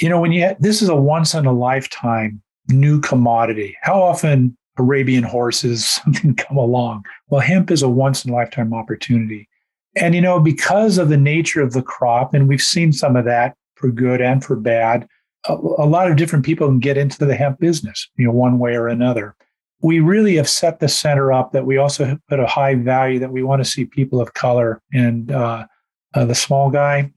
You 0.00 0.08
know, 0.08 0.20
when 0.20 0.32
you, 0.32 0.54
this 0.60 0.80
is 0.82 0.88
a 0.88 0.96
once 0.96 1.34
in 1.34 1.44
a 1.44 1.52
lifetime 1.52 2.40
new 2.68 3.00
commodity. 3.00 3.76
How 3.80 4.02
often 4.02 4.56
Arabian 4.78 5.24
horses, 5.24 5.84
something 6.04 6.34
come 6.34 6.56
along. 6.56 7.04
Well, 7.28 7.40
hemp 7.40 7.70
is 7.70 7.82
a 7.82 7.88
once 7.88 8.24
in 8.24 8.30
a 8.30 8.34
lifetime 8.34 8.74
opportunity. 8.74 9.48
And, 9.96 10.14
you 10.14 10.20
know, 10.20 10.38
because 10.38 10.98
of 10.98 11.08
the 11.08 11.16
nature 11.16 11.62
of 11.62 11.72
the 11.72 11.82
crop, 11.82 12.34
and 12.34 12.48
we've 12.48 12.62
seen 12.62 12.92
some 12.92 13.16
of 13.16 13.24
that 13.24 13.56
for 13.74 13.90
good 13.90 14.20
and 14.20 14.44
for 14.44 14.56
bad, 14.56 15.08
a, 15.46 15.54
a 15.54 15.86
lot 15.86 16.10
of 16.10 16.16
different 16.16 16.44
people 16.44 16.68
can 16.68 16.78
get 16.78 16.98
into 16.98 17.24
the 17.24 17.34
hemp 17.34 17.58
business, 17.58 18.08
you 18.16 18.26
know, 18.26 18.32
one 18.32 18.58
way 18.58 18.74
or 18.76 18.88
another. 18.88 19.34
We 19.80 20.00
really 20.00 20.36
have 20.36 20.48
set 20.48 20.80
the 20.80 20.88
center 20.88 21.32
up 21.32 21.52
that 21.52 21.66
we 21.66 21.78
also 21.78 22.18
put 22.28 22.40
a 22.40 22.46
high 22.46 22.74
value 22.74 23.18
that 23.20 23.32
we 23.32 23.42
want 23.42 23.62
to 23.62 23.70
see 23.70 23.84
people 23.84 24.20
of 24.20 24.34
color 24.34 24.82
and 24.92 25.30
uh, 25.30 25.66
uh, 26.14 26.24
the 26.24 26.34
small 26.34 26.70
guy, 26.70 27.12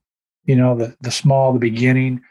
you 0.45 0.55
know, 0.55 0.75
the, 0.75 0.95
the 1.01 1.11
small, 1.11 1.53
the 1.53 1.59
beginning. 1.59 2.21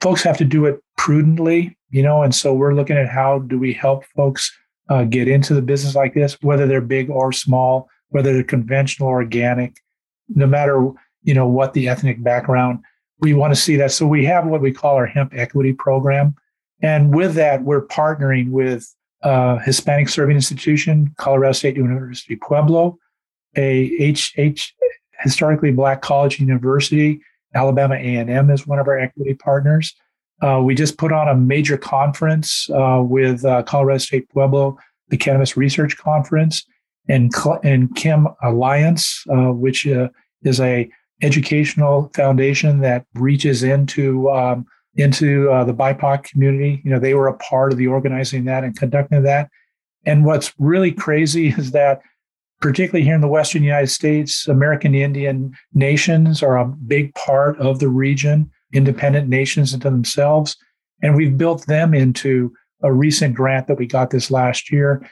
Folks 0.00 0.22
have 0.22 0.36
to 0.38 0.44
do 0.44 0.66
it 0.66 0.80
prudently, 0.96 1.76
you 1.90 2.02
know, 2.02 2.22
and 2.22 2.34
so 2.34 2.52
we're 2.52 2.74
looking 2.74 2.96
at 2.96 3.08
how 3.08 3.40
do 3.40 3.58
we 3.58 3.72
help 3.72 4.04
folks 4.14 4.54
uh, 4.88 5.04
get 5.04 5.28
into 5.28 5.54
the 5.54 5.62
business 5.62 5.94
like 5.94 6.14
this, 6.14 6.36
whether 6.40 6.66
they're 6.66 6.80
big 6.80 7.10
or 7.10 7.32
small, 7.32 7.88
whether 8.08 8.32
they're 8.32 8.42
conventional 8.42 9.08
or 9.08 9.16
organic, 9.16 9.76
no 10.28 10.46
matter 10.46 10.90
you 11.22 11.34
know 11.34 11.46
what 11.46 11.74
the 11.74 11.88
ethnic 11.88 12.22
background. 12.22 12.80
we 13.20 13.34
want 13.34 13.52
to 13.52 13.60
see 13.60 13.76
that. 13.76 13.90
So 13.92 14.06
we 14.06 14.24
have 14.26 14.46
what 14.46 14.60
we 14.60 14.72
call 14.72 14.94
our 14.94 15.06
hemp 15.06 15.32
equity 15.34 15.72
program. 15.72 16.36
And 16.80 17.14
with 17.14 17.34
that, 17.34 17.64
we're 17.64 17.86
partnering 17.86 18.50
with 18.50 18.86
a 19.22 19.60
Hispanic 19.60 20.08
serving 20.08 20.36
institution, 20.36 21.12
Colorado 21.18 21.52
State 21.52 21.76
University 21.76 22.36
Pueblo, 22.36 22.96
a 23.56 23.92
H, 23.98 24.34
H 24.36 24.74
historically 25.20 25.72
black 25.72 26.00
college 26.00 26.38
university, 26.38 27.20
Alabama 27.54 27.94
A&M 27.94 28.50
is 28.50 28.66
one 28.66 28.78
of 28.78 28.86
our 28.86 28.98
equity 28.98 29.34
partners. 29.34 29.94
Uh, 30.40 30.60
we 30.62 30.74
just 30.74 30.98
put 30.98 31.12
on 31.12 31.28
a 31.28 31.34
major 31.34 31.76
conference 31.76 32.68
uh, 32.70 33.02
with 33.02 33.44
uh, 33.44 33.62
Colorado 33.64 33.98
State 33.98 34.28
Pueblo, 34.30 34.78
the 35.08 35.16
Cannabis 35.16 35.56
Research 35.56 35.96
Conference, 35.96 36.64
and, 37.08 37.32
and 37.64 37.94
Chem 37.96 38.28
Alliance, 38.42 39.24
uh, 39.30 39.52
which 39.52 39.86
uh, 39.86 40.08
is 40.42 40.60
a 40.60 40.88
educational 41.22 42.10
foundation 42.14 42.80
that 42.80 43.04
reaches 43.14 43.62
into 43.62 44.30
um, 44.30 44.66
into 44.94 45.50
uh, 45.50 45.64
the 45.64 45.74
BIPOC 45.74 46.24
community. 46.24 46.82
You 46.84 46.90
know, 46.90 46.98
they 46.98 47.14
were 47.14 47.28
a 47.28 47.36
part 47.36 47.72
of 47.72 47.78
the 47.78 47.86
organizing 47.86 48.44
that 48.44 48.64
and 48.64 48.76
conducting 48.76 49.22
that. 49.22 49.48
And 50.04 50.24
what's 50.24 50.52
really 50.58 50.92
crazy 50.92 51.48
is 51.56 51.70
that, 51.72 52.00
particularly 52.60 53.04
here 53.04 53.14
in 53.14 53.20
the 53.20 53.28
Western 53.28 53.62
United 53.62 53.88
States, 53.88 54.48
American 54.48 54.94
Indian 54.94 55.52
nations 55.72 56.42
are 56.42 56.58
a 56.58 56.66
big 56.66 57.14
part 57.14 57.58
of 57.58 57.78
the 57.78 57.88
region 57.88 58.50
independent 58.72 59.28
nations 59.28 59.74
into 59.74 59.90
themselves. 59.90 60.56
And 61.02 61.16
we've 61.16 61.38
built 61.38 61.66
them 61.66 61.94
into 61.94 62.52
a 62.82 62.92
recent 62.92 63.34
grant 63.34 63.66
that 63.66 63.78
we 63.78 63.86
got 63.86 64.10
this 64.10 64.30
last 64.30 64.70
year. 64.70 65.08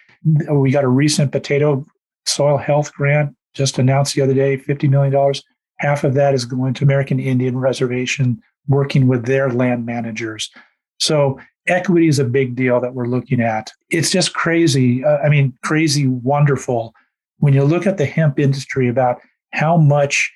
We 0.50 0.70
got 0.70 0.84
a 0.84 0.88
recent 0.88 1.32
potato 1.32 1.84
soil 2.26 2.56
health 2.56 2.92
grant 2.92 3.36
just 3.56 3.78
announced 3.78 4.14
the 4.14 4.22
other 4.22 4.34
day, 4.34 4.58
$50 4.58 4.88
million. 4.88 5.34
Half 5.78 6.04
of 6.04 6.14
that 6.14 6.34
is 6.34 6.44
going 6.44 6.74
to 6.74 6.84
American 6.84 7.18
Indian 7.18 7.56
Reservation, 7.58 8.40
working 8.68 9.08
with 9.08 9.24
their 9.24 9.50
land 9.50 9.86
managers. 9.86 10.50
So 10.98 11.40
equity 11.66 12.06
is 12.06 12.18
a 12.18 12.24
big 12.24 12.54
deal 12.54 12.80
that 12.80 12.94
we're 12.94 13.06
looking 13.06 13.40
at. 13.40 13.72
It's 13.90 14.10
just 14.10 14.34
crazy. 14.34 15.04
Uh, 15.04 15.18
I 15.18 15.30
mean, 15.30 15.56
crazy, 15.64 16.06
wonderful. 16.06 16.94
When 17.38 17.54
you 17.54 17.64
look 17.64 17.86
at 17.86 17.96
the 17.96 18.06
hemp 18.06 18.38
industry 18.38 18.88
about 18.88 19.20
how 19.52 19.76
much 19.76 20.32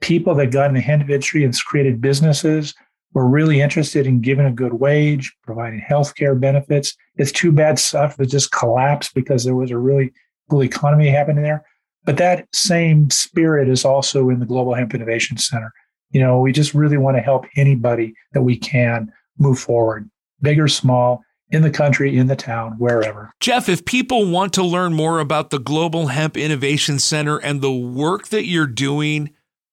people 0.00 0.34
that 0.36 0.50
got 0.50 0.68
in 0.68 0.74
the 0.74 0.80
hemp 0.80 1.02
industry 1.02 1.44
and 1.44 1.54
created 1.64 2.00
businesses 2.00 2.74
were 3.14 3.26
really 3.26 3.60
interested 3.60 4.06
in 4.06 4.20
giving 4.20 4.46
a 4.46 4.52
good 4.52 4.74
wage, 4.74 5.34
providing 5.42 5.80
health 5.80 6.14
care 6.14 6.34
benefits. 6.34 6.94
It's 7.16 7.32
too 7.32 7.52
bad 7.52 7.78
stuff 7.78 8.16
that 8.16 8.26
just 8.26 8.52
collapsed 8.52 9.14
because 9.14 9.44
there 9.44 9.56
was 9.56 9.70
a 9.70 9.78
really 9.78 10.12
cool 10.50 10.62
economy 10.62 11.08
happening 11.08 11.42
there. 11.42 11.64
But 12.04 12.16
that 12.18 12.46
same 12.54 13.10
spirit 13.10 13.68
is 13.68 13.84
also 13.84 14.30
in 14.30 14.40
the 14.40 14.46
Global 14.46 14.74
Hemp 14.74 14.94
Innovation 14.94 15.36
Center. 15.36 15.72
You 16.10 16.20
know, 16.20 16.40
we 16.40 16.52
just 16.52 16.74
really 16.74 16.96
want 16.96 17.16
to 17.16 17.22
help 17.22 17.46
anybody 17.56 18.14
that 18.32 18.42
we 18.42 18.56
can 18.56 19.12
move 19.38 19.58
forward, 19.58 20.08
big 20.40 20.58
or 20.58 20.68
small, 20.68 21.22
in 21.50 21.62
the 21.62 21.70
country, 21.70 22.16
in 22.16 22.26
the 22.26 22.36
town, 22.36 22.72
wherever. 22.78 23.32
Jeff, 23.40 23.68
if 23.68 23.84
people 23.84 24.30
want 24.30 24.52
to 24.54 24.62
learn 24.62 24.92
more 24.92 25.18
about 25.18 25.50
the 25.50 25.58
Global 25.58 26.08
Hemp 26.08 26.36
Innovation 26.36 26.98
Center 26.98 27.38
and 27.38 27.60
the 27.60 27.72
work 27.72 28.28
that 28.28 28.44
you're 28.44 28.66
doing, 28.66 29.30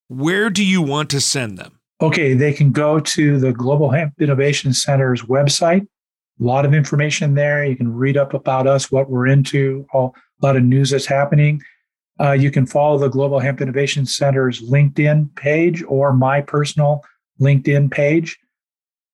where 0.08 0.50
do 0.50 0.64
you 0.64 0.82
want 0.82 1.10
to 1.12 1.22
send 1.22 1.58
them? 1.58 1.80
Okay, 2.02 2.34
they 2.34 2.54
can 2.54 2.72
go 2.72 3.00
to 3.00 3.40
the 3.40 3.54
Global 3.54 3.90
Hemp 3.90 4.14
Innovation 4.20 4.74
Center's 4.74 5.22
website. 5.24 5.82
A 5.82 6.44
lot 6.44 6.66
of 6.66 6.74
information 6.74 7.34
there. 7.36 7.64
You 7.64 7.78
can 7.78 7.94
read 7.94 8.18
up 8.18 8.34
about 8.34 8.68
us, 8.68 8.92
what 8.92 9.10
we're 9.10 9.28
into, 9.28 9.88
all, 9.94 10.14
a 10.42 10.46
lot 10.46 10.58
of 10.58 10.64
news 10.64 10.90
that's 10.90 11.06
happening. 11.06 11.62
Uh, 12.20 12.32
you 12.32 12.52
can 12.52 12.66
follow 12.66 12.98
the 12.98 13.10
Global 13.10 13.40
Hemp 13.40 13.62
Innovation 13.62 14.06
Center's 14.06 14.62
LinkedIn 14.62 15.34
page 15.36 15.84
or 15.88 16.14
my 16.14 16.42
personal 16.42 17.02
LinkedIn 17.40 17.92
page. 17.92 18.38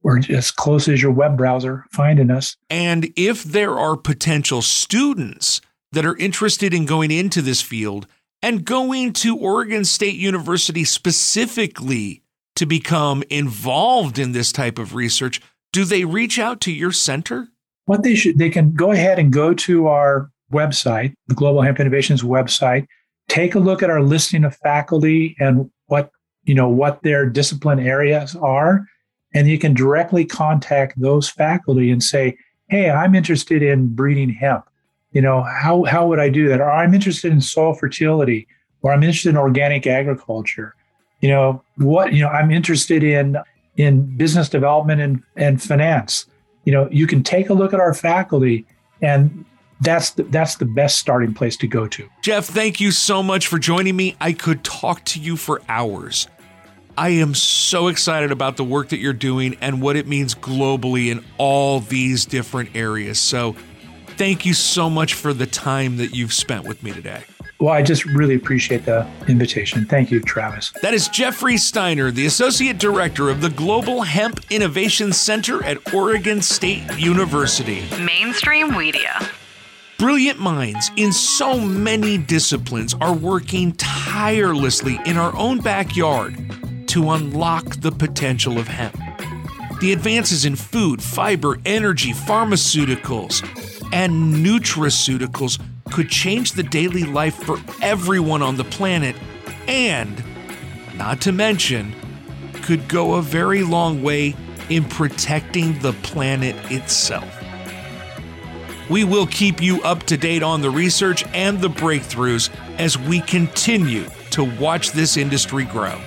We're 0.03 0.21
as 0.29 0.49
close 0.49 0.87
as 0.87 1.01
your 1.01 1.11
web 1.11 1.37
browser 1.37 1.85
finding 1.91 2.31
us. 2.31 2.55
And 2.69 3.13
if 3.15 3.43
there 3.43 3.77
are 3.77 3.95
potential 3.95 4.61
students 4.63 5.61
that 5.91 6.05
are 6.05 6.17
interested 6.17 6.73
in 6.73 6.85
going 6.85 7.11
into 7.11 7.41
this 7.41 7.61
field, 7.61 8.07
and 8.41 8.65
going 8.65 9.13
to 9.13 9.37
Oregon 9.37 9.85
State 9.85 10.15
University 10.15 10.83
specifically 10.83 12.23
to 12.55 12.65
become 12.65 13.23
involved 13.29 14.19
in 14.19 14.31
this 14.31 14.51
type 14.51 14.77
of 14.77 14.95
research, 14.95 15.41
do 15.71 15.85
they 15.85 16.05
reach 16.05 16.39
out 16.39 16.61
to 16.61 16.71
your 16.71 16.91
center? 16.91 17.47
What 17.85 18.03
they 18.03 18.15
should 18.15 18.37
they 18.37 18.49
can 18.49 18.73
go 18.73 18.91
ahead 18.91 19.19
and 19.19 19.31
go 19.31 19.53
to 19.53 19.87
our 19.87 20.29
website, 20.51 21.13
the 21.27 21.35
Global 21.35 21.61
Hemp 21.61 21.79
Innovations 21.79 22.23
website, 22.23 22.85
take 23.29 23.55
a 23.55 23.59
look 23.59 23.81
at 23.81 23.89
our 23.89 24.01
listing 24.01 24.43
of 24.43 24.55
faculty 24.57 25.35
and 25.39 25.69
what 25.87 26.11
you 26.43 26.53
know 26.53 26.69
what 26.69 27.01
their 27.03 27.25
discipline 27.25 27.79
areas 27.79 28.35
are, 28.35 28.85
and 29.33 29.47
you 29.47 29.57
can 29.57 29.73
directly 29.73 30.25
contact 30.25 30.99
those 30.99 31.29
faculty 31.29 31.91
and 31.91 32.03
say, 32.03 32.37
"Hey, 32.67 32.89
I'm 32.89 33.15
interested 33.15 33.63
in 33.63 33.95
breeding 33.95 34.29
hemp 34.29 34.65
you 35.11 35.21
know 35.21 35.43
how 35.43 35.83
how 35.83 36.07
would 36.07 36.19
i 36.19 36.29
do 36.29 36.47
that? 36.47 36.61
Or 36.61 36.71
i'm 36.71 36.93
interested 36.93 37.31
in 37.31 37.41
soil 37.41 37.73
fertility 37.73 38.47
or 38.81 38.91
i'm 38.91 39.03
interested 39.03 39.29
in 39.29 39.37
organic 39.37 39.87
agriculture. 39.87 40.75
You 41.19 41.29
know 41.29 41.63
what 41.77 42.13
you 42.13 42.21
know 42.21 42.29
i'm 42.29 42.51
interested 42.51 43.03
in 43.03 43.37
in 43.77 44.17
business 44.17 44.49
development 44.49 45.01
and, 45.01 45.23
and 45.35 45.61
finance. 45.61 46.25
You 46.65 46.73
know 46.73 46.89
you 46.91 47.07
can 47.07 47.23
take 47.23 47.49
a 47.49 47.53
look 47.53 47.73
at 47.73 47.79
our 47.79 47.93
faculty 47.93 48.65
and 49.01 49.45
that's 49.81 50.11
the, 50.11 50.23
that's 50.23 50.55
the 50.55 50.65
best 50.65 50.99
starting 50.99 51.33
place 51.33 51.57
to 51.57 51.67
go 51.67 51.87
to. 51.87 52.07
Jeff 52.21 52.45
thank 52.45 52.79
you 52.79 52.91
so 52.91 53.21
much 53.21 53.47
for 53.47 53.59
joining 53.59 53.95
me. 53.95 54.15
I 54.21 54.33
could 54.33 54.63
talk 54.63 55.03
to 55.05 55.19
you 55.19 55.37
for 55.37 55.61
hours. 55.67 56.27
I 56.97 57.09
am 57.09 57.33
so 57.33 57.87
excited 57.87 58.31
about 58.31 58.57
the 58.57 58.63
work 58.63 58.89
that 58.89 58.99
you're 58.99 59.13
doing 59.13 59.57
and 59.61 59.81
what 59.81 59.95
it 59.95 60.07
means 60.07 60.35
globally 60.35 61.09
in 61.09 61.23
all 61.37 61.79
these 61.79 62.25
different 62.25 62.75
areas. 62.75 63.17
So 63.17 63.55
thank 64.21 64.45
you 64.45 64.53
so 64.53 64.87
much 64.87 65.15
for 65.15 65.33
the 65.33 65.47
time 65.47 65.97
that 65.97 66.13
you've 66.13 66.31
spent 66.31 66.63
with 66.67 66.83
me 66.83 66.91
today. 66.91 67.23
Well, 67.59 67.73
I 67.73 67.81
just 67.81 68.05
really 68.05 68.35
appreciate 68.35 68.85
the 68.85 69.09
invitation. 69.27 69.85
Thank 69.85 70.11
you, 70.11 70.19
Travis. 70.19 70.71
That 70.83 70.93
is 70.93 71.07
Jeffrey 71.07 71.57
Steiner, 71.57 72.11
the 72.11 72.27
Associate 72.27 72.77
Director 72.77 73.31
of 73.31 73.41
the 73.41 73.49
Global 73.49 74.03
Hemp 74.03 74.39
Innovation 74.51 75.11
Center 75.11 75.63
at 75.63 75.91
Oregon 75.91 76.43
State 76.43 76.83
University. 76.99 77.83
Mainstream 77.99 78.77
Media. 78.77 79.27
Brilliant 79.97 80.39
minds 80.39 80.91
in 80.97 81.11
so 81.11 81.59
many 81.59 82.19
disciplines 82.19 82.93
are 83.01 83.15
working 83.15 83.71
tirelessly 83.71 84.99
in 85.07 85.17
our 85.17 85.35
own 85.35 85.61
backyard 85.61 86.37
to 86.89 87.09
unlock 87.09 87.77
the 87.77 87.91
potential 87.91 88.59
of 88.59 88.67
hemp. 88.67 88.95
The 89.79 89.93
advances 89.93 90.45
in 90.45 90.55
food, 90.55 91.01
fiber, 91.01 91.57
energy, 91.65 92.11
pharmaceuticals, 92.11 93.80
and 93.91 94.35
nutraceuticals 94.35 95.61
could 95.91 96.09
change 96.09 96.53
the 96.53 96.63
daily 96.63 97.03
life 97.03 97.35
for 97.35 97.57
everyone 97.81 98.41
on 98.41 98.55
the 98.55 98.63
planet, 98.63 99.15
and, 99.67 100.23
not 100.95 101.21
to 101.21 101.31
mention, 101.31 101.93
could 102.61 102.87
go 102.87 103.15
a 103.15 103.21
very 103.21 103.63
long 103.63 104.01
way 104.01 104.35
in 104.69 104.85
protecting 104.85 105.77
the 105.79 105.93
planet 106.03 106.55
itself. 106.71 107.27
We 108.89 109.03
will 109.03 109.27
keep 109.27 109.61
you 109.61 109.81
up 109.83 110.03
to 110.03 110.17
date 110.17 110.43
on 110.43 110.61
the 110.61 110.69
research 110.69 111.25
and 111.33 111.61
the 111.61 111.69
breakthroughs 111.69 112.49
as 112.77 112.97
we 112.97 113.21
continue 113.21 114.05
to 114.31 114.43
watch 114.59 114.91
this 114.91 115.17
industry 115.17 115.65
grow. 115.65 115.99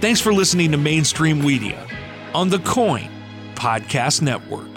Thanks 0.00 0.20
for 0.20 0.32
listening 0.32 0.72
to 0.72 0.78
Mainstream 0.78 1.40
Media 1.40 1.86
on 2.34 2.48
the 2.48 2.58
KOIN 2.58 3.10
Podcast 3.54 4.22
Network. 4.22 4.69